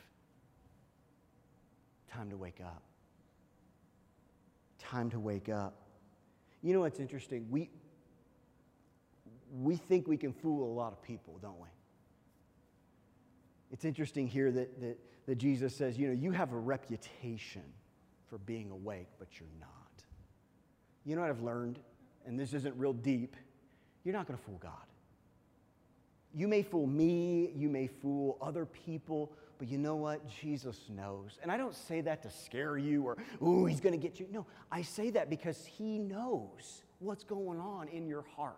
Time 2.11 2.31
to 2.31 2.37
wake 2.37 2.61
up. 2.61 2.83
Time 4.79 5.11
to 5.11 5.21
wake 5.21 5.49
up. 5.49 5.75
You 6.63 6.73
know 6.73 6.81
what's 6.81 7.01
interesting? 7.01 7.47
We, 7.51 7.71
we 9.61 9.77
think 9.77 10.07
we 10.09 10.17
can 10.17 10.33
fool 10.33 10.65
a 10.65 10.73
lot 10.73 10.93
of 10.93 11.03
people, 11.03 11.39
don't 11.43 11.61
we? 11.61 11.69
It's 13.73 13.85
interesting 13.85 14.29
here 14.29 14.53
that, 14.53 14.81
that, 14.81 14.99
that 15.27 15.35
Jesus 15.37 15.75
says, 15.75 15.99
you 15.99 16.09
know, 16.09 16.15
you 16.15 16.31
have 16.31 16.53
a 16.53 16.59
reputation 16.59 17.63
for 18.29 18.39
being 18.39 18.71
awake, 18.71 19.09
but 19.19 19.29
you're 19.41 19.49
not. 19.59 19.69
You 21.05 21.17
know 21.17 21.23
what 21.23 21.31
I've 21.31 21.43
learned? 21.43 21.79
And 22.27 22.39
this 22.39 22.53
isn't 22.53 22.77
real 22.77 22.93
deep. 22.93 23.35
You're 24.05 24.15
not 24.15 24.27
going 24.27 24.39
to 24.39 24.45
fool 24.45 24.59
God. 24.63 24.73
You 26.35 26.49
may 26.49 26.63
fool 26.63 26.87
me, 26.87 27.53
you 27.55 27.69
may 27.69 27.87
fool 27.87 28.39
other 28.41 28.65
people, 28.65 29.33
but 29.59 29.69
you 29.69 29.79
know 29.79 29.97
what? 29.97 30.27
Jesus 30.29 30.79
knows. 30.89 31.39
And 31.43 31.53
I 31.53 31.57
don't 31.57 31.75
say 31.75 32.01
that 32.03 32.23
to 32.23 32.31
scare 32.31 32.79
you 32.79 33.05
or, 33.05 33.19
ooh, 33.43 33.67
he's 33.67 33.81
going 33.81 33.93
to 33.93 33.99
get 33.99 34.19
you. 34.19 34.27
No, 34.31 34.47
I 34.71 34.83
say 34.83 35.11
that 35.11 35.29
because 35.29 35.65
he 35.67 35.99
knows 35.99 36.83
what's 37.01 37.25
going 37.25 37.61
on 37.61 37.89
in 37.89 38.07
your 38.07 38.25
heart. 38.37 38.57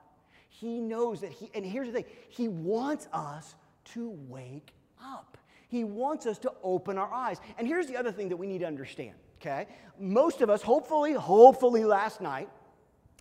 He 0.49 0.81
knows 0.81 1.21
that 1.21 1.33
he, 1.33 1.51
and 1.55 1.65
here's 1.65 1.89
the 1.89 1.95
thing, 1.95 2.05
he 2.29 2.47
wants 2.47 3.09
us 3.13 3.57
to 3.87 4.17
wake 4.29 4.73
up. 5.05 5.39
He 5.69 5.85
wants 5.85 6.27
us 6.27 6.39
to 6.41 6.53
open 6.63 6.99
our 6.99 7.13
eyes. 7.13 7.39
And 7.59 7.67
here's 7.67 7.87
the 7.87 7.97
other 7.97 8.13
thing 8.13 8.29
that 8.29 8.37
we 8.37 8.47
need 8.47 8.59
to 8.61 8.67
understand, 8.67 9.15
okay? 9.41 9.67
Most 9.99 10.41
of 10.41 10.51
us, 10.51 10.63
hopefully, 10.63 11.13
hopefully 11.13 11.85
last 11.85 12.21
night, 12.21 12.49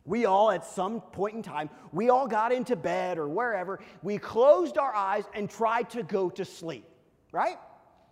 we 0.06 0.26
all, 0.26 0.52
at 0.52 0.66
some 0.66 1.00
point 1.00 1.36
in 1.36 1.42
time, 1.42 1.70
we 1.92 2.10
all 2.10 2.28
got 2.28 2.52
into 2.52 2.76
bed 2.76 3.18
or 3.18 3.28
wherever, 3.28 3.80
we 4.02 4.18
closed 4.18 4.78
our 4.78 4.94
eyes 4.94 5.24
and 5.34 5.50
tried 5.50 5.90
to 5.92 6.04
go 6.04 6.30
to 6.32 6.44
sleep, 6.44 6.86
right? 7.32 7.58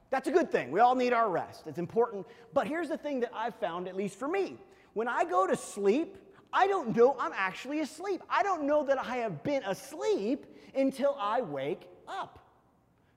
That's 0.10 0.28
a 0.28 0.32
good 0.32 0.52
thing. 0.52 0.72
We 0.72 0.80
all 0.80 0.96
need 0.96 1.14
our 1.14 1.30
rest. 1.30 1.68
It's 1.68 1.80
important. 1.80 2.26
But 2.54 2.68
here's 2.68 2.90
the 2.90 2.98
thing 2.98 3.20
that 3.22 3.32
I've 3.34 3.56
found, 3.56 3.88
at 3.88 3.96
least 3.96 4.18
for 4.18 4.28
me 4.28 4.58
when 4.94 5.08
I 5.08 5.24
go 5.24 5.48
to 5.48 5.56
sleep, 5.56 6.18
I 6.52 6.68
don't 6.68 6.96
know 6.96 7.16
I'm 7.18 7.32
actually 7.34 7.80
asleep. 7.80 8.22
I 8.30 8.44
don't 8.44 8.64
know 8.64 8.84
that 8.86 8.98
I 8.98 9.18
have 9.18 9.42
been 9.44 9.64
asleep 9.64 10.46
until 10.76 11.16
I 11.20 11.42
wake 11.42 11.88
up. 12.08 12.41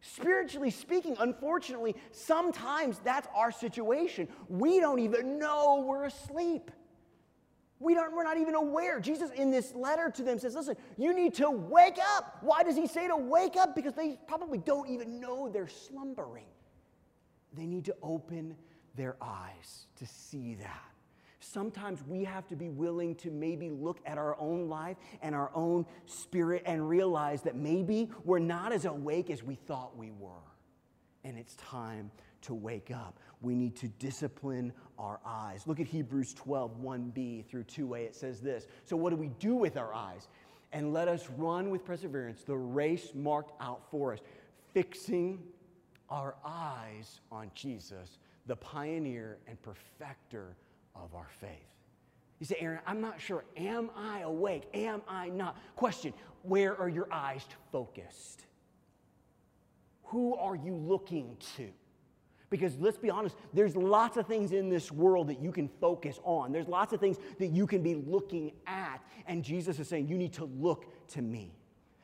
Spiritually 0.07 0.71
speaking, 0.71 1.17
unfortunately, 1.19 1.97
sometimes 2.13 2.99
that's 2.99 3.27
our 3.35 3.51
situation. 3.51 4.29
We 4.51 4.79
don't 4.79 4.99
even 4.99 5.39
know 5.39 5.83
we're 5.89 6.05
asleep. 6.05 6.71
We 7.81 7.95
don't, 7.95 8.15
we're 8.15 8.23
not 8.23 8.37
even 8.37 8.55
aware. 8.55 9.01
Jesus, 9.01 9.31
in 9.31 9.51
this 9.51 9.75
letter 9.75 10.11
to 10.11 10.23
them, 10.23 10.39
says, 10.39 10.55
Listen, 10.55 10.77
you 10.99 11.15
need 11.15 11.33
to 11.35 11.49
wake 11.49 11.97
up. 12.17 12.37
Why 12.43 12.63
does 12.63 12.77
he 12.77 12.87
say 12.87 13.09
to 13.09 13.17
wake 13.17 13.57
up? 13.57 13.75
Because 13.75 13.95
they 13.95 14.19
probably 14.29 14.59
don't 14.59 14.91
even 14.91 15.21
know 15.21 15.49
they're 15.49 15.67
slumbering. 15.67 16.49
They 17.55 17.65
need 17.65 17.87
to 17.87 17.97
open 18.03 18.57
their 18.95 19.17
eyes 19.23 19.87
to 19.97 20.07
see 20.07 20.57
that. 20.57 20.94
Sometimes 21.45 22.03
we 22.07 22.25
have 22.25 22.47
to 22.49 22.57
be 22.57 22.69
willing 22.69 23.15
to 23.17 23.31
maybe 23.31 23.71
look 23.71 24.01
at 24.07 24.19
our 24.19 24.39
own 24.39 24.69
life 24.69 24.97
and 25.23 25.35
our 25.35 25.51
own 25.55 25.87
spirit 26.07 26.63
and 26.67 26.89
realize 26.89 27.43
that 27.43 27.57
maybe 27.57 28.11
we're 28.25 28.39
not 28.39 28.73
as 28.73 28.85
awake 28.85 29.31
as 29.31 29.43
we 29.43 29.55
thought 29.55 29.97
we 29.97 30.11
were. 30.11 30.31
And 31.25 31.39
it's 31.39 31.55
time 31.57 32.11
to 32.43 32.55
wake 32.55 32.91
up. 32.91 33.19
We 33.41 33.55
need 33.55 33.77
to 33.77 33.89
discipline 33.89 34.73
our 34.99 35.21
eyes. 35.25 35.67
Look 35.67 35.81
at 35.81 35.87
Hebrews 35.87 36.35
12, 36.35 36.83
1b 36.83 37.47
through 37.47 37.65
2a. 37.65 38.01
It 38.01 38.15
says 38.15 38.41
this 38.41 38.67
So, 38.85 38.97
what 38.97 39.11
do 39.11 39.17
we 39.17 39.29
do 39.39 39.55
with 39.55 39.77
our 39.77 39.95
eyes? 39.95 40.29
And 40.73 40.93
let 40.93 41.09
us 41.09 41.29
run 41.37 41.71
with 41.71 41.85
perseverance 41.85 42.43
the 42.43 42.57
race 42.57 43.13
marked 43.15 43.53
out 43.61 43.83
for 43.91 44.13
us, 44.13 44.19
fixing 44.73 45.41
our 46.11 46.35
eyes 46.45 47.21
on 47.31 47.51
Jesus, 47.55 48.19
the 48.47 48.57
pioneer 48.57 49.39
and 49.47 49.61
perfecter 49.63 50.57
of 50.95 51.15
our 51.15 51.29
faith. 51.41 51.75
You 52.41 52.47
say, 52.47 52.57
Aaron, 52.59 52.81
I'm 52.87 53.01
not 53.01 53.21
sure. 53.21 53.45
Am 53.57 53.91
I 53.97 54.21
awake? 54.21 54.65
Am 54.75 55.03
I 55.09 55.29
not? 55.29 55.57
Question 55.77 56.13
Where 56.43 56.77
are 56.77 56.89
your 56.89 57.09
eyes 57.13 57.45
focused? 57.73 58.45
Who 60.05 60.35
are 60.35 60.57
you 60.57 60.75
looking 60.75 61.37
to? 61.57 61.71
Because 62.51 62.77
let's 62.79 62.99
be 62.99 63.11
honest, 63.11 63.37
there's 63.53 63.75
lots 63.75 64.17
of 64.17 64.27
things 64.27 64.53
in 64.53 64.69
this 64.69 64.93
world 64.93 65.29
that 65.29 65.41
you 65.41 65.51
can 65.51 65.69
focus 65.81 66.21
on. 66.23 66.53
There's 66.53 66.69
lots 66.69 66.93
of 66.93 67.01
things 67.01 67.17
that 67.39 67.49
you 67.49 67.67
can 67.67 67.83
be 67.83 67.95
looking 67.95 68.53
at. 68.67 68.99
And 69.27 69.43
Jesus 69.43 69.79
is 69.79 69.89
saying, 69.89 70.09
You 70.09 70.19
need 70.19 70.35
to 70.35 70.45
look 70.45 70.87
to 71.09 71.23
me. 71.23 71.53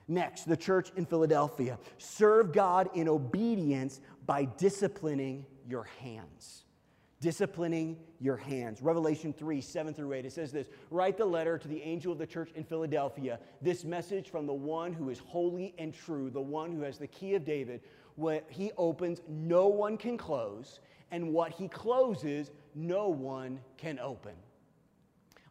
Next, 0.09 0.45
the 0.45 0.57
church 0.57 0.91
in 0.97 1.07
Philadelphia 1.07 1.79
serve 1.99 2.53
God 2.53 2.89
in 2.95 3.09
obedience 3.09 4.01
by 4.27 4.49
disciplining 4.57 5.47
your 5.69 5.85
hands 6.01 6.65
disciplining 7.21 7.99
your 8.19 8.37
hands. 8.37 8.83
Revelation 8.83 9.33
3 9.33 9.61
7 9.61 9.95
through 9.95 10.13
8, 10.15 10.25
it 10.25 10.33
says 10.33 10.53
this 10.53 10.69
Write 10.91 11.17
the 11.17 11.25
letter 11.25 11.59
to 11.59 11.69
the 11.69 11.83
angel 11.83 12.13
of 12.13 12.19
the 12.19 12.27
church 12.27 12.51
in 12.55 12.65
Philadelphia, 12.65 13.39
this 13.61 13.85
message 13.85 14.31
from 14.31 14.47
the 14.47 14.55
one 14.55 14.93
who 14.93 15.11
is 15.11 15.19
holy 15.19 15.75
and 15.79 15.95
true, 15.95 16.31
the 16.31 16.41
one 16.41 16.73
who 16.73 16.83
has 16.83 16.99
the 16.99 17.07
key 17.07 17.35
of 17.35 17.45
David. 17.45 17.83
What 18.17 18.45
he 18.49 18.73
opens, 18.77 19.23
no 19.29 19.69
one 19.69 19.97
can 19.97 20.19
close, 20.19 20.81
and 21.11 21.33
what 21.33 21.53
he 21.53 21.69
closes, 21.69 22.51
no 22.75 23.09
one 23.09 23.61
can 23.77 23.99
open. 23.99 24.35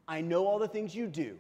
I 0.08 0.22
know 0.22 0.46
all 0.46 0.60
the 0.60 0.68
things 0.68 0.94
you 0.94 1.08
do, 1.08 1.38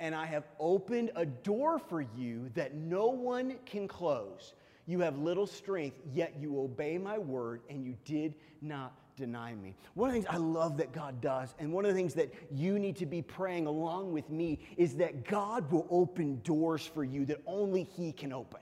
and 0.00 0.14
I 0.14 0.26
have 0.26 0.44
opened 0.58 1.10
a 1.16 1.26
door 1.26 1.78
for 1.78 2.00
you 2.00 2.50
that 2.54 2.74
no 2.74 3.08
one 3.08 3.56
can 3.66 3.86
close. 3.88 4.54
You 4.86 5.00
have 5.00 5.18
little 5.18 5.46
strength, 5.46 5.98
yet 6.12 6.34
you 6.38 6.58
obey 6.58 6.98
my 6.98 7.18
word, 7.18 7.62
and 7.68 7.84
you 7.84 7.96
did 8.04 8.34
not 8.60 8.94
deny 9.16 9.54
me. 9.54 9.74
One 9.94 10.08
of 10.08 10.14
the 10.14 10.20
things 10.20 10.32
I 10.32 10.38
love 10.38 10.76
that 10.78 10.92
God 10.92 11.20
does, 11.20 11.54
and 11.58 11.72
one 11.72 11.84
of 11.84 11.90
the 11.90 11.96
things 11.96 12.14
that 12.14 12.32
you 12.50 12.78
need 12.78 12.96
to 12.96 13.06
be 13.06 13.22
praying 13.22 13.66
along 13.66 14.12
with 14.12 14.30
me, 14.30 14.58
is 14.76 14.96
that 14.96 15.24
God 15.24 15.70
will 15.70 15.86
open 15.90 16.40
doors 16.42 16.86
for 16.86 17.04
you 17.04 17.24
that 17.26 17.40
only 17.46 17.84
He 17.84 18.12
can 18.12 18.32
open. 18.32 18.60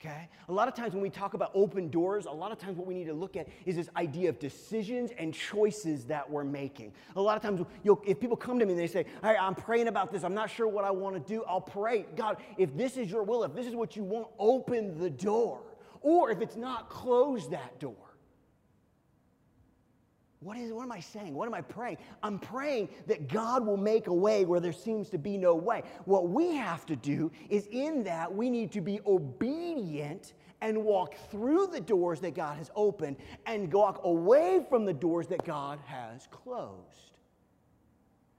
Okay? 0.00 0.28
A 0.48 0.52
lot 0.52 0.68
of 0.68 0.74
times 0.74 0.92
when 0.92 1.00
we 1.02 1.08
talk 1.08 1.32
about 1.32 1.50
open 1.54 1.88
doors, 1.88 2.26
a 2.26 2.30
lot 2.30 2.52
of 2.52 2.58
times 2.58 2.76
what 2.76 2.86
we 2.86 2.92
need 2.92 3.06
to 3.06 3.14
look 3.14 3.36
at 3.36 3.48
is 3.64 3.76
this 3.76 3.88
idea 3.96 4.28
of 4.28 4.38
decisions 4.38 5.12
and 5.16 5.32
choices 5.32 6.04
that 6.04 6.28
we're 6.28 6.44
making. 6.44 6.92
A 7.16 7.22
lot 7.22 7.38
of 7.38 7.42
times, 7.42 7.64
if 8.04 8.20
people 8.20 8.36
come 8.36 8.58
to 8.58 8.66
me 8.66 8.72
and 8.72 8.80
they 8.80 8.86
say, 8.86 9.06
I'm 9.22 9.54
praying 9.54 9.88
about 9.88 10.12
this, 10.12 10.22
I'm 10.22 10.34
not 10.34 10.50
sure 10.50 10.68
what 10.68 10.84
I 10.84 10.90
want 10.90 11.14
to 11.14 11.20
do, 11.20 11.42
I'll 11.48 11.60
pray, 11.60 12.04
God, 12.16 12.36
if 12.58 12.76
this 12.76 12.98
is 12.98 13.10
your 13.10 13.22
will, 13.22 13.44
if 13.44 13.54
this 13.54 13.66
is 13.66 13.74
what 13.74 13.96
you 13.96 14.04
want, 14.04 14.28
open 14.38 14.98
the 14.98 15.08
door. 15.08 15.62
Or 16.02 16.30
if 16.30 16.42
it's 16.42 16.56
not, 16.56 16.90
close 16.90 17.48
that 17.48 17.80
door. 17.80 17.96
What, 20.44 20.58
is, 20.58 20.72
what 20.72 20.82
am 20.82 20.92
I 20.92 21.00
saying? 21.00 21.32
What 21.32 21.48
am 21.48 21.54
I 21.54 21.62
praying? 21.62 21.96
I'm 22.22 22.38
praying 22.38 22.90
that 23.06 23.28
God 23.28 23.64
will 23.66 23.78
make 23.78 24.08
a 24.08 24.12
way 24.12 24.44
where 24.44 24.60
there 24.60 24.74
seems 24.74 25.08
to 25.08 25.18
be 25.18 25.38
no 25.38 25.54
way. 25.54 25.82
What 26.04 26.28
we 26.28 26.54
have 26.54 26.84
to 26.86 26.96
do 26.96 27.32
is, 27.48 27.66
in 27.72 28.04
that, 28.04 28.32
we 28.32 28.50
need 28.50 28.70
to 28.72 28.82
be 28.82 29.00
obedient 29.06 30.34
and 30.60 30.84
walk 30.84 31.14
through 31.30 31.68
the 31.68 31.80
doors 31.80 32.20
that 32.20 32.34
God 32.34 32.58
has 32.58 32.70
opened 32.76 33.16
and 33.46 33.72
walk 33.72 34.02
away 34.04 34.66
from 34.68 34.84
the 34.84 34.92
doors 34.92 35.28
that 35.28 35.46
God 35.46 35.78
has 35.86 36.28
closed. 36.30 37.13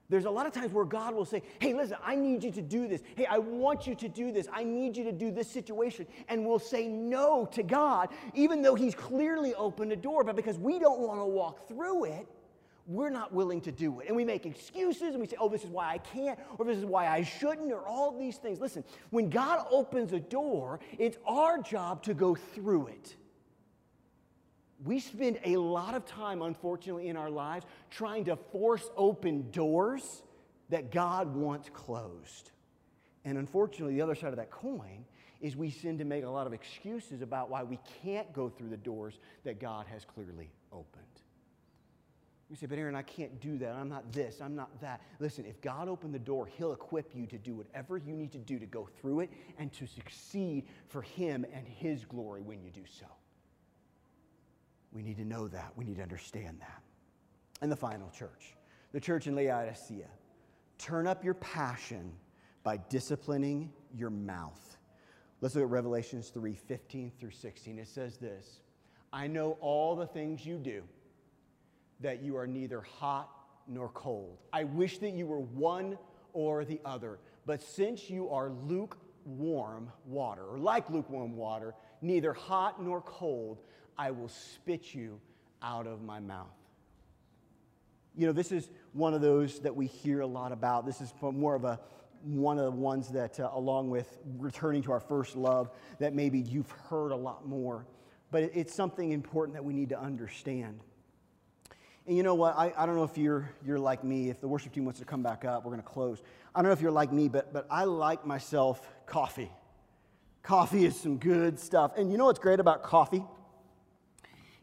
There's 0.08 0.26
a 0.26 0.30
lot 0.30 0.46
of 0.46 0.54
times 0.54 0.72
where 0.72 0.86
God 0.86 1.16
will 1.16 1.26
say, 1.26 1.42
Hey, 1.60 1.74
listen, 1.74 1.98
I 2.04 2.16
need 2.16 2.44
you 2.44 2.52
to 2.52 2.62
do 2.62 2.88
this. 2.88 3.02
Hey, 3.16 3.26
I 3.26 3.40
want 3.40 3.88
you 3.88 3.96
to 3.96 4.08
do 4.08 4.32
this. 4.32 4.48
I 4.54 4.64
need 4.64 4.96
you 4.96 5.04
to 5.06 5.12
do 5.12 5.32
this 5.32 5.50
situation. 5.50 6.06
And 6.28 6.46
we'll 6.46 6.60
say 6.60 6.88
no 6.88 7.48
to 7.54 7.64
God, 7.64 8.10
even 8.34 8.62
though 8.62 8.76
He's 8.76 8.94
clearly 8.94 9.56
opened 9.56 9.92
a 9.92 9.96
door. 9.96 10.24
But 10.24 10.36
because 10.36 10.60
we 10.60 10.78
don't 10.78 11.00
want 11.00 11.20
to 11.20 11.26
walk 11.26 11.68
through 11.68 12.06
it, 12.06 12.28
we're 12.86 13.10
not 13.10 13.34
willing 13.34 13.62
to 13.62 13.72
do 13.72 14.00
it. 14.00 14.08
And 14.08 14.16
we 14.16 14.24
make 14.24 14.46
excuses 14.46 15.10
and 15.10 15.20
we 15.20 15.26
say, 15.26 15.38
Oh, 15.40 15.50
this 15.50 15.64
is 15.64 15.70
why 15.70 15.92
I 15.92 15.98
can't, 15.98 16.38
or 16.60 16.66
this 16.66 16.78
is 16.78 16.86
why 16.86 17.08
I 17.08 17.24
shouldn't, 17.24 17.72
or 17.72 17.88
all 17.88 18.18
these 18.18 18.38
things. 18.38 18.60
Listen, 18.60 18.84
when 19.10 19.32
God 19.32 19.66
opens 19.72 20.14
a 20.14 20.20
door, 20.20 20.80
it's 21.00 21.18
our 21.26 21.58
job 21.58 22.04
to 22.04 22.14
go 22.14 22.36
through 22.36 22.88
it 22.88 23.16
we 24.84 25.00
spend 25.00 25.40
a 25.46 25.58
lot 25.58 25.96
of 25.96 26.06
time, 26.06 26.42
unfortunately, 26.42 27.08
in 27.08 27.16
our 27.16 27.30
lives 27.30 27.66
trying 27.90 28.26
to 28.26 28.36
force 28.36 28.90
open 28.98 29.50
doors 29.52 30.24
that 30.70 30.92
God 30.92 31.34
wants 31.34 31.70
closed. 31.74 32.52
And 33.24 33.38
unfortunately, 33.38 33.96
the 33.96 34.02
other 34.02 34.16
side 34.16 34.30
of 34.30 34.38
that 34.38 34.52
coin 34.52 35.06
is 35.42 35.56
we 35.56 35.72
tend 35.72 36.00
to 36.00 36.06
make 36.06 36.24
a 36.24 36.30
lot 36.30 36.48
of 36.48 36.54
excuses 36.54 37.22
about 37.22 37.50
why 37.50 37.64
we 37.64 37.80
can't 38.04 38.32
go 38.34 38.50
through 38.50 38.70
the 38.70 38.78
doors 38.78 39.20
that 39.44 39.60
God 39.60 39.86
has 39.88 40.06
clearly 40.06 40.50
opened. 40.72 41.04
You 42.50 42.56
say, 42.56 42.68
but 42.68 42.78
Aaron, 42.78 42.96
I 42.96 43.02
can't 43.02 43.40
do 43.42 43.58
that. 43.58 43.74
I'm 43.74 43.90
not 43.90 44.12
this. 44.12 44.40
I'm 44.40 44.56
not 44.56 44.80
that. 44.80 45.02
Listen, 45.20 45.46
if 45.46 45.60
God 45.62 45.88
opened 45.88 46.14
the 46.14 46.20
door, 46.20 46.46
He'll 46.46 46.74
equip 46.74 47.16
you 47.16 47.26
to 47.28 47.38
do 47.38 47.56
whatever 47.56 47.98
you 47.98 48.14
need 48.14 48.32
to 48.34 48.38
do 48.38 48.60
to 48.60 48.68
go 48.68 48.88
through 49.02 49.22
it 49.22 49.32
and 49.58 49.74
to 49.74 49.88
succeed 49.88 50.66
for 50.88 51.02
Him 51.02 51.46
and 51.54 51.68
His 51.68 52.06
glory 52.06 52.42
when 52.42 52.62
you 52.62 52.70
do 52.70 52.84
so. 53.00 53.08
We 54.96 55.04
need 55.04 55.18
to 55.18 55.26
know 55.26 55.50
that. 55.50 55.74
We 55.76 55.84
need 55.84 55.98
to 55.98 56.04
understand 56.04 56.58
that. 56.62 56.82
And 57.62 57.70
the 57.70 57.76
final 57.76 58.10
church, 58.10 58.56
the 58.94 59.00
church 59.02 59.28
in 59.28 59.36
Laodicea. 59.36 60.08
Turn 60.78 61.06
up 61.06 61.24
your 61.24 61.34
passion 61.36 62.14
by 62.64 62.80
disciplining 62.90 63.72
your 63.94 64.10
mouth. 64.10 64.78
Let's 65.42 65.54
look 65.54 65.66
at 65.66 65.70
Revelations 65.70 66.30
3 66.30 66.56
15 66.56 67.12
through 67.20 67.32
16. 67.32 67.78
It 67.78 67.88
says 67.90 68.18
this 68.18 68.62
I 69.12 69.28
know 69.28 69.58
all 69.60 69.98
the 69.98 70.08
things 70.08 70.46
you 70.46 70.58
do, 70.58 70.84
that 72.00 72.24
you 72.24 72.38
are 72.38 72.48
neither 72.48 72.80
hot 72.80 73.30
nor 73.68 73.90
cold. 73.90 74.38
I 74.54 74.64
wish 74.64 75.00
that 75.00 75.12
you 75.12 75.28
were 75.28 75.40
one 75.40 75.98
or 76.32 76.64
the 76.64 76.80
other. 76.86 77.20
But 77.46 77.62
since 77.62 78.10
you 78.10 78.30
are 78.30 78.50
lukewarm 78.50 79.92
water, 80.06 80.46
or 80.46 80.58
like 80.58 80.90
lukewarm 80.90 81.36
water, 81.36 81.76
neither 82.02 82.32
hot 82.34 82.82
nor 82.82 83.02
cold, 83.02 83.60
I 83.98 84.12
will 84.12 84.30
spit 84.30 84.94
you 84.94 85.20
out 85.62 85.88
of 85.88 86.02
my 86.02 86.20
mouth. 86.20 86.48
You 88.18 88.28
know, 88.28 88.34
this 88.34 88.52
is 88.52 88.70
one 88.94 89.14
of 89.14 89.22
those 89.22 89.60
that 89.60 89.76
we 89.76 89.88
hear 89.88 90.22
a 90.22 90.28
lot 90.28 90.52
about. 90.52 90.86
This 90.86 91.02
is 91.02 91.14
more 91.22 91.56
of 91.56 91.66
a 91.66 91.80
one 92.26 92.58
of 92.58 92.66
the 92.66 92.72
ones 92.72 93.10
that, 93.10 93.40
uh, 93.40 93.50
along 93.54 93.90
with 93.90 94.18
returning 94.38 94.82
to 94.84 94.92
our 94.92 95.00
first 95.00 95.36
love, 95.36 95.70
that 96.00 96.14
maybe 96.14 96.40
you've 96.40 96.72
heard 96.90 97.12
a 97.12 97.16
lot 97.16 97.48
more. 97.48 97.86
But 98.32 98.50
it's 98.56 98.74
something 98.74 99.12
important 99.12 99.54
that 99.54 99.64
we 99.64 99.74
need 99.74 99.90
to 99.90 100.00
understand. 100.00 100.80
And 102.08 102.18
you 102.18 102.24
know 102.24 102.36
what? 102.36 102.56
I, 102.58 102.74
I 102.76 102.86
don't 102.86 102.96
know 102.96 103.04
if 103.04 103.18
you're, 103.18 103.50
you're 103.66 103.80
like 103.80 104.04
me. 104.04 104.30
If 104.30 104.42
the 104.42 104.48
worship 104.48 104.74
team 104.74 104.86
wants 104.86 105.00
to 105.00 105.06
come 105.06 105.22
back 105.22 105.46
up, 105.46 105.64
we're 105.66 105.72
going 105.72 105.84
to 105.84 105.88
close. 105.88 106.22
I 106.54 106.62
don't 106.62 106.70
know 106.70 106.74
if 106.74 106.82
you're 106.82 106.92
like 106.92 107.12
me, 107.12 107.30
but, 107.30 107.54
but 107.54 107.68
I 107.70 107.84
like 107.84 108.26
myself 108.26 108.88
coffee. 109.06 109.52
Coffee 110.42 110.86
is 110.86 111.00
some 111.00 111.18
good 111.18 111.60
stuff. 111.60 111.94
And 111.98 112.12
you 112.12 112.18
know 112.18 112.26
what's 112.26 112.40
great 112.40 112.60
about 112.60 112.84
coffee? 112.84 113.24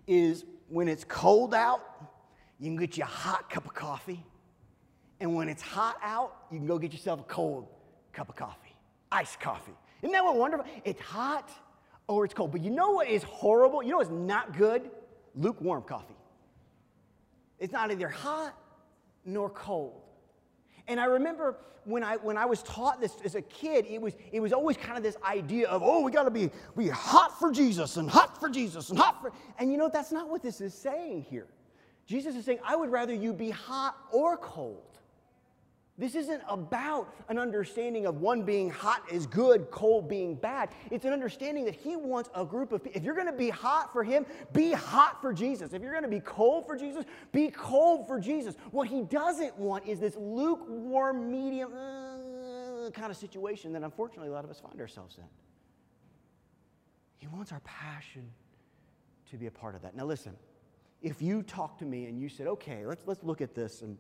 Is 0.07 0.45
when 0.69 0.89
it's 0.89 1.05
cold 1.05 1.55
out, 1.55 1.81
you 2.59 2.69
can 2.69 2.77
get 2.77 2.97
you 2.97 3.05
a 3.05 3.07
hot 3.07 3.51
cup 3.51 3.67
of 3.67 3.75
coffee. 3.75 4.25
And 5.21 5.35
when 5.35 5.49
it's 5.49 5.63
hot 5.63 5.97
out, 6.03 6.35
you 6.51 6.59
can 6.59 6.67
go 6.67 6.79
get 6.79 6.93
yourself 6.93 7.21
a 7.21 7.25
cold 7.25 7.69
cup 8.13 8.29
of 8.29 8.37
coffee, 8.37 8.75
iced 9.11 9.41
coffee. 9.41 9.73
Isn't 10.03 10.13
that 10.13 10.25
what 10.25 10.37
wonderful? 10.37 10.67
It's 10.85 11.01
hot 11.01 11.51
or 12.09 12.25
it's 12.25 12.35
cold. 12.35 12.53
But 12.53 12.63
you 12.63 12.71
know 12.71 12.91
what 12.91 13.09
is 13.09 13.23
horrible? 13.23 13.83
You 13.83 13.91
know 13.91 13.99
what's 13.99 14.11
not 14.11 14.57
good? 14.57 14.91
Lukewarm 15.35 15.83
coffee. 15.83 16.17
It's 17.59 17.73
not 17.73 17.91
either 17.91 18.09
hot 18.09 18.57
nor 19.25 19.49
cold. 19.49 20.03
And 20.89 21.01
I 21.01 21.07
remember 21.07 21.57
when 21.85 22.05
I, 22.05 22.17
when 22.17 22.37
I 22.37 22.45
was 22.45 22.63
taught 22.63 23.01
this 23.01 23.17
as 23.25 23.35
a 23.35 23.43
kid, 23.43 23.87
it 23.89 24.01
was, 24.01 24.15
it 24.31 24.41
was 24.41 24.53
always 24.53 24.77
kind 24.77 24.97
of 24.97 25.03
this 25.03 25.17
idea 25.25 25.69
of, 25.69 25.83
oh, 25.83 26.01
we 26.01 26.13
got 26.13 26.25
to 26.25 26.31
be, 26.31 26.51
be 26.77 26.89
hot 26.89 27.39
for 27.39 27.51
Jesus 27.51 27.97
and 27.97 28.09
hot 28.09 28.39
for 28.39 28.49
Jesus 28.49 28.91
and 28.91 28.99
hot 28.99 29.21
for. 29.21 29.33
And 29.59 29.71
you 29.71 29.79
know, 29.79 29.91
that's 29.93 30.13
not 30.13 30.29
what 30.29 30.43
this 30.43 30.61
is 30.61 30.75
saying 30.75 31.27
here. 31.29 31.49
Jesus 32.07 32.35
is 32.37 32.45
saying, 32.45 32.59
I 32.65 32.77
would 32.77 32.91
rather 32.91 33.15
you 33.15 33.33
be 33.33 33.51
hot 33.51 33.97
or 34.13 34.37
cold. 34.37 34.92
This 35.99 36.15
isn't 36.15 36.43
about 36.49 37.15
an 37.29 37.39
understanding 37.39 38.07
of 38.07 38.23
one 38.23 38.45
being 38.45 38.71
hot 38.71 39.03
is 39.13 39.27
good, 39.27 39.71
cold 39.71 40.09
being 40.09 40.35
bad. 40.35 40.71
It's 40.91 41.05
an 41.05 41.13
understanding 41.13 41.67
that 41.67 41.75
he 41.75 41.97
wants 41.97 42.31
a 42.35 42.47
group 42.47 42.73
of 42.73 42.83
people. 42.83 42.99
If 42.99 43.05
you're 43.05 43.15
going 43.15 43.27
to 43.27 43.33
be 43.33 43.51
hot 43.51 43.93
for 43.93 44.03
him, 44.03 44.25
be 44.55 44.73
hot 44.73 45.21
for 45.21 45.35
Jesus. 45.35 45.75
If 45.75 45.83
you're 45.83 45.93
going 45.93 46.03
to 46.03 46.09
be 46.09 46.21
cold 46.21 46.67
for 46.67 46.77
Jesus, 46.77 47.05
be 47.31 47.51
cold 47.51 48.07
for 48.07 48.19
Jesus. 48.19 48.57
What 48.71 48.89
he 48.89 49.03
doesn't 49.03 49.57
want 49.59 49.87
is 49.87 50.01
this 50.01 50.17
lukewarm, 50.17 51.31
medium 51.31 51.73
uh, 51.75 52.91
kind 52.91 53.11
of 53.11 53.17
situation 53.17 53.75
that 53.75 53.83
unfortunately 53.83 54.29
a 54.29 54.33
lot 54.33 54.45
of 54.45 54.51
us 54.51 54.61
find 54.61 54.81
ourselves 54.81 55.19
in. 55.19 55.25
He 57.19 57.27
wants 57.27 57.53
our 57.53 57.61
passion 57.61 58.31
to 59.31 59.37
be 59.37 59.47
a 59.47 59.51
part 59.51 59.75
of 59.75 59.83
that. 59.83 59.95
Now, 59.95 60.07
listen, 60.07 60.37
if 61.03 61.21
you 61.21 61.43
talk 61.43 61.79
to 61.79 61.85
me 61.85 62.07
and 62.07 62.19
you 62.19 62.31
said, 62.31 62.47
okay, 62.47 62.87
let's, 62.87 63.03
let's 63.07 63.23
look 63.23 63.43
at 63.43 63.55
this 63.55 63.83
and 63.83 63.99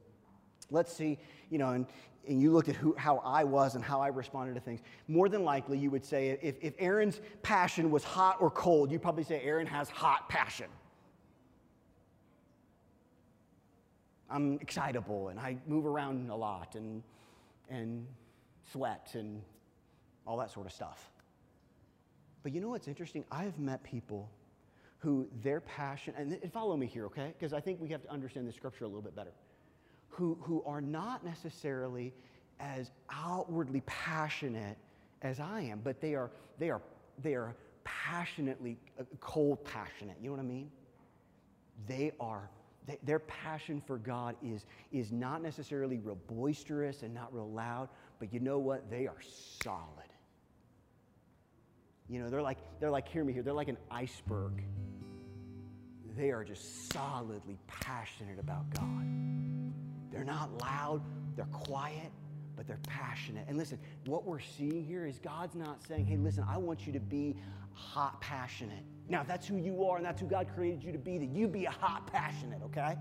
let's 0.72 0.92
see, 0.92 1.18
you 1.50 1.58
know, 1.58 1.70
and, 1.70 1.86
and 2.26 2.40
you 2.40 2.52
looked 2.52 2.68
at 2.68 2.76
who, 2.76 2.94
how 2.96 3.18
I 3.18 3.44
was 3.44 3.74
and 3.74 3.84
how 3.84 4.00
I 4.00 4.08
responded 4.08 4.54
to 4.54 4.60
things, 4.60 4.80
more 5.06 5.28
than 5.28 5.44
likely 5.44 5.78
you 5.78 5.90
would 5.90 6.04
say 6.04 6.38
if, 6.42 6.56
if 6.60 6.74
Aaron's 6.78 7.20
passion 7.42 7.90
was 7.90 8.02
hot 8.02 8.38
or 8.40 8.50
cold, 8.50 8.90
you'd 8.90 9.02
probably 9.02 9.24
say 9.24 9.40
Aaron 9.42 9.66
has 9.66 9.88
hot 9.90 10.28
passion. 10.28 10.66
I'm 14.30 14.58
excitable 14.60 15.28
and 15.28 15.38
I 15.38 15.58
move 15.66 15.84
around 15.84 16.30
a 16.30 16.36
lot 16.36 16.74
and, 16.74 17.02
and 17.68 18.06
sweat 18.72 19.10
and 19.12 19.42
all 20.26 20.38
that 20.38 20.50
sort 20.50 20.66
of 20.66 20.72
stuff. 20.72 21.10
But 22.42 22.52
you 22.52 22.60
know 22.60 22.70
what's 22.70 22.88
interesting? 22.88 23.24
I 23.30 23.44
have 23.44 23.58
met 23.58 23.82
people 23.84 24.30
who 24.98 25.28
their 25.42 25.60
passion, 25.60 26.14
and 26.16 26.38
follow 26.52 26.76
me 26.76 26.86
here, 26.86 27.06
okay? 27.06 27.34
Because 27.38 27.52
I 27.52 27.60
think 27.60 27.80
we 27.80 27.88
have 27.88 28.02
to 28.02 28.10
understand 28.10 28.48
the 28.48 28.52
scripture 28.52 28.84
a 28.84 28.86
little 28.86 29.02
bit 29.02 29.14
better 29.14 29.32
who, 30.12 30.36
who 30.42 30.62
are 30.66 30.80
not 30.80 31.24
necessarily 31.24 32.12
as 32.60 32.90
outwardly 33.10 33.82
passionate 33.86 34.76
as 35.22 35.40
I 35.40 35.62
am, 35.62 35.80
but 35.82 36.00
they 36.00 36.14
are, 36.14 36.30
they 36.58 36.70
are, 36.70 36.82
they 37.22 37.34
are 37.34 37.56
passionately, 37.82 38.76
uh, 39.00 39.04
cold 39.20 39.64
passionate. 39.64 40.16
You 40.20 40.28
know 40.28 40.36
what 40.36 40.42
I 40.42 40.46
mean? 40.46 40.70
They 41.88 42.12
are, 42.20 42.50
their 43.02 43.20
passion 43.20 43.80
for 43.80 43.96
God 43.96 44.36
is, 44.44 44.66
is 44.92 45.10
not 45.12 45.42
necessarily 45.42 45.98
real 45.98 46.18
boisterous 46.26 47.02
and 47.02 47.14
not 47.14 47.32
real 47.32 47.50
loud, 47.50 47.88
but 48.18 48.32
you 48.32 48.40
know 48.40 48.58
what? 48.58 48.90
They 48.90 49.06
are 49.06 49.20
solid. 49.62 49.78
You 52.08 52.20
know, 52.20 52.28
they're 52.28 52.42
like, 52.42 52.58
they're 52.80 52.90
like, 52.90 53.08
hear 53.08 53.24
me 53.24 53.32
here, 53.32 53.42
they're 53.42 53.54
like 53.54 53.68
an 53.68 53.78
iceberg. 53.90 54.62
They 56.18 56.30
are 56.30 56.44
just 56.44 56.92
solidly 56.92 57.56
passionate 57.66 58.38
about 58.38 58.68
God. 58.74 59.51
They're 60.12 60.24
not 60.24 60.60
loud, 60.60 61.02
they're 61.36 61.46
quiet, 61.46 62.12
but 62.54 62.66
they're 62.66 62.80
passionate. 62.86 63.46
And 63.48 63.56
listen, 63.56 63.78
what 64.06 64.24
we're 64.24 64.40
seeing 64.40 64.84
here 64.84 65.06
is 65.06 65.18
God's 65.18 65.54
not 65.54 65.82
saying, 65.86 66.06
hey, 66.06 66.16
listen, 66.16 66.44
I 66.48 66.58
want 66.58 66.86
you 66.86 66.92
to 66.92 67.00
be 67.00 67.36
hot 67.72 68.20
passionate. 68.20 68.84
Now, 69.08 69.22
if 69.22 69.26
that's 69.26 69.46
who 69.46 69.56
you 69.56 69.84
are 69.84 69.96
and 69.96 70.06
that's 70.06 70.20
who 70.20 70.26
God 70.26 70.48
created 70.54 70.84
you 70.84 70.92
to 70.92 70.98
be, 70.98 71.18
that 71.18 71.28
you 71.28 71.48
be 71.48 71.64
a 71.64 71.70
hot 71.70 72.06
passionate, 72.06 72.60
okay? 72.64 72.96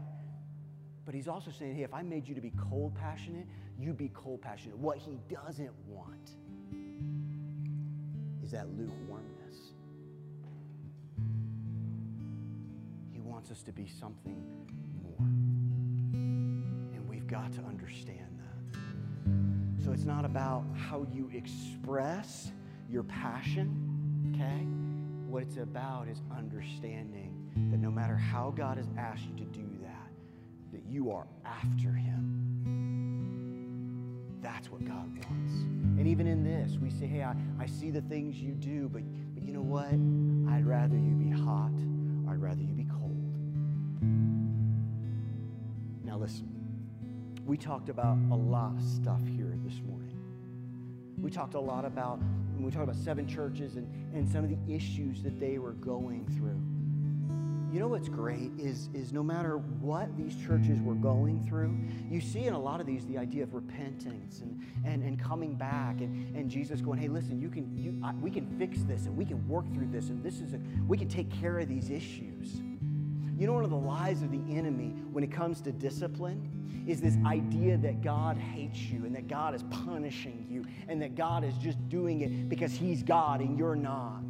But 1.06 1.14
he's 1.14 1.28
also 1.28 1.52
saying, 1.52 1.76
hey, 1.76 1.84
if 1.84 1.94
I 1.94 2.02
made 2.02 2.28
you 2.28 2.36
to 2.36 2.42
be 2.42 2.52
cold 2.70 2.96
passionate, 2.96 3.46
you 3.78 3.94
be 3.94 4.10
cold 4.14 4.42
passionate. 4.42 4.78
What 4.78 4.98
he 4.98 5.20
doesn't 5.30 5.72
want 5.88 6.32
is 8.44 8.52
that 8.52 8.68
lukewarmness. 8.78 9.74
He 13.12 13.20
wants 13.20 13.52
us 13.52 13.64
to 13.64 13.72
be 13.72 13.88
something 13.88 14.42
got 17.32 17.54
to 17.54 17.62
understand 17.62 18.28
that. 18.38 19.86
So 19.86 19.94
it's 19.94 20.04
not 20.04 20.26
about 20.26 20.66
how 20.76 21.08
you 21.14 21.32
express 21.34 22.52
your 22.90 23.04
passion, 23.04 24.34
okay? 24.36 24.66
What 25.32 25.44
it's 25.44 25.56
about 25.56 26.10
is 26.10 26.22
understanding 26.30 27.34
that 27.72 27.78
no 27.78 27.90
matter 27.90 28.18
how 28.18 28.52
God 28.52 28.76
has 28.76 28.90
asked 28.98 29.24
you 29.24 29.34
to 29.38 29.46
do 29.46 29.66
that, 29.82 30.12
that 30.74 30.84
you 30.90 31.10
are 31.12 31.26
after 31.46 31.94
Him. 31.94 32.28
That's 34.42 34.70
what 34.70 34.84
God 34.84 35.08
wants. 35.08 35.54
And 35.98 36.06
even 36.08 36.28
in 36.28 36.44
this, 36.44 36.78
we 36.82 36.90
say, 36.90 37.06
hey, 37.06 37.24
I, 37.24 37.34
I 37.58 37.66
see 37.66 37.92
the 37.92 38.02
things 38.02 38.36
you 38.36 38.52
do, 38.56 38.90
but, 38.90 39.04
but 39.34 39.42
you 39.44 39.54
know 39.54 39.62
what? 39.62 39.94
I'd 40.54 40.66
rather 40.66 40.98
you 40.98 41.14
be 41.14 41.30
hot, 41.30 41.72
I'd 42.30 42.42
rather 42.42 42.62
you 42.62 42.74
be 42.74 42.88
cold. 42.92 43.16
Now, 46.04 46.18
listen 46.18 46.61
we 47.46 47.58
talked 47.58 47.90
about 47.90 48.18
a 48.32 48.36
lot 48.36 48.76
of 48.78 48.84
stuff 48.84 49.22
here 49.36 49.54
this 49.66 49.82
morning. 49.88 50.18
We 51.20 51.30
talked 51.30 51.56
a 51.56 51.60
lot 51.60 51.86
about, 51.86 52.20
we 52.60 52.72
talked 52.72 52.84
about 52.84 52.96
seven 52.96 53.28
churches 53.28 53.76
and, 53.76 53.88
and 54.14 54.30
some 54.30 54.44
of 54.44 54.50
the 54.50 54.74
issues 54.74 55.24
that 55.24 55.40
they 55.40 55.58
were 55.58 55.74
going 55.74 56.26
through. 56.38 56.60
You 57.74 57.80
know 57.80 57.88
what's 57.88 58.10
great 58.10 58.52
is, 58.60 58.90
is 58.94 59.14
no 59.14 59.24
matter 59.24 59.58
what 59.80 60.18
these 60.18 60.36
churches 60.36 60.82
were 60.82 60.96
going 60.96 61.42
through, 61.48 61.78
you 62.10 62.20
see 62.20 62.44
in 62.44 62.54
a 62.54 62.60
lot 62.60 62.82
of 62.82 62.86
these 62.86 63.06
the 63.06 63.18
idea 63.18 63.44
of 63.44 63.54
repentance 63.54 64.42
and, 64.42 64.62
and, 64.86 65.04
and 65.04 65.18
coming 65.18 65.56
back 65.56 66.02
and, 66.02 66.36
and 66.36 66.50
Jesus 66.50 66.82
going, 66.82 67.00
hey, 67.00 67.08
listen, 67.08 67.40
you 67.40 67.50
can, 67.50 67.78
you, 67.78 67.98
I, 68.04 68.14
we 68.16 68.30
can 68.30 68.46
fix 68.60 68.84
this 68.84 69.06
and 69.06 69.16
we 69.16 69.24
can 69.24 69.48
work 69.48 69.72
through 69.74 69.88
this 69.88 70.10
and 70.10 70.22
this 70.22 70.42
is 70.42 70.54
a, 70.54 70.60
we 70.86 70.98
can 70.98 71.08
take 71.08 71.32
care 71.40 71.60
of 71.60 71.70
these 71.70 71.90
issues. 71.90 72.60
You 73.42 73.48
know, 73.48 73.54
one 73.54 73.64
of 73.64 73.72
the 73.72 73.76
lies 73.76 74.22
of 74.22 74.30
the 74.30 74.56
enemy 74.56 74.94
when 75.12 75.24
it 75.24 75.32
comes 75.32 75.62
to 75.62 75.72
discipline 75.72 76.86
is 76.88 77.02
this 77.02 77.18
idea 77.26 77.76
that 77.76 78.04
God 78.04 78.38
hates 78.38 78.80
you 78.82 79.04
and 79.04 79.16
that 79.16 79.28
God 79.28 79.56
is 79.56 79.64
punishing 79.64 80.46
you 80.48 80.64
and 80.88 81.02
that 81.02 81.16
God 81.16 81.44
is 81.44 81.56
just 81.56 81.90
doing 81.90 82.22
it 82.22 82.50
because 82.50 82.72
He's 82.72 83.02
God 83.02 83.42
and 83.42 83.58
you're 83.58 83.76
not 83.76 84.22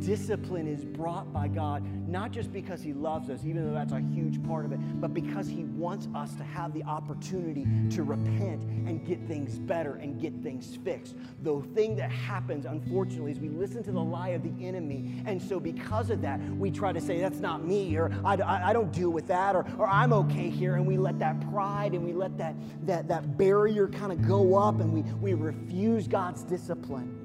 discipline 0.00 0.66
is 0.66 0.84
brought 0.84 1.32
by 1.32 1.48
God, 1.48 1.84
not 2.08 2.30
just 2.30 2.52
because 2.52 2.82
He 2.82 2.92
loves 2.92 3.30
us, 3.30 3.44
even 3.44 3.66
though 3.66 3.74
that's 3.74 3.92
a 3.92 4.00
huge 4.00 4.42
part 4.44 4.64
of 4.64 4.72
it, 4.72 4.78
but 5.00 5.12
because 5.12 5.48
He 5.48 5.64
wants 5.64 6.08
us 6.14 6.34
to 6.36 6.44
have 6.44 6.72
the 6.72 6.82
opportunity 6.84 7.66
to 7.90 8.02
repent 8.02 8.62
and 8.62 9.06
get 9.06 9.20
things 9.26 9.58
better 9.58 9.96
and 9.96 10.20
get 10.20 10.32
things 10.42 10.78
fixed. 10.84 11.14
The 11.42 11.60
thing 11.74 11.96
that 11.96 12.10
happens, 12.10 12.64
unfortunately, 12.64 13.32
is 13.32 13.40
we 13.40 13.48
listen 13.48 13.82
to 13.84 13.92
the 13.92 14.00
lie 14.00 14.30
of 14.30 14.42
the 14.42 14.66
enemy. 14.66 15.22
And 15.26 15.40
so, 15.40 15.60
because 15.60 16.10
of 16.10 16.22
that, 16.22 16.40
we 16.56 16.70
try 16.70 16.92
to 16.92 17.00
say, 17.00 17.20
that's 17.20 17.40
not 17.40 17.64
me, 17.64 17.96
or 17.96 18.12
I, 18.24 18.36
I, 18.36 18.70
I 18.70 18.72
don't 18.72 18.92
deal 18.92 19.10
with 19.10 19.26
that, 19.28 19.54
or, 19.56 19.66
or 19.78 19.86
I'm 19.86 20.12
okay 20.12 20.48
here. 20.48 20.76
And 20.76 20.86
we 20.86 20.96
let 20.96 21.18
that 21.18 21.40
pride 21.50 21.94
and 21.94 22.04
we 22.04 22.12
let 22.12 22.36
that, 22.38 22.54
that, 22.86 23.08
that 23.08 23.36
barrier 23.36 23.88
kind 23.88 24.12
of 24.12 24.26
go 24.26 24.56
up 24.56 24.80
and 24.80 24.92
we, 24.92 25.02
we 25.20 25.34
refuse 25.34 26.06
God's 26.06 26.42
discipline 26.42 27.17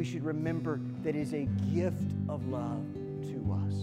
we 0.00 0.06
should 0.06 0.24
remember 0.24 0.80
that 1.02 1.14
is 1.14 1.34
a 1.34 1.46
gift 1.74 2.14
of 2.26 2.48
love 2.48 2.86
to 3.20 3.36
us. 3.52 3.74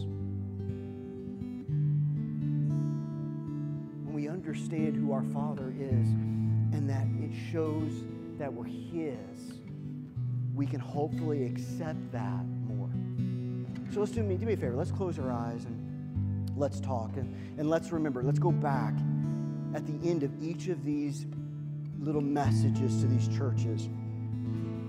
When 4.03 4.13
we 4.15 4.28
understand 4.28 4.95
who 4.95 5.13
our 5.13 5.22
Father 5.22 5.72
is 5.80 6.07
and 6.74 6.89
that 6.89 7.05
it 7.24 7.32
shows 7.51 7.91
that 8.39 8.51
we're 8.51 8.65
His, 8.65 9.59
we 10.55 10.65
can 10.65 10.80
hopefully 10.80 11.45
accept 11.45 12.11
that 12.11 12.43
more. 12.68 12.89
So 13.93 13.99
let's 13.99 14.11
do 14.11 14.24
me, 14.24 14.38
do 14.38 14.47
me 14.47 14.53
a 14.53 14.57
favor. 14.57 14.76
Let's 14.76 14.89
close 14.89 15.20
our 15.20 15.32
eyes 15.32 15.65
and 15.65 16.51
let's 16.57 16.80
talk. 16.80 17.15
And, 17.18 17.59
and 17.59 17.70
let's 17.70 17.91
remember, 17.91 18.24
let's 18.24 18.39
go 18.39 18.51
back 18.51 18.95
at 19.76 19.86
the 19.86 20.09
end 20.09 20.24
of 20.24 20.32
each 20.41 20.68
of 20.68 20.84
these 20.84 21.28
little 21.99 22.22
messages 22.22 23.01
to 23.01 23.07
these 23.07 23.28
churches 23.28 23.88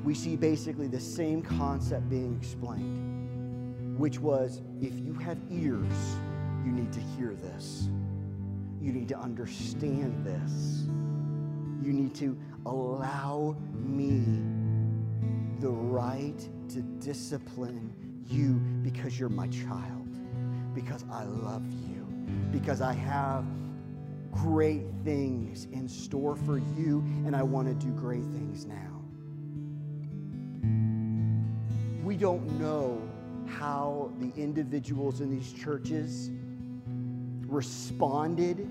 we 0.08 0.14
see 0.14 0.36
basically 0.36 0.86
the 0.86 0.98
same 0.98 1.42
concept 1.42 2.08
being 2.08 2.34
explained, 2.40 3.98
which 3.98 4.18
was 4.18 4.62
if 4.80 4.98
you 4.98 5.12
have 5.12 5.36
ears, 5.50 6.16
you 6.64 6.72
need 6.72 6.90
to 6.90 7.00
hear 7.00 7.34
this. 7.34 7.90
You 8.80 8.90
need 8.90 9.08
to 9.08 9.18
understand 9.18 10.24
this. 10.24 10.86
You 11.86 11.92
need 11.92 12.14
to 12.14 12.38
allow 12.64 13.54
me 13.74 14.24
the 15.60 15.68
right 15.68 16.38
to 16.70 16.80
discipline 17.04 17.92
you 18.30 18.54
because 18.90 19.20
you're 19.20 19.28
my 19.28 19.48
child, 19.48 20.08
because 20.74 21.04
I 21.12 21.24
love 21.24 21.66
you, 21.86 22.06
because 22.50 22.80
I 22.80 22.94
have 22.94 23.44
great 24.32 24.84
things 25.04 25.66
in 25.70 25.86
store 25.86 26.34
for 26.34 26.56
you, 26.78 27.04
and 27.26 27.36
I 27.36 27.42
want 27.42 27.68
to 27.68 27.74
do 27.74 27.92
great 27.92 28.24
things 28.24 28.64
now. 28.64 28.87
Don't 32.18 32.58
know 32.58 33.00
how 33.46 34.12
the 34.18 34.32
individuals 34.36 35.20
in 35.20 35.30
these 35.30 35.52
churches 35.52 36.30
responded 37.46 38.68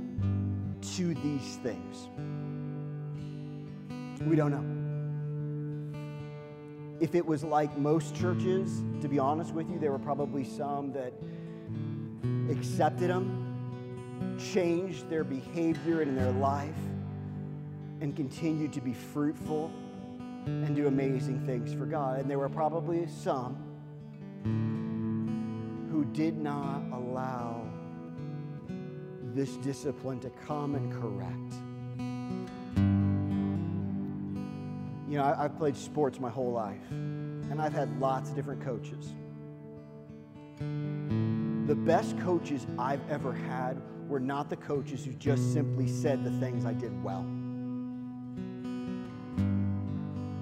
to 0.81 1.13
these 1.15 1.55
things. 1.63 2.09
We 4.21 4.35
don't 4.35 4.51
know. 4.51 4.65
If 6.99 7.15
it 7.15 7.25
was 7.25 7.43
like 7.43 7.77
most 7.77 8.15
churches, 8.15 8.83
to 9.01 9.07
be 9.07 9.19
honest 9.19 9.53
with 9.53 9.69
you, 9.69 9.79
there 9.79 9.91
were 9.91 9.99
probably 9.99 10.43
some 10.43 10.91
that 10.93 11.13
accepted 12.49 13.09
them 13.09 13.43
changed 14.53 15.09
their 15.09 15.23
behavior 15.23 16.01
in 16.01 16.15
their 16.15 16.31
life 16.31 16.75
and 18.01 18.15
continued 18.15 18.73
to 18.73 18.81
be 18.81 18.93
fruitful 18.93 19.71
and 20.47 20.75
do 20.75 20.87
amazing 20.87 21.45
things 21.45 21.73
for 21.73 21.85
God. 21.85 22.19
And 22.19 22.29
there 22.29 22.39
were 22.39 22.49
probably 22.49 23.07
some 23.07 23.57
who 25.91 26.05
did 26.05 26.37
not 26.37 26.81
allow 26.93 27.63
this 29.33 29.57
discipline 29.57 30.19
to 30.21 30.29
come 30.45 30.75
and 30.75 30.91
correct. 30.91 31.53
You 35.09 35.17
know, 35.17 35.23
I, 35.23 35.43
have 35.43 35.57
played 35.57 35.77
sports 35.77 36.19
my 36.19 36.29
whole 36.29 36.51
life, 36.51 36.89
and 36.89 37.61
I've 37.61 37.73
had 37.73 37.99
lots 37.99 38.29
of 38.29 38.35
different 38.35 38.61
coaches. 38.61 39.13
The 41.67 41.75
best 41.75 42.17
coaches 42.19 42.65
I've 42.79 43.07
ever 43.09 43.33
had 43.33 43.81
were 44.07 44.19
not 44.19 44.49
the 44.49 44.55
coaches 44.55 45.05
who 45.05 45.13
just 45.13 45.53
simply 45.53 45.87
said 45.87 46.23
the 46.23 46.31
things 46.39 46.65
I 46.65 46.73
did 46.73 47.03
well. 47.03 47.25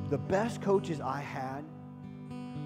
The 0.10 0.18
best 0.18 0.62
coaches 0.62 1.02
I 1.02 1.20
had 1.22 1.64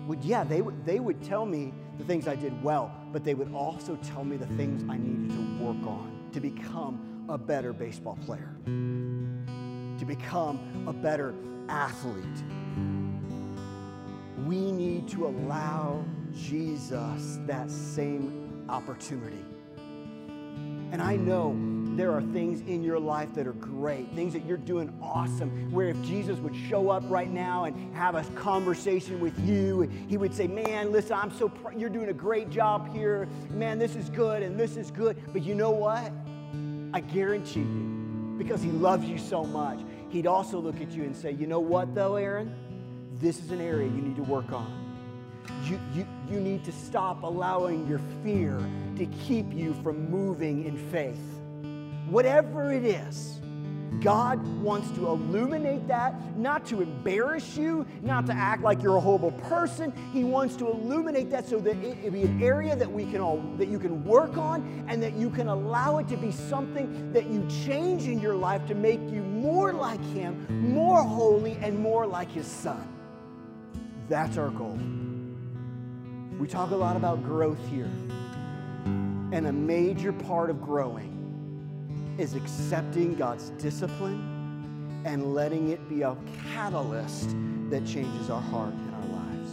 would, 0.08 0.24
yeah, 0.24 0.44
they 0.44 0.62
would, 0.62 0.86
they 0.86 1.00
would 1.00 1.24
tell 1.24 1.46
me 1.46 1.74
the 1.98 2.04
things 2.04 2.28
I 2.28 2.36
did 2.36 2.62
well, 2.64 2.92
but 3.14 3.24
they 3.24 3.34
would 3.34 3.54
also 3.54 3.96
tell 3.98 4.24
me 4.24 4.38
the 4.38 4.48
things 4.58 4.84
I 4.90 4.98
needed 4.98 5.30
to 5.36 5.64
work 5.64 5.88
on 5.88 6.30
to 6.34 6.40
become 6.40 7.26
a 7.30 7.38
better 7.38 7.74
baseball 7.74 8.18
player, 8.26 8.56
to 8.66 10.06
become 10.06 10.86
a 10.88 10.94
better 10.94 11.34
athlete. 11.70 12.26
We 14.46 14.72
need 14.72 15.08
to 15.10 15.28
allow 15.28 16.04
Jesus 16.34 17.40
that 17.46 17.70
same 17.70 18.66
opportunity. 18.68 19.46
And 20.92 21.02
I 21.02 21.16
know 21.16 21.54
there 21.98 22.12
are 22.12 22.22
things 22.22 22.62
in 22.62 22.84
your 22.84 23.00
life 23.00 23.34
that 23.36 23.48
are 23.48 23.54
great, 23.54 24.12
things 24.14 24.34
that 24.34 24.46
you're 24.46 24.58
doing 24.58 24.94
awesome, 25.02 25.72
where 25.72 25.90
if 25.90 26.02
Jesus 26.04 26.40
would 26.40 26.56
show 26.56 26.90
up 26.90 27.04
right 27.08 27.30
now 27.30 27.66
and 27.66 27.96
have 27.96 28.16
a 28.16 28.24
conversation 28.36 29.20
with 29.20 29.38
you, 29.48 29.82
he 30.08 30.18
would 30.18 30.34
say, 30.34 30.48
Man, 30.48 30.92
listen, 30.92 31.14
I'm 31.14 31.32
so, 31.32 31.50
pr- 31.50 31.74
you're 31.74 31.90
doing 31.90 32.10
a 32.10 32.14
great 32.14 32.50
job 32.50 32.94
here. 32.94 33.28
Man, 33.50 33.80
this 33.80 33.96
is 33.96 34.10
good 34.10 34.44
and 34.44 34.60
this 34.60 34.78
is 34.78 34.92
good. 34.92 35.18
But 35.34 35.44
you 35.44 35.56
know 35.56 35.72
what? 35.72 36.12
I 36.94 37.02
guarantee 37.02 37.62
you, 37.62 38.36
because 38.38 38.62
he 38.62 38.72
loves 38.72 39.06
you 39.06 39.18
so 39.18 39.44
much, 39.44 39.80
he'd 40.10 40.28
also 40.28 40.60
look 40.60 40.82
at 40.82 40.92
you 40.92 41.04
and 41.04 41.16
say, 41.16 41.32
You 41.32 41.48
know 41.48 41.60
what, 41.60 41.94
though, 41.96 42.16
Aaron? 42.16 42.56
This 43.20 43.40
is 43.40 43.52
an 43.52 43.62
area 43.62 43.88
you 43.88 44.02
need 44.02 44.16
to 44.16 44.24
work 44.24 44.52
on. 44.52 44.76
You, 45.64 45.80
you, 45.94 46.08
you 46.30 46.40
need 46.40 46.64
to 46.64 46.72
stop 46.72 47.24
allowing 47.24 47.88
your 47.88 48.00
fear 48.24 48.58
to 48.98 49.06
keep 49.28 49.52
you 49.54 49.74
from 49.84 50.10
moving 50.10 50.66
in 50.66 50.78
faith. 50.90 51.20
Whatever 52.10 52.74
it 52.74 52.84
is, 52.84 53.40
God 54.02 54.46
wants 54.62 54.90
to 54.92 55.08
illuminate 55.08 55.88
that, 55.88 56.38
not 56.38 56.66
to 56.68 56.82
embarrass 56.82 57.58
you, 57.58 57.86
not 58.02 58.26
to 58.28 58.34
act 58.34 58.64
like 58.64 58.82
you're 58.82 58.96
a 58.96 59.00
horrible 59.00 59.32
person. 59.32 59.94
He 60.14 60.24
wants 60.24 60.56
to 60.58 60.68
illuminate 60.70 61.30
that 61.32 61.48
so 61.48 61.60
that 61.60 61.76
it, 61.78 62.12
be 62.14 62.22
an 62.24 62.42
area 62.42 62.76
that 62.76 62.90
we 62.90 63.06
can 63.06 63.20
all 63.20 63.42
that 63.58 63.68
you 63.68 63.78
can 63.78 64.04
work 64.06 64.38
on 64.38 64.86
and 64.88 65.04
that 65.04 65.14
you 65.16 65.30
can 65.30 65.50
allow 65.50 65.98
it 65.98 66.08
to 66.10 66.18
be 66.18 66.32
something 66.32 67.12
that 67.12 67.28
you 67.28 67.46
change 67.66 68.06
in 68.06 68.20
your 68.20 68.36
life 68.36 68.66
to 68.68 68.76
make 68.76 69.02
you 69.10 69.22
more 69.22 69.74
like 69.74 70.04
him, 70.06 70.46
more 70.50 71.04
holy 71.04 71.58
and 71.62 71.78
more 71.78 72.08
like 72.08 72.32
his 72.32 72.48
son. 72.48 72.88
That's 74.08 74.38
our 74.38 74.50
goal. 74.50 74.80
We 76.40 76.48
talk 76.48 76.72
a 76.72 76.76
lot 76.76 76.96
about 76.96 77.24
growth 77.24 77.60
here. 77.70 77.92
And 79.32 79.46
a 79.46 79.54
major 79.54 80.12
part 80.12 80.50
of 80.50 80.60
growing 80.62 81.19
is 82.20 82.36
accepting 82.36 83.16
God's 83.16 83.52
discipline 83.52 85.02
and 85.06 85.34
letting 85.34 85.70
it 85.70 85.88
be 85.88 86.02
a 86.02 86.18
catalyst 86.52 87.30
that 87.70 87.86
changes 87.86 88.30
our 88.30 88.42
heart 88.42 88.74
and 88.74 88.96
our 88.96 89.24
lives. 89.24 89.52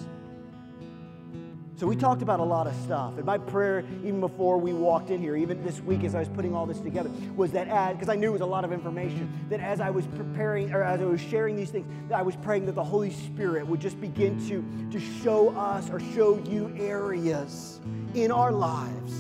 So, 1.77 1.87
we 1.87 1.95
talked 1.95 2.23
about 2.23 2.41
a 2.41 2.45
lot 2.45 2.67
of 2.67 2.75
stuff. 2.77 3.17
And 3.19 3.25
my 3.25 3.39
prayer, 3.39 3.85
even 4.01 4.19
before 4.19 4.59
we 4.59 4.73
walked 4.73 5.11
in 5.11 5.21
here, 5.21 5.37
even 5.37 5.63
this 5.63 5.81
week 5.81 6.03
as 6.03 6.15
I 6.17 6.21
was 6.21 6.29
putting 6.29 6.55
all 6.55 6.67
this 6.67 6.81
together, 6.81 7.11
was 7.37 7.53
that 7.53 7.69
as, 7.69 7.95
because 7.95 8.09
I 8.09 8.17
knew 8.17 8.31
it 8.31 8.33
was 8.33 8.41
a 8.41 8.47
lot 8.47 8.65
of 8.65 8.73
information, 8.73 9.31
that 9.49 9.61
as 9.61 9.81
I 9.81 9.91
was 9.91 10.07
preparing 10.07 10.73
or 10.73 10.83
as 10.83 11.01
I 11.01 11.05
was 11.05 11.21
sharing 11.21 11.55
these 11.55 11.71
things, 11.71 11.87
that 12.09 12.19
I 12.19 12.23
was 12.23 12.35
praying 12.35 12.67
that 12.67 12.75
the 12.75 12.85
Holy 12.85 13.13
Spirit 13.13 13.67
would 13.67 13.81
just 13.81 14.01
begin 14.01 14.45
to, 14.49 14.65
to 14.91 14.99
show 15.23 15.51
us 15.51 15.89
or 15.91 16.01
show 16.01 16.43
you 16.49 16.75
areas 16.81 17.79
in 18.15 18.33
our 18.33 18.51
lives 18.51 19.13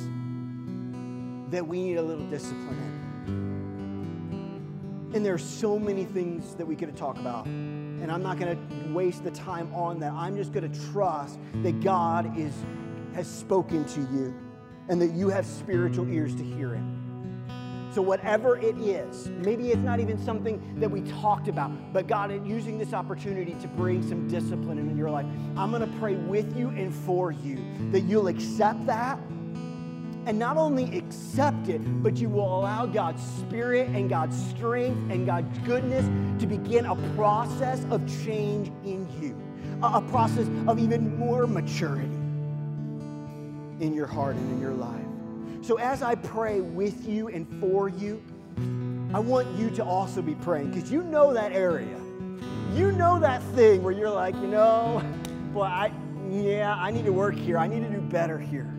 that 1.53 1.65
we 1.65 1.81
need 1.81 1.97
a 1.97 2.03
little 2.03 2.27
discipline 2.27 2.77
in. 2.77 2.96
And 5.17 5.25
there 5.25 5.33
are 5.33 5.39
so 5.39 5.79
many 5.79 6.05
things 6.05 6.55
that 6.57 6.67
we 6.67 6.77
could 6.77 6.95
talk 6.95 7.17
about. 7.19 7.47
And 7.47 8.13
I'm 8.13 8.23
not 8.23 8.39
going 8.39 8.55
to 8.55 8.93
waste 8.93 9.25
the 9.25 9.31
time 9.31 9.75
on 9.75 9.99
that. 10.01 10.13
I'm 10.13 10.37
just 10.37 10.53
going 10.53 10.71
to 10.71 10.91
trust 10.91 11.39
that 11.63 11.81
God 11.81 12.39
is, 12.39 12.53
has 13.15 13.27
spoken 13.27 13.87
to 13.87 14.01
you 14.01 14.35
and 14.91 15.01
that 15.01 15.13
you 15.13 15.31
have 15.31 15.47
spiritual 15.47 16.07
ears 16.13 16.35
to 16.35 16.45
hear 16.45 16.75
Him. 16.75 17.47
So, 17.95 18.03
whatever 18.03 18.59
it 18.59 18.77
is, 18.77 19.29
maybe 19.39 19.71
it's 19.71 19.81
not 19.81 20.01
even 20.01 20.23
something 20.23 20.79
that 20.79 20.91
we 20.91 21.01
talked 21.01 21.49
about, 21.49 21.71
but 21.95 22.07
God 22.07 22.31
is 22.31 22.43
using 22.45 22.77
this 22.77 22.93
opportunity 22.93 23.55
to 23.55 23.69
bring 23.69 24.07
some 24.07 24.29
discipline 24.29 24.77
in 24.77 24.99
your 24.99 25.09
life. 25.09 25.25
I'm 25.57 25.71
going 25.71 25.81
to 25.81 25.99
pray 25.99 26.17
with 26.17 26.55
you 26.55 26.69
and 26.69 26.95
for 26.95 27.33
you 27.33 27.57
that 27.91 28.01
you'll 28.01 28.29
accept 28.29 28.85
that 28.85 29.19
and 30.27 30.41
not 30.41 30.57
only 30.57 30.99
accept 30.99 31.69
it, 31.69 31.79
but 32.03 32.17
you 32.17 32.29
will 32.29 32.59
allow 32.59 32.85
God's 32.85 33.23
Spirit 33.39 33.89
and 33.91 34.11
God's 34.11 34.37
strength 34.51 35.11
and 35.11 35.25
God's 35.25 35.57
goodness 35.61 36.05
to 36.41 36.47
begin 36.49 36.87
a 36.87 36.97
process 37.15 37.87
of 37.91 38.03
change 38.25 38.73
in 38.85 39.09
you, 39.23 39.41
a 39.83 40.03
process 40.03 40.49
of 40.67 40.81
even 40.81 41.17
more 41.17 41.47
maturity 41.47 42.11
in 43.79 43.95
your 43.95 44.09
heart 44.09 44.35
and 44.35 44.53
in 44.53 44.61
your 44.61 44.75
life. 44.75 45.05
So, 45.63 45.79
as 45.79 46.03
I 46.03 46.17
pray 46.17 46.61
with 46.61 47.09
you 47.09 47.29
and 47.29 47.47
for 47.61 47.89
you, 47.89 48.21
I 49.15 49.21
want 49.21 49.47
you 49.57 49.71
to 49.71 49.85
also 49.85 50.23
be 50.23 50.35
praying 50.35 50.73
because 50.73 50.91
you 50.91 51.05
know 51.05 51.33
that 51.33 51.53
area. 51.53 52.01
You 52.75 52.91
know 52.93 53.19
that 53.21 53.43
thing 53.55 53.83
where 53.83 53.93
you're 53.93 54.11
like, 54.11 54.35
you 54.37 54.49
know, 54.49 55.03
boy, 55.55 55.63
I, 55.63 55.93
yeah, 56.29 56.75
I 56.75 56.91
need 56.91 57.05
to 57.05 57.13
work 57.13 57.37
here. 57.37 57.59
I 57.59 57.69
need 57.69 57.81
to 57.81 57.89
do 57.89 58.01
better 58.01 58.39
here 58.39 58.76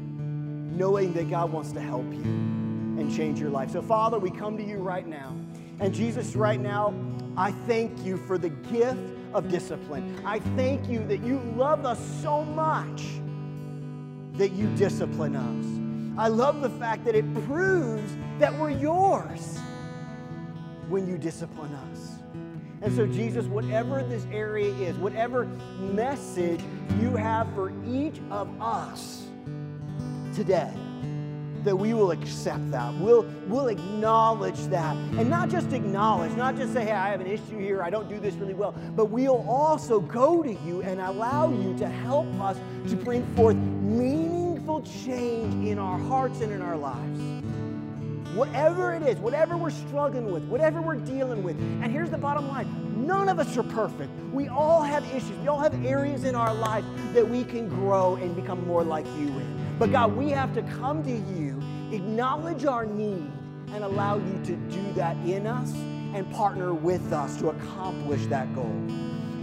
knowing 0.78 1.14
that 1.14 1.30
God 1.30 1.52
wants 1.52 1.72
to 1.72 1.82
help 1.82 2.06
you 2.12 2.22
and 2.22 3.14
change 3.16 3.40
your 3.40 3.50
life. 3.50 3.72
So, 3.72 3.82
Father, 3.82 4.20
we 4.20 4.30
come 4.30 4.58
to 4.58 4.64
you 4.64 4.78
right 4.78 5.08
now. 5.08 5.36
And 5.80 5.94
Jesus, 5.94 6.36
right 6.36 6.60
now, 6.60 6.94
I 7.36 7.52
thank 7.52 8.06
you 8.06 8.18
for 8.18 8.38
the 8.38 8.50
gift 8.50 9.00
of 9.34 9.50
discipline. 9.50 10.20
I 10.26 10.40
thank 10.56 10.88
you 10.88 11.06
that 11.08 11.22
you 11.22 11.40
love 11.56 11.86
us 11.86 12.00
so 12.22 12.44
much 12.44 13.04
that 14.34 14.52
you 14.54 14.68
discipline 14.76 15.36
us. 15.36 16.20
I 16.20 16.30
love 16.30 16.62
the 16.62 16.70
fact 16.70 17.06
that 17.06 17.16
it 17.16 17.32
proves 17.46 18.18
that 18.40 18.58
we're 18.58 18.72
yours 18.72 19.60
when 20.90 21.08
you 21.08 21.18
discipline 21.18 21.74
us. 21.74 22.14
And 22.82 22.96
so, 22.96 23.06
Jesus, 23.06 23.46
whatever 23.46 24.04
this 24.04 24.26
area 24.32 24.72
is, 24.72 24.96
whatever 24.98 25.46
message 25.80 26.62
you 27.00 27.16
have 27.16 27.52
for 27.54 27.72
each 27.88 28.20
of 28.32 28.50
us, 28.62 29.27
today 30.38 30.72
that 31.64 31.76
we 31.76 31.96
will 31.96 32.12
accept 32.12 32.70
that. 32.70 32.94
We'll, 32.94 33.26
we'll 33.48 33.70
acknowledge 33.70 34.60
that. 34.68 34.96
And 35.18 35.30
not 35.30 35.50
just 35.50 35.74
acknowledge, 35.74 36.32
not 36.34 36.56
just 36.56 36.74
say, 36.74 36.86
hey, 36.86 36.92
I 36.92 37.10
have 37.10 37.22
an 37.22 37.28
issue 37.28 37.58
here, 37.58 37.82
I 37.82 37.90
don't 37.90 38.08
do 38.08 38.20
this 38.20 38.36
really 38.36 38.54
well, 38.54 38.76
but 38.96 39.06
we'll 39.06 39.44
also 39.50 40.00
go 40.00 40.44
to 40.44 40.54
you 40.54 40.84
and 40.84 41.02
allow 41.02 41.50
you 41.52 41.76
to 41.80 41.90
help 41.90 42.28
us 42.40 42.58
to 42.90 42.96
bring 42.96 43.26
forth 43.36 43.58
meaningful 43.58 44.84
change 44.84 45.68
in 45.68 45.80
our 45.80 45.98
hearts 45.98 46.42
and 46.42 46.54
in 46.54 46.62
our 46.62 46.78
lives. 46.78 47.20
Whatever 48.36 48.94
it 48.94 49.02
is, 49.02 49.18
whatever 49.18 49.58
we're 49.58 49.72
struggling 49.72 50.32
with, 50.32 50.44
whatever 50.44 50.82
we're 50.82 50.96
dealing 50.96 51.42
with. 51.42 51.58
And 51.58 51.92
here's 51.92 52.12
the 52.12 52.18
bottom 52.20 52.48
line 52.48 52.84
none 52.96 53.30
of 53.30 53.40
us 53.40 53.58
are 53.58 53.64
perfect. 53.64 54.12
We 54.32 54.48
all 54.50 54.84
have 54.84 55.04
issues, 55.16 55.38
we 55.40 55.48
all 55.48 55.60
have 55.60 55.84
areas 55.84 56.26
in 56.26 56.36
our 56.36 56.54
life 56.54 56.86
that 57.14 57.28
we 57.28 57.44
can 57.44 57.68
grow 57.68 58.16
and 58.16 58.36
become 58.36 58.66
more 58.68 58.84
like 58.84 59.06
you 59.18 59.30
in. 59.30 59.67
But 59.80 59.92
God, 59.92 60.16
we 60.16 60.32
have 60.32 60.56
to 60.56 60.64
come 60.64 61.04
to 61.04 61.12
you, 61.12 61.62
acknowledge 61.92 62.66
our 62.66 62.86
need, 62.86 63.32
and 63.74 63.84
allow 63.84 64.18
you 64.18 64.42
to 64.46 64.56
do 64.56 64.94
that 64.94 65.16
in 65.18 65.46
us 65.46 65.72
and 66.16 66.30
partner 66.32 66.74
with 66.74 67.14
us 67.14 67.38
to 67.38 67.50
accomplish 67.50 68.26
that 68.28 68.54
goal. 68.56 68.76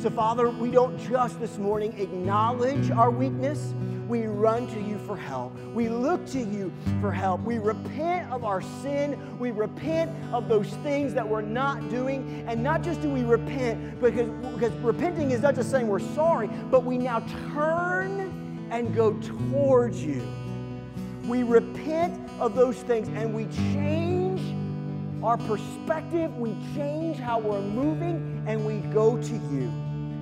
So, 0.01 0.11
Father, 0.11 0.51
we 0.51 0.71
don't 0.71 0.99
just 0.99 1.39
this 1.39 1.57
morning 1.57 1.99
acknowledge 1.99 2.91
our 2.91 3.11
weakness. 3.11 3.75
We 4.09 4.27
run 4.27 4.67
to 4.69 4.81
you 4.81 4.99
for 4.99 5.17
help. 5.17 5.57
We 5.73 5.89
look 5.89 6.27
to 6.27 6.41
you 6.41 6.73
for 7.01 7.13
help. 7.13 7.41
We 7.43 7.59
repent 7.59 8.31
of 8.33 8.45
our 8.45 8.61
sin. 8.61 9.39
We 9.39 9.51
repent 9.51 10.11
of 10.33 10.49
those 10.49 10.69
things 10.83 11.15
that 11.15 11.27
we're 11.27 11.43
not 11.43 11.89
doing. 11.91 12.45
And 12.49 12.63
not 12.63 12.83
just 12.83 13.03
do 13.03 13.09
we 13.09 13.23
repent, 13.23 14.01
because, 14.01 14.29
because 14.55 14.73
repenting 14.83 15.31
is 15.31 15.43
not 15.43 15.55
just 15.55 15.71
saying 15.71 15.87
we're 15.87 16.01
sorry, 16.01 16.49
but 16.71 16.85
we 16.85 16.99
now 16.99 17.21
turn 17.55 18.24
and 18.71 18.95
go 18.95 19.13
towards 19.15 20.03
you. 20.03 20.27
we 21.25 21.43
repent 21.43 22.21
of 22.39 22.55
those 22.55 22.77
things 22.83 23.09
and 23.09 23.35
we 23.35 23.47
change 23.73 24.41
our 25.25 25.39
perspective, 25.39 26.37
we 26.37 26.55
change 26.75 27.17
how 27.17 27.39
we're 27.39 27.63
moving, 27.63 28.43
and 28.47 28.65
we 28.67 28.81
go 28.93 29.17
to 29.17 29.33
you, 29.33 29.73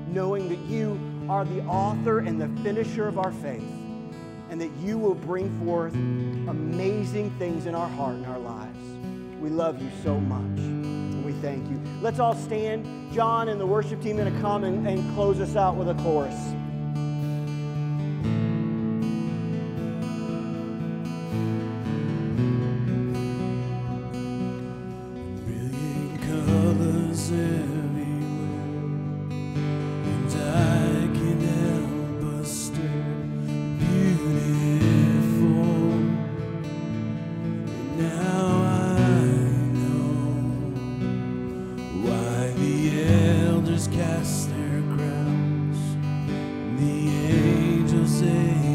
knowing 0.06 0.48
that 0.48 0.60
you 0.60 0.96
are 1.28 1.44
the 1.44 1.60
author 1.64 2.20
and 2.20 2.40
the 2.40 2.48
finisher 2.62 3.08
of 3.08 3.18
our 3.18 3.32
faith, 3.32 3.64
and 4.48 4.60
that 4.60 4.70
you 4.76 4.96
will 4.96 5.16
bring 5.16 5.50
forth 5.64 5.92
amazing 5.94 7.30
things 7.32 7.66
in 7.66 7.74
our 7.74 7.88
heart 7.88 8.14
and 8.14 8.26
our 8.26 8.38
lives. 8.38 8.78
We 9.40 9.50
love 9.50 9.82
you 9.82 9.90
so 10.04 10.20
much, 10.20 10.60
we 11.24 11.32
thank 11.40 11.68
you. 11.68 11.80
Let's 12.00 12.20
all 12.20 12.36
stand. 12.36 13.12
John 13.12 13.48
and 13.48 13.60
the 13.60 13.66
worship 13.66 14.00
team 14.02 14.16
going 14.16 14.32
to 14.32 14.40
come 14.40 14.62
and, 14.62 14.86
and 14.86 15.14
close 15.14 15.40
us 15.40 15.56
out 15.56 15.74
with 15.74 15.88
a 15.88 15.94
chorus. 15.94 16.54
cast 43.90 44.50
their 44.50 44.82
crowns. 44.96 45.96
The 46.78 47.08
angels 47.08 48.18
sing. 48.18 48.71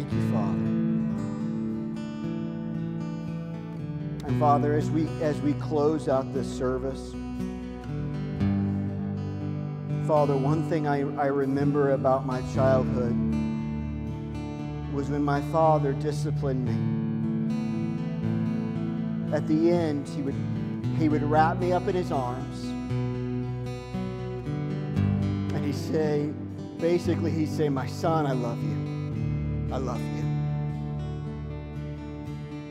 Thank 0.00 0.12
you, 0.14 0.32
Father. 0.32 0.66
And 4.26 4.40
Father, 4.40 4.74
as 4.74 4.88
we 4.88 5.06
as 5.20 5.38
we 5.42 5.52
close 5.54 6.08
out 6.08 6.32
this 6.32 6.48
service, 6.48 7.10
Father, 10.06 10.34
one 10.38 10.66
thing 10.70 10.88
I, 10.88 11.00
I 11.20 11.26
remember 11.26 11.90
about 11.92 12.24
my 12.24 12.40
childhood 12.54 13.12
was 14.94 15.10
when 15.10 15.22
my 15.22 15.42
father 15.52 15.92
disciplined 15.92 16.64
me. 16.64 16.76
At 19.36 19.46
the 19.46 19.70
end, 19.70 20.08
he 20.08 20.22
would 20.22 20.34
he 20.98 21.10
would 21.10 21.24
wrap 21.24 21.58
me 21.58 21.74
up 21.74 21.86
in 21.88 21.94
his 21.94 22.10
arms 22.10 22.64
and 25.52 25.62
he'd 25.62 25.74
say, 25.74 26.30
basically, 26.78 27.32
he'd 27.32 27.50
say, 27.50 27.68
My 27.68 27.86
son, 27.86 28.24
I 28.24 28.32
love 28.32 28.62
you. 28.62 28.99
I 29.72 29.78
love 29.78 30.00
you. 30.00 30.40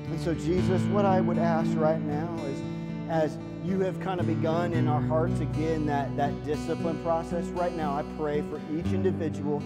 And 0.09 0.19
so, 0.19 0.33
Jesus, 0.33 0.81
what 0.83 1.05
I 1.05 1.21
would 1.21 1.37
ask 1.37 1.69
right 1.77 2.01
now 2.01 2.35
is 2.45 2.61
as 3.09 3.37
you 3.63 3.79
have 3.81 3.99
kind 4.01 4.19
of 4.19 4.27
begun 4.27 4.73
in 4.73 4.87
our 4.87 5.01
hearts 5.01 5.39
again 5.39 5.85
that, 5.85 6.15
that 6.17 6.43
discipline 6.43 7.01
process, 7.03 7.45
right 7.47 7.73
now 7.73 7.95
I 7.95 8.03
pray 8.17 8.41
for 8.41 8.59
each 8.75 8.87
individual, 8.87 9.59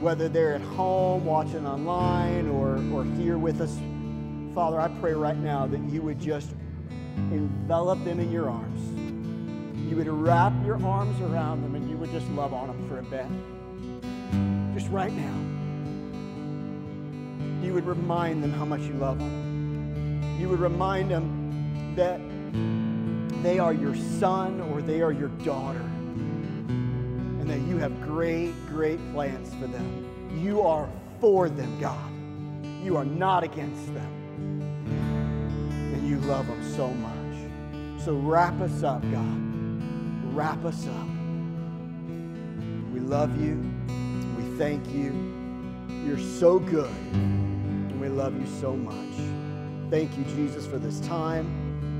whether 0.00 0.28
they're 0.28 0.54
at 0.54 0.60
home, 0.60 1.24
watching 1.24 1.66
online, 1.66 2.48
or, 2.48 2.76
or 2.92 3.04
here 3.16 3.38
with 3.38 3.60
us. 3.60 3.76
Father, 4.54 4.80
I 4.80 4.88
pray 5.00 5.12
right 5.12 5.36
now 5.36 5.66
that 5.66 5.80
you 5.90 6.02
would 6.02 6.20
just 6.20 6.52
envelop 7.16 8.04
them 8.04 8.20
in 8.20 8.30
your 8.30 8.48
arms. 8.48 8.80
You 9.90 9.96
would 9.96 10.08
wrap 10.08 10.52
your 10.64 10.82
arms 10.84 11.20
around 11.20 11.62
them 11.62 11.74
and 11.74 11.90
you 11.90 11.96
would 11.96 12.12
just 12.12 12.28
love 12.30 12.52
on 12.52 12.68
them 12.68 12.88
for 12.88 12.98
a 12.98 13.02
bit. 13.02 13.26
Just 14.74 14.90
right 14.90 15.12
now 15.12 15.55
you 17.66 17.74
would 17.74 17.86
remind 17.86 18.42
them 18.44 18.52
how 18.52 18.64
much 18.64 18.82
you 18.82 18.92
love 18.94 19.18
them. 19.18 20.38
You 20.38 20.48
would 20.48 20.60
remind 20.60 21.10
them 21.10 21.94
that 21.96 22.20
they 23.42 23.58
are 23.58 23.72
your 23.72 23.96
son 23.96 24.60
or 24.60 24.80
they 24.80 25.02
are 25.02 25.10
your 25.10 25.30
daughter 25.44 25.80
and 25.80 27.50
that 27.50 27.58
you 27.62 27.76
have 27.78 28.00
great, 28.02 28.52
great 28.68 29.00
plans 29.12 29.52
for 29.54 29.66
them. 29.66 30.38
You 30.40 30.62
are 30.62 30.88
for 31.20 31.48
them, 31.48 31.80
God. 31.80 32.12
You 32.84 32.96
are 32.96 33.04
not 33.04 33.42
against 33.42 33.92
them. 33.92 34.12
And 35.92 36.08
you 36.08 36.18
love 36.20 36.46
them 36.46 36.62
so 36.76 36.88
much. 36.88 38.04
So 38.04 38.14
wrap 38.14 38.60
us 38.60 38.84
up, 38.84 39.02
God. 39.10 39.42
Wrap 40.32 40.64
us 40.64 40.86
up. 40.86 41.08
We 42.92 43.00
love 43.00 43.42
you. 43.42 43.60
We 44.36 44.56
thank 44.56 44.86
you. 44.94 45.34
You're 46.04 46.20
so 46.20 46.60
good 46.60 46.94
we 48.06 48.12
love 48.12 48.38
you 48.38 48.46
so 48.60 48.76
much. 48.76 49.90
Thank 49.90 50.16
you, 50.16 50.22
Jesus, 50.36 50.64
for 50.64 50.78
this 50.78 51.00
time 51.00 51.44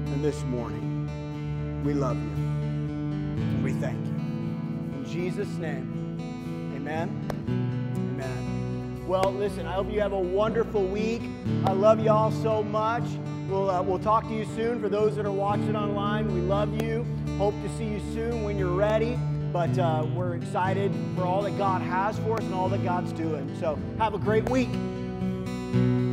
and 0.07 0.25
this 0.25 0.41
morning. 0.45 1.83
We 1.85 1.95
love 1.95 2.17
you. 2.17 2.31
And 2.31 3.65
we 3.65 3.73
thank 3.73 3.99
you. 4.07 4.13
In 4.13 5.05
Jesus' 5.05 5.49
name, 5.57 6.17
amen. 6.77 7.11
Amen. 7.49 9.05
Well, 9.09 9.33
listen, 9.33 9.67
I 9.67 9.73
hope 9.73 9.91
you 9.91 10.01
have 10.01 10.13
a 10.13 10.21
wonderful 10.21 10.87
week. 10.87 11.23
I 11.65 11.73
love 11.73 11.99
you 11.99 12.11
all 12.11 12.31
so 12.31 12.63
much. 12.63 13.03
We'll, 13.49 13.69
uh, 13.69 13.83
we'll 13.83 13.99
talk 13.99 14.29
to 14.29 14.35
you 14.35 14.45
soon. 14.55 14.81
For 14.81 14.89
those 14.89 15.17
that 15.17 15.27
are 15.27 15.33
watching 15.33 15.75
online, 15.75 16.33
we 16.33 16.41
love 16.41 16.81
you. 16.81 17.05
Hope 17.37 17.55
to 17.63 17.69
see 17.77 17.87
you 17.87 18.01
soon 18.15 18.45
when 18.45 18.57
you're 18.57 18.77
ready. 18.77 19.19
But 19.53 19.77
uh, 19.77 20.07
we're 20.15 20.37
excited 20.37 20.95
for 21.17 21.25
all 21.25 21.43
that 21.43 21.59
God 21.59 21.83
has 21.83 22.17
for 22.21 22.35
us 22.35 22.45
and 22.45 22.55
all 22.55 22.69
that 22.69 22.85
God's 22.85 23.13
doing. 23.13 23.57
So 23.59 23.77
have 23.99 24.15
a 24.15 24.19
great 24.19 24.49
week. 24.49 24.69
Thank 25.77 26.01
you. 26.01 26.06